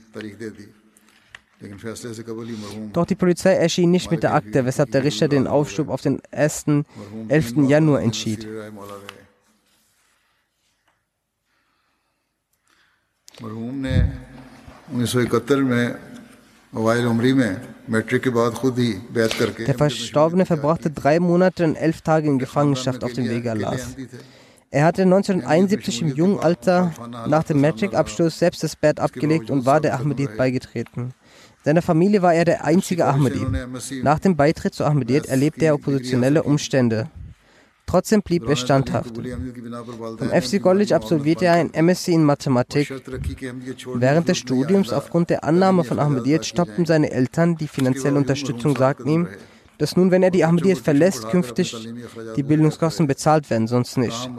Doch 2.94 3.06
die 3.06 3.16
Polizei 3.16 3.54
erschien 3.54 3.92
nicht 3.92 4.10
mit 4.10 4.24
der 4.24 4.34
Akte, 4.34 4.66
weshalb 4.66 4.92
der 4.92 5.04
Richter 5.04 5.28
den 5.28 5.48
Aufschub 5.48 5.90
auf 5.90 6.02
den 6.02 6.22
1. 6.32 6.66
11. 7.28 7.54
Januar 7.68 8.02
entschied. 8.02 8.48
Der 19.68 19.76
Verstorbene 19.76 20.46
verbrachte 20.46 20.90
drei 20.90 21.20
Monate 21.20 21.66
und 21.66 21.76
elf 21.76 22.02
Tage 22.02 22.28
in 22.28 22.40
Gefangenschaft 22.40 23.04
auf 23.04 23.12
dem 23.14 23.30
Wege 23.30 23.52
Allahs. 23.52 23.96
Er 24.70 24.86
hatte 24.86 25.02
1971 25.02 26.02
im 26.02 26.16
jungen 26.16 26.40
Alter 26.40 26.94
nach 27.28 27.44
dem 27.44 27.60
Matric-Abschluss 27.60 28.40
selbst 28.40 28.64
das 28.64 28.78
Bett 28.78 29.02
abgelegt 29.02 29.52
und 29.52 29.66
war 29.66 29.82
der 29.82 29.96
Ahmadid 30.00 30.38
beigetreten. 30.38 31.14
Seiner 31.66 31.82
Familie 31.82 32.22
war 32.22 32.34
er 32.34 32.46
der 32.46 32.64
einzige 32.64 33.06
Ahmadi. 33.06 33.46
Nach 34.02 34.20
dem 34.20 34.38
Beitritt 34.38 34.74
zu 34.74 34.86
Ahmadiyyat 34.86 35.26
erlebte 35.26 35.66
er 35.66 35.76
oppositionelle 35.76 36.42
Umstände. 36.44 37.08
Trotzdem 37.86 38.22
blieb 38.22 38.48
er 38.48 38.56
standhaft. 38.56 39.16
Vom 39.16 40.30
FC 40.30 40.62
College 40.62 40.96
absolvierte 40.96 41.46
er 41.46 41.54
ein 41.54 41.74
MSc 41.74 42.08
in 42.08 42.24
Mathematik. 42.24 42.90
Während 43.96 44.30
des 44.30 44.38
Studiums, 44.38 44.94
aufgrund 44.94 45.30
der 45.30 45.44
Annahme 45.44 45.84
von 45.84 46.00
Ahmadiyyat, 46.00 46.46
stoppten 46.46 46.86
seine 46.86 47.12
Eltern 47.12 47.58
die 47.58 47.68
finanzielle 47.68 48.18
Unterstützung, 48.18 48.78
sagten 48.78 49.10
ihm, 49.10 49.28
dass 49.78 49.98
nun, 49.98 50.12
wenn 50.12 50.22
er 50.22 50.30
die 50.30 50.46
Ahmadiyyat 50.46 50.78
verlässt, 50.78 51.28
künftig 51.30 51.76
die 52.36 52.44
Bildungskosten 52.44 53.08
bezahlt 53.08 53.50
werden, 53.50 53.68
sonst 53.68 53.98
nicht. 53.98 54.30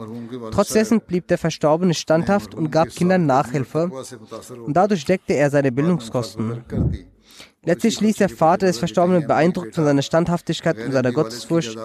Trotz 0.51 0.69
dessen 0.69 1.01
blieb 1.01 1.27
der 1.27 1.37
Verstorbene 1.37 1.93
standhaft 1.93 2.55
und 2.55 2.71
gab 2.71 2.87
Kindern 2.87 3.25
Nachhilfe 3.25 3.91
und 4.65 4.73
dadurch 4.73 5.03
deckte 5.03 5.33
er 5.33 5.49
seine 5.49 5.73
Bildungskosten. 5.73 6.63
Letztlich 7.65 8.01
ließ 8.01 8.17
der 8.17 8.29
Vater 8.29 8.67
des 8.67 8.77
Verstorbenen 8.77 9.25
beeindruckt 9.25 9.75
von 9.75 9.85
seiner 9.85 10.01
Standhaftigkeit 10.01 10.77
und 10.77 10.91
seiner 10.91 11.11
Gottesfurcht 11.11 11.77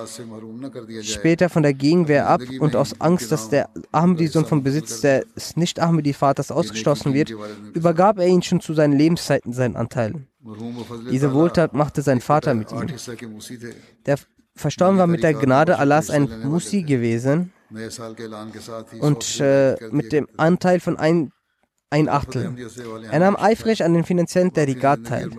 später 1.02 1.48
von 1.48 1.62
der 1.62 1.74
Gegenwehr 1.74 2.28
ab 2.28 2.42
und 2.60 2.74
aus 2.74 3.00
Angst, 3.00 3.30
dass 3.30 3.48
der 3.48 3.68
Ahmadi-Sohn 3.92 4.44
vom 4.44 4.62
Besitz 4.62 5.00
des 5.00 5.56
Nicht-Ahmadi-Vaters 5.56 6.50
ausgeschlossen 6.50 7.14
wird, 7.14 7.32
übergab 7.74 8.18
er 8.18 8.26
ihn 8.26 8.42
schon 8.42 8.60
zu 8.60 8.74
seinen 8.74 8.94
Lebenszeiten 8.94 9.52
seinen 9.52 9.76
Anteil. 9.76 10.14
Diese 11.10 11.32
Wohltat 11.32 11.74
machte 11.74 12.02
sein 12.02 12.20
Vater 12.20 12.54
mit 12.54 12.72
ihm. 12.72 12.86
Der 14.06 14.18
Verstorbene 14.54 14.98
war 14.98 15.06
mit 15.06 15.22
der 15.22 15.34
Gnade 15.34 15.78
Allahs 15.78 16.10
ein 16.10 16.28
Musi 16.44 16.82
gewesen 16.82 17.52
und 19.00 19.40
äh, 19.40 19.76
mit 19.90 20.12
dem 20.12 20.26
Anteil 20.36 20.80
von 20.80 20.96
ein 20.96 21.32
ein 21.91 22.09
Achtel. 22.09 22.55
Er 23.11 23.18
nahm 23.18 23.36
eifrig 23.36 23.84
an 23.84 23.95
den 23.95 24.05
finanziellen 24.05 24.53
Derigat 24.53 25.05
teil. 25.05 25.30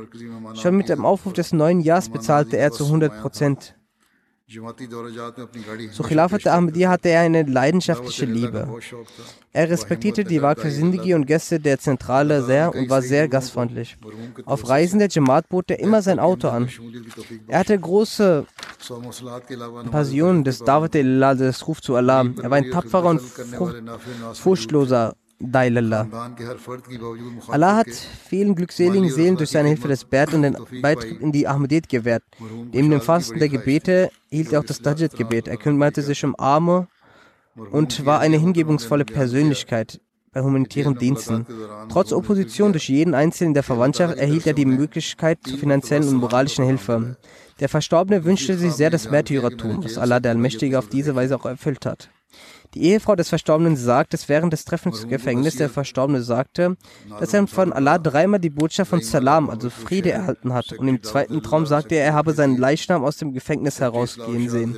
Schon 0.56 0.78
mit 0.78 0.90
dem 0.90 1.06
Aufruf 1.06 1.34
des 1.34 1.54
neuen 1.54 1.82
Jahres 1.82 2.10
bezahlte 2.10 2.58
er 2.58 2.72
zu 2.72 2.86
100 2.86 3.22
Prozent. 3.22 3.76
Zu 5.92 6.04
Khilafat 6.04 6.48
Ahmadiyya 6.48 6.90
hatte 6.90 7.10
er 7.10 7.22
eine 7.22 7.44
leidenschaftliche 7.44 8.26
Liebe. 8.26 8.68
Er 9.54 9.70
respektierte 9.70 10.24
die 10.24 10.42
Waqf 10.42 10.64
Sindigi 10.64 11.14
und 11.14 11.28
Gäste 11.28 11.60
der 11.60 11.78
Zentrale 11.78 12.42
sehr 12.42 12.74
und 12.74 12.90
war 12.90 13.04
sehr 13.04 13.28
gastfreundlich. 13.28 13.96
Auf 14.46 14.68
Reisen 14.68 14.98
der 14.98 15.10
Jamaat 15.10 15.50
bot 15.50 15.70
er 15.70 15.80
immer 15.80 16.02
sein 16.02 16.18
Auto 16.18 16.48
an. 16.48 16.68
Er 17.48 17.60
hatte 17.60 17.78
große 17.78 18.48
Passion 19.92 20.44
des 20.44 20.62
el 20.62 21.20
des 21.38 21.68
Ruf 21.68 21.82
zu 21.82 21.96
Allah. 21.96 22.26
Er 22.42 22.50
war 22.50 22.58
ein 22.58 22.72
tapferer 22.72 23.06
und 23.06 23.22
furchtloser 24.34 25.14
Dailallah. 25.40 26.08
Allah 27.48 27.76
hat 27.78 27.88
vielen 27.88 28.56
glückseligen 28.56 29.10
Seelen 29.10 29.38
durch 29.38 29.52
seine 29.52 29.70
Hilfe 29.70 29.88
das 29.88 30.04
Bert 30.04 30.34
und 30.34 30.42
den 30.42 30.58
Beitritt 30.82 31.22
in 31.22 31.32
die 31.32 31.48
Ahmadiyyat 31.48 31.88
gewährt. 31.88 32.24
Neben 32.72 32.90
dem 32.90 33.02
Fasten 33.02 33.40
der 33.40 33.50
Gebete 33.50 34.12
hielt 34.30 34.52
er 34.52 34.60
auch 34.60 34.66
das 34.66 34.82
Dajjat-Gebet. 34.82 35.48
Er 35.48 35.58
kümmerte 35.58 36.02
sich 36.02 36.24
um 36.26 36.36
Arme 36.38 36.88
und 37.72 38.06
war 38.06 38.20
eine 38.20 38.38
hingebungsvolle 38.38 39.06
Persönlichkeit 39.06 40.02
bei 40.32 40.42
humanitären 40.42 40.98
Diensten. 40.98 41.46
Trotz 41.90 42.12
Opposition 42.12 42.72
durch 42.72 42.90
jeden 42.90 43.14
Einzelnen 43.14 43.54
der 43.54 43.64
Verwandtschaft 43.64 44.18
erhielt 44.18 44.46
er 44.46 44.54
die 44.54 44.66
Möglichkeit 44.66 45.40
zur 45.44 45.58
finanziellen 45.58 46.08
und 46.08 46.16
moralischen 46.16 46.66
Hilfe. 46.66 47.18
Der 47.60 47.70
Verstorbene 47.70 48.24
wünschte 48.26 48.58
sich 48.58 48.74
sehr 48.74 48.90
das 48.90 49.10
Märtyrertum, 49.10 49.84
was 49.84 49.98
Allah 49.98 50.20
der 50.20 50.32
Allmächtige 50.32 50.78
auf 50.78 50.88
diese 50.88 51.16
Weise 51.16 51.36
auch 51.36 51.46
erfüllt 51.46 51.86
hat. 51.86 52.10
Die 52.76 52.84
Ehefrau 52.84 53.16
des 53.16 53.30
Verstorbenen 53.30 53.76
sagt, 53.76 54.14
dass 54.14 54.30
während 54.30 54.54
des 54.54 54.64
Treffens 54.64 55.04
im 55.04 55.10
Gefängnis 55.10 55.56
der 55.56 55.70
Verstorbene 55.70 56.22
sagte, 56.22 56.78
dass 57.20 57.34
er 57.34 57.48
von 57.48 57.74
Allah 57.74 57.98
dreimal 57.98 58.40
die 58.40 58.52
Botschaft 58.52 58.92
von 58.92 59.02
Salam, 59.02 59.50
also 59.50 59.70
Friede, 59.70 60.12
erhalten 60.12 60.54
hat. 60.54 60.74
Und 60.74 60.88
im 60.88 61.02
zweiten 61.02 61.42
Traum 61.42 61.66
sagte 61.66 61.96
er, 61.96 62.06
er 62.06 62.14
habe 62.14 62.34
seinen 62.34 62.58
Leichnam 62.58 63.04
aus 63.04 63.18
dem 63.18 63.34
Gefängnis 63.34 63.80
herausgehen 63.80 64.50
sehen. 64.50 64.78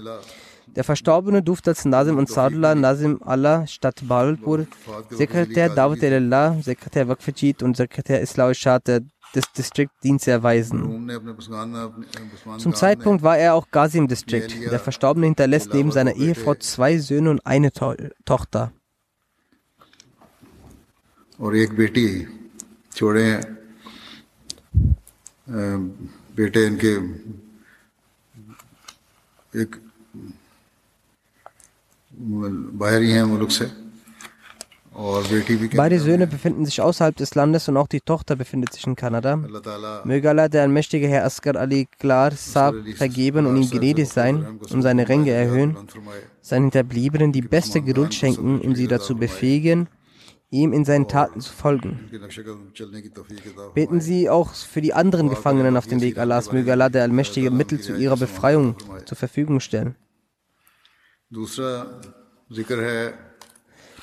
Der 0.68 0.86
Verstorbene 0.86 1.44
durfte 1.44 1.72
als 1.72 1.84
Nazim 1.84 2.18
und 2.18 2.30
Sadullah 2.30 2.76
Nazim 2.76 3.20
Allah 3.26 3.68
Stadt 3.68 4.08
Balpur, 4.08 4.68
Sekretär 5.10 5.68
Dawat 5.68 6.02
el-Allah, 6.02 6.58
Sekretär 6.62 7.10
Waqfajid 7.10 7.62
und 7.62 7.76
Sekretär 7.76 8.22
Islau 8.22 8.54
Shad 8.54 8.88
des 9.35 9.53
Distriktdienst 9.53 10.29
erweisen. 10.29 11.11
Zum 12.59 12.75
Zeitpunkt 12.75 13.23
war 13.23 13.37
er 13.39 13.55
auch 13.55 13.71
Ghazi 13.71 13.99
im 13.99 14.09
Distrikt. 14.09 14.55
Der 14.71 14.79
Verstorbene 14.81 15.27
hinterlässt 15.27 15.73
neben 15.75 15.93
seiner 15.93 16.15
Ehefrau 16.17 16.55
zwei 16.55 16.99
Söhne 16.99 17.31
und 17.31 17.47
eine 17.47 17.73
to 17.73 17.95
Tochter. 18.25 18.73
और 21.39 21.57
एक 21.57 21.77
बेटी 21.77 22.09
छोड़े 22.97 23.27
बेटे 26.37 26.67
इनके 26.67 26.93
एक 29.63 29.77
बाहर 32.81 33.03
ही 33.03 33.11
हैं 33.13 33.25
मुल्क 33.25 33.51
से 33.51 33.80
Beide 34.94 36.00
Söhne 36.00 36.28
befinden 36.28 36.66
sich 36.66 36.82
außerhalb 36.82 37.16
des 37.16 37.34
Landes 37.34 37.70
und 37.70 37.78
auch 37.78 37.88
die 37.88 38.02
Tochter 38.02 38.36
befindet 38.36 38.74
sich 38.74 38.86
in 38.86 38.96
Kanada. 38.96 39.38
Möge 40.04 40.30
Allah, 40.30 40.50
der 40.50 40.64
allmächtige 40.64 41.08
Herr 41.08 41.24
Asghar 41.26 41.56
Ali 41.56 41.88
Klar 41.98 42.32
Saab, 42.32 42.76
vergeben 42.96 43.46
und 43.46 43.56
ihm 43.56 43.70
gnädig 43.70 44.10
sein 44.10 44.60
und 44.70 44.82
seine 44.82 45.08
Ränge 45.08 45.32
erhöhen, 45.32 45.78
seinen 46.42 46.64
Hinterbliebenen 46.64 47.32
die 47.32 47.42
beste 47.42 47.82
Geduld 47.82 48.14
schenken 48.14 48.60
und 48.60 48.76
sie 48.76 48.88
dazu 48.88 49.16
befähigen, 49.16 49.88
ihm 50.50 50.74
in 50.74 50.84
seinen 50.84 51.08
Taten 51.08 51.40
zu 51.40 51.54
folgen. 51.54 52.10
Beten 53.74 54.02
Sie 54.02 54.30
auch 54.30 54.54
für 54.54 54.82
die 54.82 54.94
anderen 54.94 55.30
Gefangenen 55.30 55.78
auf 55.78 55.88
dem 55.88 56.02
Weg 56.02 56.18
Allahs. 56.18 56.52
Möge 56.52 56.74
Allah, 56.74 56.90
der 56.90 57.04
allmächtige 57.04 57.50
Mittel 57.50 57.80
zu 57.80 57.96
ihrer 57.96 58.18
Befreiung 58.18 58.76
zur 59.06 59.18
Verfügung 59.18 59.62
stellen. 59.62 59.96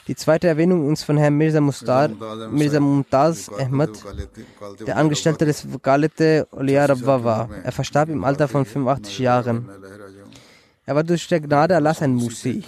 Die 0.09 0.17
zweite 0.17 0.49
Erwähnung 0.49 0.91
ist 0.91 1.05
von 1.05 1.19
Herrn 1.19 1.37
Mirza, 1.37 1.61
Mustar, 1.61 2.09
Mirza 2.51 2.81
Mumtaz 2.81 3.51
Ahmed, 3.51 3.91
der 4.87 4.97
Angestellte 4.97 5.45
des 5.45 5.71
Wakalete 5.71 6.49
Oliarabwa 6.51 7.23
war. 7.23 7.49
Er 7.63 7.73
verstarb 7.73 8.09
im 8.09 8.25
Alter 8.25 8.49
von 8.49 8.65
85 8.65 9.19
Jahren. 9.19 9.69
Er 10.87 10.95
war 10.95 11.05
durch 11.05 11.29
der 11.29 11.41
Gnade 11.41 11.77
Allahs 11.77 12.01
ein 12.01 12.15
Musi. 12.15 12.65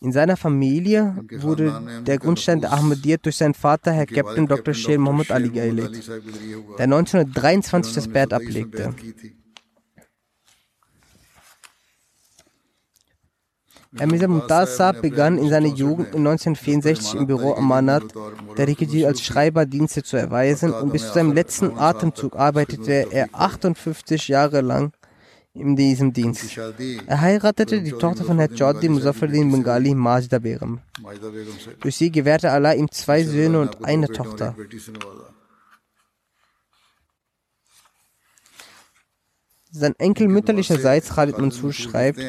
In 0.00 0.12
seiner 0.12 0.38
Familie 0.38 1.14
wurde 1.40 2.02
der 2.06 2.16
Grundstein 2.18 2.62
der 2.62 2.72
Ahmadiyyat 2.72 3.26
durch 3.26 3.36
seinen 3.36 3.52
Vater, 3.52 3.92
Herr 3.92 4.06
Captain 4.06 4.46
Dr. 4.46 4.72
Sher 4.72 4.98
Muhammad 4.98 5.30
Ali 5.30 5.50
gelegt, 5.50 6.08
der 6.78 6.84
1923 6.84 7.92
das 7.92 8.08
Bert 8.08 8.32
ablegte. 8.32 8.94
Mirza 13.92 14.28
Mumtaz 14.28 14.76
Saab 14.76 15.02
begann 15.02 15.36
in 15.36 15.48
seiner 15.48 15.66
Jugend 15.66 16.14
in 16.14 16.24
1964 16.24 17.14
im 17.14 17.26
Büro 17.26 17.54
Amanat 17.54 18.04
der 18.56 18.68
Rikiji 18.68 19.04
als 19.04 19.20
Schreiber 19.20 19.66
Dienste 19.66 20.04
zu 20.04 20.16
erweisen 20.16 20.72
und 20.72 20.92
bis 20.92 21.08
zu 21.08 21.14
seinem 21.14 21.32
letzten 21.32 21.76
Atemzug 21.76 22.36
arbeitete 22.36 23.08
er 23.10 23.28
58 23.32 24.28
Jahre 24.28 24.60
lang 24.60 24.92
in 25.54 25.74
diesem 25.74 26.12
Dienst. 26.12 26.56
Er 27.06 27.20
heiratete 27.20 27.82
die 27.82 27.90
Tochter 27.90 28.22
von 28.22 28.38
Herr 28.38 28.54
Chaudhry 28.56 28.88
Muzaffaruddin 28.88 29.50
Bengali 29.50 29.92
Majda 29.92 30.38
Begum. 30.38 30.78
Durch 31.80 31.96
sie 31.96 32.12
gewährte 32.12 32.52
Allah 32.52 32.74
ihm 32.74 32.88
zwei 32.92 33.24
Söhne 33.24 33.60
und 33.60 33.84
eine 33.84 34.06
Tochter. 34.06 34.54
Sein 39.72 39.94
Enkel 39.98 40.28
mütterlicherseits 40.28 41.14
Khalid 41.14 41.38
Mansur 41.38 41.72
schreibt, 41.72 42.20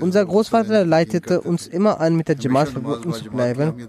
unser 0.00 0.26
Großvater 0.26 0.84
leitete 0.84 1.40
uns 1.40 1.66
immer 1.66 2.00
an, 2.00 2.16
mit 2.16 2.28
der 2.28 2.36
Jamaat 2.36 2.68
verbunden 2.68 3.14
zu 3.14 3.30
bleiben. 3.30 3.88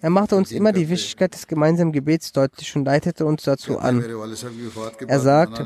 Er 0.00 0.10
machte 0.10 0.34
uns 0.34 0.50
immer 0.50 0.72
die 0.72 0.88
Wichtigkeit 0.88 1.32
des 1.32 1.46
gemeinsamen 1.46 1.92
Gebets 1.92 2.32
deutlich 2.32 2.74
und 2.74 2.84
leitete 2.84 3.24
uns 3.24 3.44
dazu 3.44 3.78
an. 3.78 4.04
Er 5.06 5.20
sagt, 5.20 5.64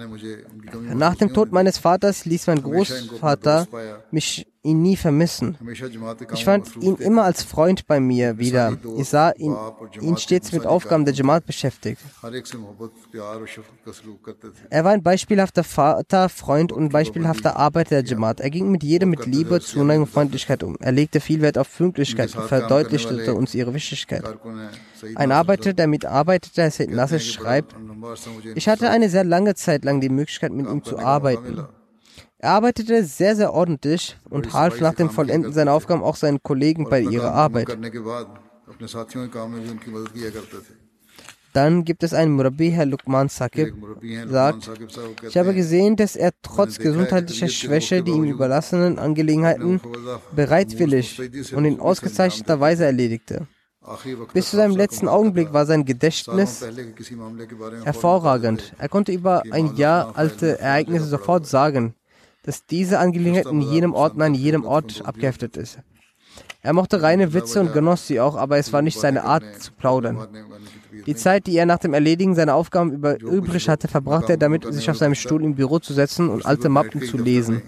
nach 0.92 1.14
dem 1.14 1.32
Tod 1.32 1.52
meines 1.52 1.78
Vaters 1.78 2.26
ließ 2.26 2.46
mein 2.48 2.62
Großvater 2.62 3.66
mich 4.10 4.46
ihn 4.64 4.80
nie 4.82 4.96
vermissen. 4.96 5.56
Ich 6.32 6.44
fand 6.44 6.74
ihn 6.82 6.96
immer 6.96 7.24
als 7.24 7.42
Freund 7.42 7.86
bei 7.86 8.00
mir 8.00 8.38
wieder. 8.38 8.76
Ich 8.98 9.08
sah 9.08 9.30
ihn, 9.32 9.54
ihn 10.00 10.16
stets 10.16 10.52
mit 10.52 10.66
Aufgaben 10.66 11.04
der 11.04 11.14
Jamaat 11.14 11.46
beschäftigt. 11.46 12.00
Er 14.70 14.84
war 14.84 14.92
ein 14.92 15.02
beispielhafter 15.02 15.64
Vater, 15.64 16.28
Freund 16.30 16.72
und 16.72 16.88
beispielhafter 16.88 17.56
Arbeiter 17.56 18.02
der 18.02 18.10
Jamaat. 18.10 18.40
Er 18.40 18.50
ging 18.50 18.70
mit 18.70 18.82
jedem 18.82 19.10
mit 19.10 19.26
Liebe, 19.26 19.60
Zuneigung 19.60 20.04
und 20.04 20.10
Freundlichkeit 20.10 20.62
um. 20.62 20.76
Er 20.80 20.92
legte 20.92 21.20
viel 21.20 21.42
Wert 21.42 21.58
auf 21.58 21.76
Pünktlichkeit 21.76 22.34
und 22.34 22.44
verdeutlichte 22.44 23.34
uns 23.34 23.54
ihre 23.54 23.74
Wichtigkeit. 23.74 24.24
Ein 25.14 25.32
Arbeiter, 25.32 25.74
der 25.74 25.86
mitarbeitete, 25.86 26.62
Herr 26.62 26.86
Nasser, 26.88 27.18
schreibt, 27.18 27.74
ich 28.54 28.68
hatte 28.68 28.88
eine 28.88 29.10
sehr 29.10 29.24
lange 29.24 29.54
Zeit 29.54 29.84
lang 29.84 30.00
die 30.00 30.08
Möglichkeit, 30.08 30.52
mit 30.52 30.66
ihm 30.66 30.82
zu 30.82 30.98
arbeiten. 30.98 31.66
Er 32.44 32.50
arbeitete 32.50 33.02
sehr, 33.04 33.36
sehr 33.36 33.54
ordentlich 33.54 34.18
und 34.28 34.52
half 34.52 34.78
nach 34.78 34.92
dem 34.92 35.08
Vollenden 35.08 35.54
seiner 35.54 35.72
Aufgaben 35.72 36.02
auch 36.02 36.14
seinen 36.14 36.42
Kollegen 36.42 36.90
bei 36.90 37.00
ihrer 37.00 37.32
Arbeit. 37.32 37.74
Dann 41.54 41.84
gibt 41.86 42.02
es 42.02 42.12
einen 42.12 42.32
Murabi, 42.32 42.70
Herr 42.70 42.84
Lukman 42.84 43.30
Sakib, 43.30 43.72
sagt, 44.28 44.70
ich 45.26 45.38
habe 45.38 45.54
gesehen, 45.54 45.96
dass 45.96 46.16
er 46.16 46.32
trotz 46.42 46.76
gesundheitlicher 46.76 47.48
Schwäche 47.48 48.02
die 48.02 48.10
ihm 48.10 48.24
überlassenen 48.24 48.98
Angelegenheiten 48.98 49.80
bereitwillig 50.36 51.18
und 51.56 51.64
in 51.64 51.80
ausgezeichneter 51.80 52.60
Weise 52.60 52.84
erledigte. 52.84 53.46
Bis 54.34 54.50
zu 54.50 54.56
seinem 54.56 54.76
letzten 54.76 55.08
Augenblick 55.08 55.54
war 55.54 55.64
sein 55.64 55.86
Gedächtnis 55.86 56.62
hervorragend. 57.84 58.74
Er 58.76 58.90
konnte 58.90 59.12
über 59.12 59.44
ein 59.50 59.76
Jahr 59.76 60.12
alte 60.18 60.58
Ereignisse 60.58 61.06
sofort 61.06 61.46
sagen 61.46 61.94
dass 62.44 62.66
diese 62.66 62.98
Angelegenheit 62.98 63.46
in 63.46 63.60
jenem 63.60 63.94
Ort 63.94 64.20
an 64.20 64.34
jedem 64.34 64.64
Ort 64.64 65.02
abgeheftet 65.04 65.56
ist. 65.56 65.78
Er 66.62 66.72
mochte 66.72 67.02
reine 67.02 67.34
Witze 67.34 67.60
und 67.60 67.72
genoss 67.72 68.06
sie 68.06 68.20
auch, 68.20 68.36
aber 68.36 68.56
es 68.56 68.72
war 68.72 68.80
nicht 68.80 68.98
seine 68.98 69.24
Art 69.24 69.44
zu 69.60 69.72
plaudern. 69.72 70.28
Die 71.06 71.14
Zeit, 71.14 71.46
die 71.46 71.56
er 71.56 71.66
nach 71.66 71.78
dem 71.78 71.92
Erledigen 71.92 72.34
seiner 72.34 72.54
Aufgaben 72.54 72.92
über 72.92 73.20
übrig 73.20 73.68
hatte, 73.68 73.86
verbrachte 73.86 74.32
er 74.32 74.38
damit, 74.38 74.64
sich 74.72 74.88
auf 74.90 74.96
seinem 74.96 75.14
Stuhl 75.14 75.44
im 75.44 75.54
Büro 75.54 75.78
zu 75.78 75.92
setzen 75.92 76.30
und 76.30 76.46
alte 76.46 76.68
Mappen 76.68 77.02
zu 77.02 77.18
lesen. 77.18 77.62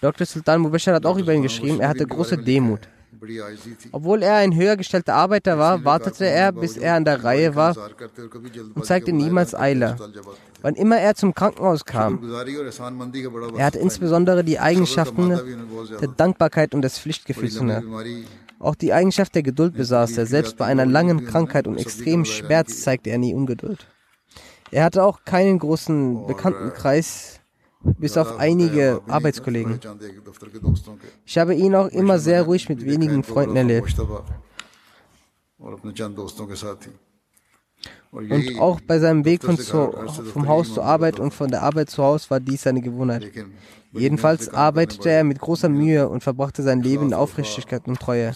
Dr. 0.00 0.26
Sultan 0.26 0.60
Mubashir 0.60 0.94
hat 0.94 1.06
auch 1.06 1.18
über 1.18 1.32
ihn 1.32 1.42
geschrieben, 1.42 1.80
er 1.80 1.88
hatte 1.88 2.06
große 2.06 2.36
Demut. 2.36 2.88
Obwohl 3.92 4.22
er 4.22 4.36
ein 4.36 4.54
höher 4.54 4.76
gestellter 4.76 5.14
Arbeiter 5.14 5.58
war, 5.58 5.84
wartete 5.84 6.26
er, 6.26 6.52
bis 6.52 6.76
er 6.76 6.94
an 6.94 7.04
der 7.04 7.24
Reihe 7.24 7.54
war 7.54 7.74
und 8.74 8.84
zeigte 8.84 9.12
niemals 9.12 9.54
Eile. 9.54 9.96
Wann 10.62 10.74
immer 10.74 10.98
er 10.98 11.14
zum 11.14 11.34
Krankenhaus 11.34 11.84
kam, 11.84 12.20
er 13.56 13.64
hatte 13.64 13.78
insbesondere 13.78 14.44
die 14.44 14.58
Eigenschaften 14.58 15.38
der 16.00 16.08
Dankbarkeit 16.08 16.74
und 16.74 16.82
des 16.82 16.98
Pflichtgefühls 16.98 17.56
inne. 17.56 17.82
Auch 18.60 18.74
die 18.74 18.92
Eigenschaft 18.92 19.34
der 19.34 19.42
Geduld 19.42 19.74
besaß 19.74 20.18
er. 20.18 20.26
Selbst 20.26 20.56
bei 20.56 20.66
einer 20.66 20.84
langen 20.84 21.24
Krankheit 21.24 21.66
und 21.66 21.78
extremem 21.78 22.24
Schmerz 22.24 22.80
zeigte 22.82 23.10
er 23.10 23.18
nie 23.18 23.34
Ungeduld. 23.34 23.86
Er 24.70 24.84
hatte 24.84 25.04
auch 25.04 25.24
keinen 25.24 25.58
großen 25.58 26.26
Bekanntenkreis, 26.26 27.40
bis 27.80 28.16
auf 28.16 28.38
einige 28.38 29.00
Arbeitskollegen. 29.06 29.80
Ich 31.24 31.38
habe 31.38 31.54
ihn 31.54 31.74
auch 31.74 31.88
immer 31.88 32.18
sehr 32.18 32.42
ruhig 32.42 32.68
mit 32.68 32.84
wenigen 32.84 33.22
Freunden 33.22 33.56
erlebt. 33.56 33.94
Und 38.10 38.58
auch 38.58 38.80
bei 38.80 38.98
seinem 38.98 39.24
Weg 39.24 39.44
von 39.44 39.58
zu, 39.58 39.92
vom 40.32 40.48
Haus 40.48 40.74
zur 40.74 40.84
Arbeit 40.84 41.20
und 41.20 41.34
von 41.34 41.50
der 41.50 41.62
Arbeit 41.62 41.90
zu 41.90 42.02
Haus 42.02 42.30
war 42.30 42.40
dies 42.40 42.62
seine 42.62 42.80
Gewohnheit. 42.80 43.30
Jedenfalls 43.92 44.48
arbeitete 44.52 45.10
er 45.10 45.24
mit 45.24 45.38
großer 45.38 45.68
Mühe 45.68 46.08
und 46.08 46.22
verbrachte 46.22 46.62
sein 46.62 46.82
Leben 46.82 47.06
in 47.06 47.14
Aufrichtigkeit 47.14 47.86
und 47.86 47.98
Treue. 47.98 48.34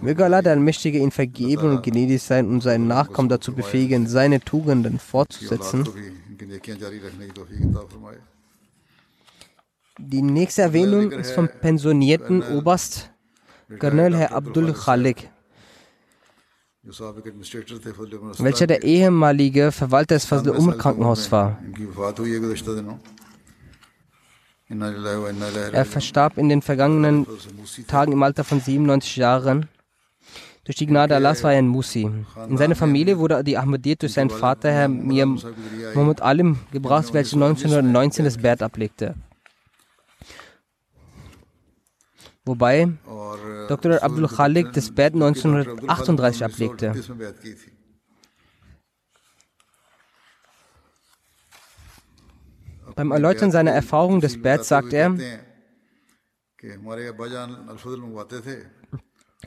Möge 0.00 0.24
Allah 0.24 0.42
der 0.42 0.52
Allmächtige 0.52 0.98
ihn 0.98 1.10
vergeben 1.10 1.70
und 1.70 1.82
gnädig 1.82 2.22
sein 2.22 2.48
und 2.48 2.62
seinen 2.62 2.86
Nachkommen 2.86 3.28
dazu 3.28 3.52
befähigen, 3.52 4.06
seine 4.06 4.40
Tugenden 4.40 4.98
fortzusetzen. 4.98 5.88
Die 9.98 10.22
nächste 10.22 10.62
Erwähnung 10.62 11.12
ist 11.12 11.32
vom 11.32 11.48
pensionierten 11.48 12.42
Oberst 12.42 13.10
Colonel 13.78 14.16
Herr 14.16 14.32
Abdul 14.32 14.72
Khalik, 14.72 15.30
welcher 18.38 18.66
der 18.66 18.82
ehemalige 18.82 19.70
Verwalter 19.70 20.14
des 20.14 20.24
Fazl 20.24 20.50
Umar 20.50 20.78
Krankenhauses 20.78 21.30
war. 21.30 21.58
Er 25.72 25.84
verstarb 25.84 26.38
in 26.38 26.48
den 26.48 26.62
vergangenen 26.62 27.26
Tagen 27.86 28.12
im 28.12 28.22
Alter 28.22 28.44
von 28.44 28.60
97 28.60 29.16
Jahren. 29.16 29.68
Durch 30.64 30.76
die 30.76 30.86
Gnade 30.86 31.14
Allahs 31.16 31.44
war 31.44 31.52
er 31.52 31.58
ein 31.58 31.68
Musi. 31.68 32.08
In 32.48 32.56
seine 32.56 32.76
Familie 32.76 33.18
wurde 33.18 33.44
die 33.44 33.58
Ahmadiyyat 33.58 34.02
durch 34.02 34.14
seinen 34.14 34.30
Vater, 34.30 34.72
Herr 34.72 34.88
Mir 34.88 35.26
Muhammad 35.26 36.22
Alim, 36.22 36.60
gebracht, 36.70 37.12
welcher 37.12 37.34
1919 37.36 38.24
das 38.24 38.38
Bert 38.38 38.62
ablegte. 38.62 39.16
Wobei 42.44 42.92
Dr. 43.68 44.02
Abdul 44.02 44.26
Khalik 44.26 44.72
das 44.72 44.92
Bert 44.92 45.14
1938 45.14 46.44
ablegte. 46.44 46.92
Beim 52.96 53.12
Erläutern 53.12 53.50
seiner 53.50 53.70
Erfahrung 53.70 54.20
des 54.20 54.40
Bert 54.40 54.64
sagt 54.64 54.92
er, 54.92 55.16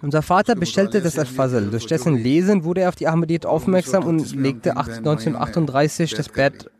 unser 0.02 0.22
Vater 0.22 0.56
bestellte 0.56 1.02
das 1.02 1.20
Al-Fazl. 1.20 1.70
Durch 1.70 1.86
dessen 1.86 2.16
Lesen 2.16 2.64
wurde 2.64 2.82
er 2.82 2.90
auf 2.90 2.96
die 2.96 3.08
Ahmadiyyat 3.08 3.46
aufmerksam 3.46 4.06
und 4.06 4.36
legte 4.36 4.72
1938 4.78 6.14
das 6.14 6.30
Bett 6.30 6.72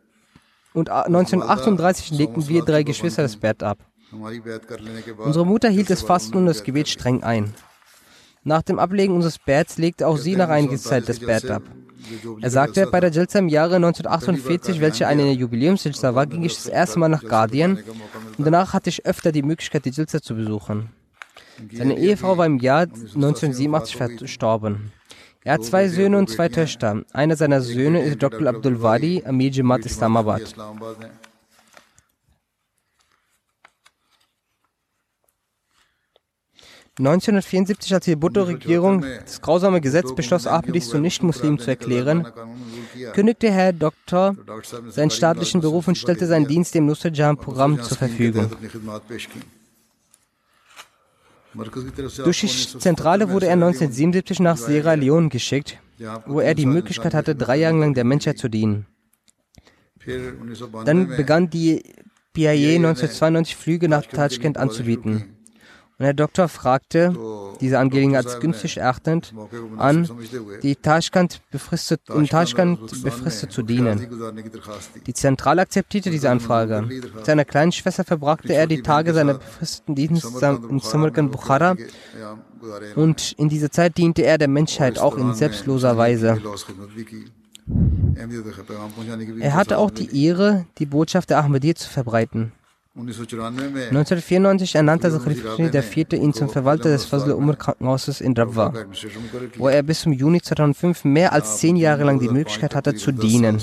und 0.72 0.90
1938 0.90 2.10
legten 2.18 2.48
wir 2.48 2.62
drei 2.62 2.82
Geschwister 2.82 3.22
das 3.22 3.36
Bett 3.36 3.62
ab. 3.62 3.78
Unsere 4.12 5.46
Mutter 5.46 5.68
hielt 5.68 5.90
das 5.90 6.02
Fasten 6.02 6.36
und 6.38 6.46
das 6.46 6.62
Gebet 6.62 6.88
streng 6.88 7.22
ein. 7.22 7.54
Nach 8.44 8.62
dem 8.62 8.78
Ablegen 8.78 9.14
unseres 9.14 9.38
Betts 9.38 9.78
legte 9.78 10.06
auch 10.06 10.16
sie 10.16 10.36
nach 10.36 10.48
einiger 10.48 10.76
Zeit 10.76 11.08
das 11.08 11.18
Bett 11.18 11.50
ab. 11.50 11.62
Er 12.40 12.50
sagte, 12.50 12.86
bei 12.86 13.00
der 13.00 13.10
Jalsa 13.10 13.40
im 13.40 13.48
Jahre 13.48 13.76
1948, 13.76 14.80
welche 14.80 15.08
eine 15.08 15.32
Jubiläumsjalsa 15.32 16.14
war, 16.14 16.26
ging 16.26 16.44
ich 16.44 16.54
das 16.54 16.66
erste 16.66 17.00
Mal 17.00 17.08
nach 17.08 17.24
Guardian 17.24 17.82
und 18.38 18.44
danach 18.44 18.72
hatte 18.72 18.90
ich 18.90 19.04
öfter 19.04 19.32
die 19.32 19.42
Möglichkeit, 19.42 19.84
die 19.84 19.90
Jalsa 19.90 20.22
zu 20.22 20.36
besuchen. 20.36 20.90
Seine 21.72 21.98
Ehefrau 21.98 22.36
war 22.36 22.46
im 22.46 22.58
Jahr 22.58 22.82
1987 22.82 23.96
verstorben. 23.96 24.92
Er 25.42 25.54
hat 25.54 25.64
zwei 25.64 25.88
Söhne 25.88 26.18
und 26.18 26.28
zwei 26.28 26.48
Töchter. 26.48 27.02
Einer 27.12 27.36
seiner 27.36 27.60
Söhne 27.60 28.02
ist 28.02 28.22
Dr. 28.22 28.46
Abdul 28.46 28.82
Wadi, 28.82 29.22
Amir 29.24 29.50
Jamaat 29.50 29.86
Islamabad. 29.86 30.54
1974, 36.98 37.92
als 37.92 38.06
die 38.06 38.16
Bhutto-Regierung 38.16 39.04
das 39.24 39.42
grausame 39.42 39.82
Gesetz 39.82 40.14
beschloss, 40.14 40.46
Ahmadis 40.46 40.88
zu 40.88 40.98
Nicht-Muslimen 40.98 41.58
zu 41.58 41.68
erklären, 41.68 42.26
kündigte 43.12 43.50
Herr 43.50 43.74
Doktor 43.74 44.34
seinen 44.88 45.10
staatlichen 45.10 45.60
Beruf 45.60 45.88
und 45.88 45.98
stellte 45.98 46.26
seinen 46.26 46.46
Dienst 46.46 46.74
dem 46.74 46.86
Nusrat-Jahan-Programm 46.86 47.82
zur 47.82 47.98
Verfügung. 47.98 48.50
Durch 52.24 52.40
die 52.40 52.78
Zentrale 52.78 53.30
wurde 53.30 53.46
er 53.46 53.54
1977 53.54 54.40
nach 54.40 54.56
Sierra 54.56 54.94
Leone 54.94 55.28
geschickt, 55.28 55.78
wo 56.26 56.40
er 56.40 56.54
die 56.54 56.66
Möglichkeit 56.66 57.12
hatte, 57.12 57.34
drei 57.34 57.58
Jahre 57.58 57.78
lang 57.78 57.92
der 57.92 58.04
Menschheit 58.04 58.38
zu 58.38 58.48
dienen. 58.48 58.86
Dann 60.84 61.08
begann 61.08 61.50
die 61.50 61.82
PIA 62.32 62.76
1992 62.76 63.56
Flüge 63.56 63.88
nach 63.88 64.06
Tashkent 64.06 64.56
anzubieten. 64.56 65.35
Und 65.98 66.04
der 66.04 66.12
Doktor 66.12 66.48
fragte, 66.48 67.16
diese 67.60 67.78
Angelegenheit 67.78 68.26
als 68.26 68.38
günstig 68.40 68.76
erachtend, 68.76 69.32
an, 69.78 70.06
die 70.62 70.76
Tashkent 70.76 71.40
befristet, 71.50 72.02
in 72.10 72.26
Tashkent 72.26 73.02
befristet 73.02 73.50
zu 73.50 73.62
dienen. 73.62 74.06
Die 75.06 75.14
Zentrale 75.14 75.62
akzeptierte 75.62 76.10
diese 76.10 76.28
Anfrage. 76.28 76.82
Mit 76.82 77.24
seiner 77.24 77.46
kleinen 77.46 77.72
Schwester 77.72 78.04
verbrachte 78.04 78.52
er 78.52 78.66
die 78.66 78.82
Tage 78.82 79.14
seiner 79.14 79.34
befristeten 79.34 79.94
Dienstes 79.94 80.42
in 80.68 80.80
Samarkand 80.80 81.32
Bukhara 81.32 81.76
und 82.94 83.32
in 83.32 83.48
dieser 83.48 83.70
Zeit 83.70 83.96
diente 83.96 84.22
er 84.22 84.36
der 84.36 84.48
Menschheit 84.48 84.98
auch 84.98 85.16
in 85.16 85.32
selbstloser 85.34 85.96
Weise. 85.96 86.42
Er 89.40 89.54
hatte 89.54 89.78
auch 89.78 89.90
die 89.90 90.24
Ehre, 90.24 90.66
die 90.78 90.86
Botschaft 90.86 91.30
der 91.30 91.38
Ahmadiyya 91.38 91.74
zu 91.74 91.88
verbreiten. 91.88 92.52
1994 92.96 94.74
ernannte 94.74 95.10
Khalifah 95.10 95.58
IV. 95.58 96.12
ihn 96.14 96.32
zum 96.32 96.48
Verwalter 96.48 96.88
des 96.88 97.04
Fazl 97.04 97.32
Umar 97.32 97.56
Krankenhauses 97.56 98.22
in 98.22 98.34
Rabwa, 98.34 98.72
wo 99.58 99.68
er 99.68 99.82
bis 99.82 100.00
zum 100.00 100.12
Juni 100.12 100.40
2005 100.40 101.04
mehr 101.04 101.34
als 101.34 101.58
zehn 101.58 101.76
Jahre 101.76 102.04
lang 102.04 102.20
die 102.20 102.30
Möglichkeit 102.30 102.74
hatte 102.74 102.94
zu 102.94 103.12
dienen. 103.12 103.60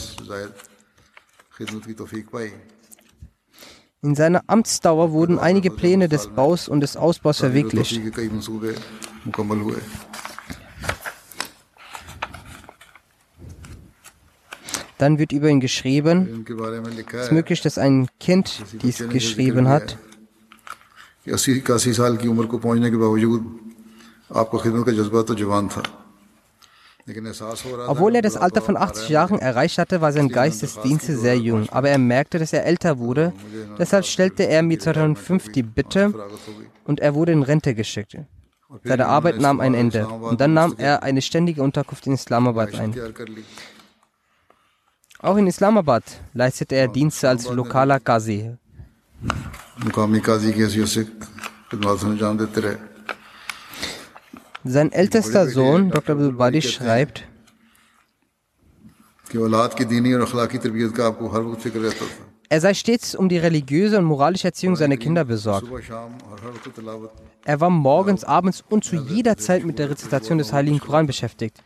In 4.04 4.16
seiner 4.16 4.44
Amtsdauer 4.48 5.12
wurden 5.14 5.40
einige 5.40 5.72
Pläne 5.72 6.10
des 6.10 6.28
Baus 6.28 6.68
und 6.68 6.82
des 6.82 6.96
Ausbaus 6.96 7.40
verwirklicht. 7.40 8.02
Dann 15.04 15.20
wird 15.20 15.34
über 15.34 15.50
ihn 15.50 15.60
geschrieben. 15.60 16.46
Es 17.12 17.24
ist 17.26 17.32
möglich, 17.34 17.60
dass 17.60 17.78
ein 17.78 18.08
Kind 18.22 18.64
dies 18.82 19.00
geschrieben 19.10 19.68
hat. 19.68 19.98
Obwohl 27.88 28.16
er 28.16 28.22
das 28.22 28.38
Alter 28.38 28.62
von 28.62 28.78
80 28.78 29.10
Jahren 29.10 29.40
erreicht 29.40 29.78
hatte, 29.78 30.00
war 30.00 30.14
sein 30.14 30.30
Geist 30.30 30.62
des 30.62 30.80
Dienstes 30.80 31.20
sehr 31.20 31.38
jung, 31.38 31.68
aber 31.70 31.90
er 31.90 31.98
merkte, 31.98 32.40
dass 32.40 32.54
er 32.54 32.66
älter 32.66 32.98
wurde. 32.98 33.34
Deshalb 33.78 34.06
stellte 34.06 34.44
er 34.48 34.64
mir 34.64 34.80
2005 34.80 35.52
die 35.52 35.64
Bitte 35.64 36.14
und 36.86 37.02
er 37.02 37.14
wurde 37.14 37.34
in 37.34 37.44
Rente 37.44 37.76
geschickt. 37.76 38.16
Seine 38.86 39.08
Arbeit 39.08 39.42
nahm 39.42 39.60
ein 39.60 39.74
Ende 39.74 40.08
und 40.08 40.40
dann 40.40 40.54
nahm 40.54 40.76
er 40.78 41.04
eine 41.04 41.22
ständige 41.22 41.62
Unterkunft 41.62 42.08
in 42.08 42.14
Islamabad 42.14 42.74
ein. 42.76 42.96
Auch 45.24 45.38
in 45.38 45.48
Islamabad 45.48 46.04
leistete 46.34 46.76
er 46.76 46.90
Dienste 46.90 47.30
als 47.30 47.50
lokaler 47.50 48.02
Qazi. 48.02 48.58
Sein 54.66 54.92
ältester 54.92 55.48
Sohn, 55.48 55.92
Dr. 55.92 56.16
Abdul 56.16 56.34
Badi, 56.34 56.62
schreibt, 56.62 57.24
er 62.50 62.62
sei 62.62 62.74
stets 62.74 63.16
um 63.16 63.30
die 63.30 63.38
religiöse 63.38 63.98
und 63.98 64.04
moralische 64.04 64.48
Erziehung 64.48 64.76
seiner 64.76 64.98
Kinder 64.98 65.24
besorgt. 65.24 65.68
Er 67.46 67.62
war 67.62 67.70
morgens, 67.70 68.26
abends 68.26 68.64
und 68.70 68.84
zu 68.84 68.98
jeder 68.98 69.38
Zeit 69.38 69.64
mit 69.64 69.80
der 69.80 69.90
Rezitation 69.90 70.38
des 70.38 70.52
Heiligen 70.52 70.80
Koran 70.82 71.08
beschäftigt. 71.08 71.64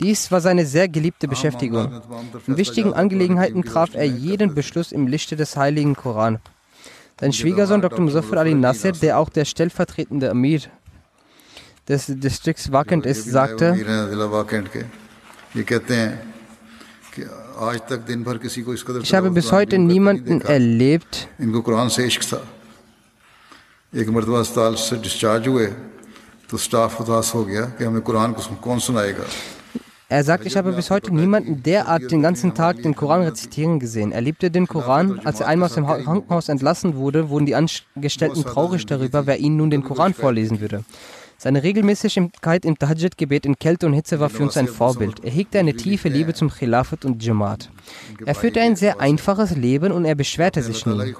Dies 0.00 0.30
war 0.30 0.40
seine 0.40 0.66
sehr 0.66 0.88
geliebte 0.88 1.26
Beschäftigung. 1.28 2.02
In 2.46 2.56
wichtigen 2.56 2.92
Angelegenheiten 2.92 3.62
traf 3.62 3.94
er 3.94 4.04
jeden 4.04 4.54
Beschluss 4.54 4.92
im 4.92 5.06
Lichte 5.06 5.36
des 5.36 5.56
heiligen 5.56 5.96
Koran. 5.96 6.38
Sein 7.18 7.32
Schwiegersohn 7.32 7.80
Dr. 7.80 8.00
Muzaffar 8.00 8.38
Ali 8.38 8.54
Nasser, 8.54 8.92
der 8.92 9.18
auch 9.18 9.30
der 9.30 9.46
stellvertretende 9.46 10.30
Amir 10.30 10.60
des 11.88 12.06
Distrikts 12.08 12.70
Wakant 12.72 13.06
ist, 13.06 13.24
sagte, 13.24 13.74
ich 19.02 19.14
habe 19.14 19.30
bis 19.30 19.52
heute 19.52 19.78
niemanden 19.78 20.40
erlebt, 20.42 21.28
der 23.92 24.10
مرتبہ 24.10 24.38
اسپتال 24.40 24.76
سے 24.76 24.96
ڈسچارج 25.02 25.46
ہوئے 25.48 25.70
تو 26.48 26.56
er 30.08 30.22
sagt, 30.22 30.46
ich 30.46 30.56
habe 30.56 30.72
bis 30.72 30.90
heute 30.90 31.12
niemanden 31.12 31.62
derart 31.64 32.10
den 32.10 32.22
ganzen 32.22 32.54
Tag 32.54 32.82
den 32.82 32.94
Koran 32.94 33.22
rezitieren 33.22 33.80
gesehen. 33.80 34.12
Er 34.12 34.20
liebte 34.20 34.50
den 34.52 34.68
Koran. 34.68 35.20
Als 35.24 35.40
er 35.40 35.48
einmal 35.48 35.68
aus 35.68 35.74
dem 35.74 35.86
Krankenhaus 35.86 36.48
entlassen 36.48 36.94
wurde, 36.94 37.28
wurden 37.28 37.46
die 37.46 37.56
Angestellten 37.56 38.44
traurig 38.44 38.86
darüber, 38.86 39.26
wer 39.26 39.38
ihnen 39.38 39.56
nun 39.56 39.70
den 39.70 39.82
Koran 39.82 40.14
vorlesen 40.14 40.60
würde. 40.60 40.84
Seine 41.38 41.62
Regelmäßigkeit 41.62 42.64
im 42.64 42.78
Tahajjud-Gebet 42.78 43.44
in 43.44 43.58
Kälte 43.58 43.86
und 43.86 43.92
Hitze 43.92 44.20
war 44.20 44.30
für 44.30 44.42
uns 44.42 44.56
ein 44.56 44.68
Vorbild. 44.68 45.22
Er 45.22 45.30
hegte 45.30 45.58
eine 45.58 45.74
tiefe 45.74 46.08
Liebe 46.08 46.32
zum 46.32 46.50
Khilafat 46.50 47.04
und 47.04 47.22
Jamaat. 47.22 47.70
Er 48.24 48.34
führte 48.34 48.60
ein 48.62 48.74
sehr 48.74 49.00
einfaches 49.00 49.54
Leben 49.54 49.92
und 49.92 50.06
er 50.06 50.14
beschwerte 50.14 50.62
sich 50.62 50.86
nie. 50.86 51.14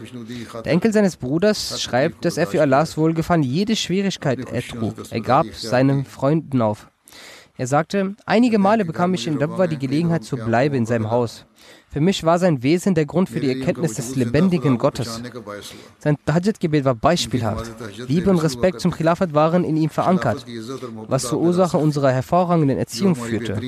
Der 0.64 0.72
Enkel 0.72 0.92
seines 0.92 1.16
Bruders 1.18 1.82
schreibt, 1.82 2.24
dass 2.24 2.38
er 2.38 2.46
für 2.46 2.62
Allahs 2.62 2.96
Wohlgefallen 2.96 3.42
jede 3.42 3.76
Schwierigkeit 3.76 4.48
ertrug. 4.50 4.94
Er 5.10 5.20
gab 5.20 5.46
seinen 5.54 6.06
Freunden 6.06 6.62
auf. 6.62 6.88
Er 7.58 7.66
sagte, 7.66 8.14
einige 8.26 8.58
Male 8.58 8.84
bekam 8.84 9.14
ich 9.14 9.26
in 9.26 9.38
Dabwa 9.38 9.66
die 9.66 9.78
Gelegenheit 9.78 10.24
zu 10.24 10.36
bleiben 10.36 10.74
in 10.74 10.86
seinem 10.86 11.10
Haus. 11.10 11.46
Für 11.90 12.00
mich 12.00 12.22
war 12.24 12.38
sein 12.38 12.62
Wesen 12.62 12.94
der 12.94 13.06
Grund 13.06 13.30
für 13.30 13.40
die 13.40 13.48
Erkenntnis 13.48 13.94
des 13.94 14.14
lebendigen 14.16 14.76
Gottes. 14.76 15.22
Sein 15.98 16.18
Tahajjud-Gebet 16.26 16.84
war 16.84 16.94
beispielhaft. 16.94 17.72
Liebe 18.08 18.30
und 18.30 18.38
Respekt 18.40 18.80
zum 18.80 18.90
Khilafat 18.90 19.32
waren 19.32 19.64
in 19.64 19.78
ihm 19.78 19.88
verankert, 19.88 20.44
was 21.08 21.22
zur 21.22 21.40
Ursache 21.40 21.78
unserer 21.78 22.12
hervorragenden 22.12 22.76
Erziehung 22.76 23.16
führte. 23.16 23.58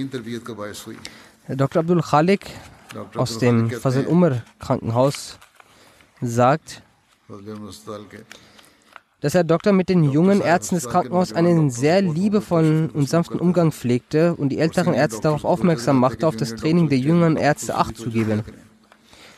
Dr. 1.49 1.81
Abdul 1.81 2.03
Khalik 2.03 2.47
aus 3.17 3.39
dem 3.39 3.71
Fazl 3.71 4.07
Umar 4.07 4.43
Krankenhaus 4.59 5.39
sagt, 6.21 6.83
dass 9.21 9.35
Herr 9.35 9.45
Doktor 9.45 9.73
mit 9.73 9.89
den 9.89 10.05
jungen 10.05 10.41
Ärzten 10.41 10.77
des 10.77 10.89
Krankenhauses 10.89 11.35
einen 11.35 11.71
sehr 11.71 12.03
liebevollen 12.03 12.91
und 12.91 13.09
sanften 13.09 13.41
Umgang 13.41 13.73
pflegte 13.73 14.35
und 14.37 14.51
die 14.51 14.59
älteren 14.59 14.95
Ärzte 14.95 15.21
darauf 15.23 15.45
aufmerksam 15.45 15.99
machte, 15.99 16.27
auf 16.27 16.37
das 16.37 16.55
Training 16.55 16.89
der 16.89 16.99
jüngeren 16.99 17.37
Ärzte 17.37 17.75
Acht 17.75 17.97
zu 17.97 18.11
geben. 18.11 18.45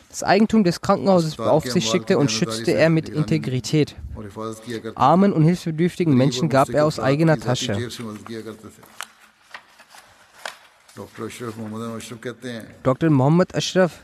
Das 0.09 0.23
Eigentum 0.23 0.63
des 0.63 0.81
Krankenhauses 0.81 1.35
beaufsichtigte 1.35 2.17
und 2.17 2.29
schützte 2.29 2.73
er 2.73 2.89
mit 2.89 3.09
Integrität. 3.09 3.95
Armen 4.93 5.33
und 5.33 5.43
hilfsbedürftigen 5.43 6.15
Menschen 6.15 6.49
gab 6.49 6.69
er 6.69 6.85
aus 6.85 6.99
eigener 6.99 7.39
Tasche. 7.39 7.89
Dr. 12.83 13.09
Mohammed 13.09 13.55
Ashraf 13.55 14.01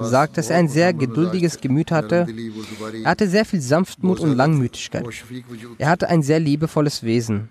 sagt, 0.00 0.38
dass 0.38 0.50
er 0.50 0.58
ein 0.58 0.68
sehr 0.68 0.92
geduldiges 0.92 1.60
Gemüt 1.60 1.90
hatte. 1.90 2.26
Er 3.02 3.10
hatte 3.10 3.28
sehr 3.28 3.44
viel 3.44 3.60
Sanftmut 3.60 4.20
und 4.20 4.34
Langmütigkeit. 4.34 5.06
Er 5.78 5.88
hatte 5.88 6.08
ein 6.08 6.22
sehr 6.22 6.40
liebevolles 6.40 7.02
Wesen. 7.02 7.50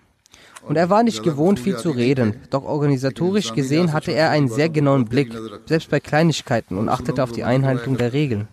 Und 0.68 0.78
er 0.78 0.90
war 0.90 1.04
nicht 1.04 1.22
gewohnt, 1.22 1.60
viel 1.60 1.78
zu 1.78 1.92
reden. 1.92 2.42
Doch 2.50 2.64
organisatorisch 2.64 3.54
gesehen 3.54 3.94
hatte 3.94 4.12
er 4.12 4.32
einen 4.32 4.50
sehr 4.50 4.70
genauen 4.70 5.06
Blick, 5.06 5.32
selbst 5.68 5.90
bei 5.90 6.00
Kleinigkeiten, 6.00 6.78
und 6.78 6.90
achtete 6.90 7.24
auf 7.24 7.32
die 7.32 7.44
Einhaltung 7.44 7.98
der 7.98 8.14
Regeln. 8.14 8.48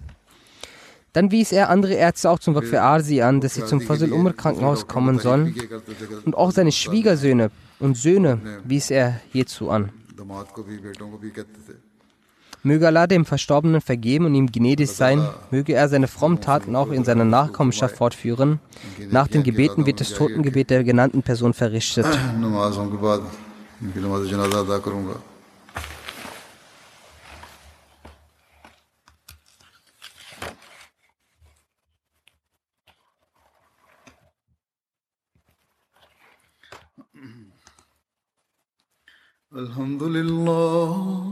Dann 1.14 1.30
wies 1.30 1.53
er 1.53 1.68
andere 1.68 1.94
Ärzte 1.94 2.30
auch 2.30 2.38
zum 2.38 2.55
Waqf 2.55 2.72
Arsi 2.72 3.20
an, 3.20 3.40
dass 3.40 3.55
sie 3.55 3.64
zum 3.64 3.80
Fazil 3.82 4.12
Umar 4.12 4.32
Krankenhaus 4.32 4.86
kommen 4.86 5.18
sollen. 5.18 5.55
Und 6.24 6.34
auch 6.34 6.53
seine 6.53 6.72
Schwiegersöhne 6.72 7.50
und 7.78 7.96
Söhne 7.96 8.40
wies 8.64 8.90
er 8.90 9.20
hierzu 9.30 9.70
an. 9.70 9.90
Möge 12.65 12.87
Allah 12.87 13.09
dem 13.09 13.25
Verstorbenen 13.25 13.81
vergeben 13.81 14.27
und 14.27 14.37
ihm 14.37 14.51
gnädig 14.51 14.91
sein, 14.91 15.27
möge 15.51 15.75
er 15.75 15.89
seine 15.89 16.07
frommen 16.07 16.41
Taten 16.41 16.77
auch 16.77 16.93
in 16.93 17.05
seiner 17.05 17.25
Nachkommenschaft 17.25 17.97
fortführen. 17.97 18.61
Nach 19.11 19.27
den 19.27 19.43
Gebeten 19.43 19.85
wird 19.85 20.01
das 20.01 20.15
Totengebet 20.15 20.71
der 20.71 20.85
genannten 20.85 21.23
Person 21.23 21.55
verrichtet. 21.55 22.07
Alhamdulillah. 39.55 41.32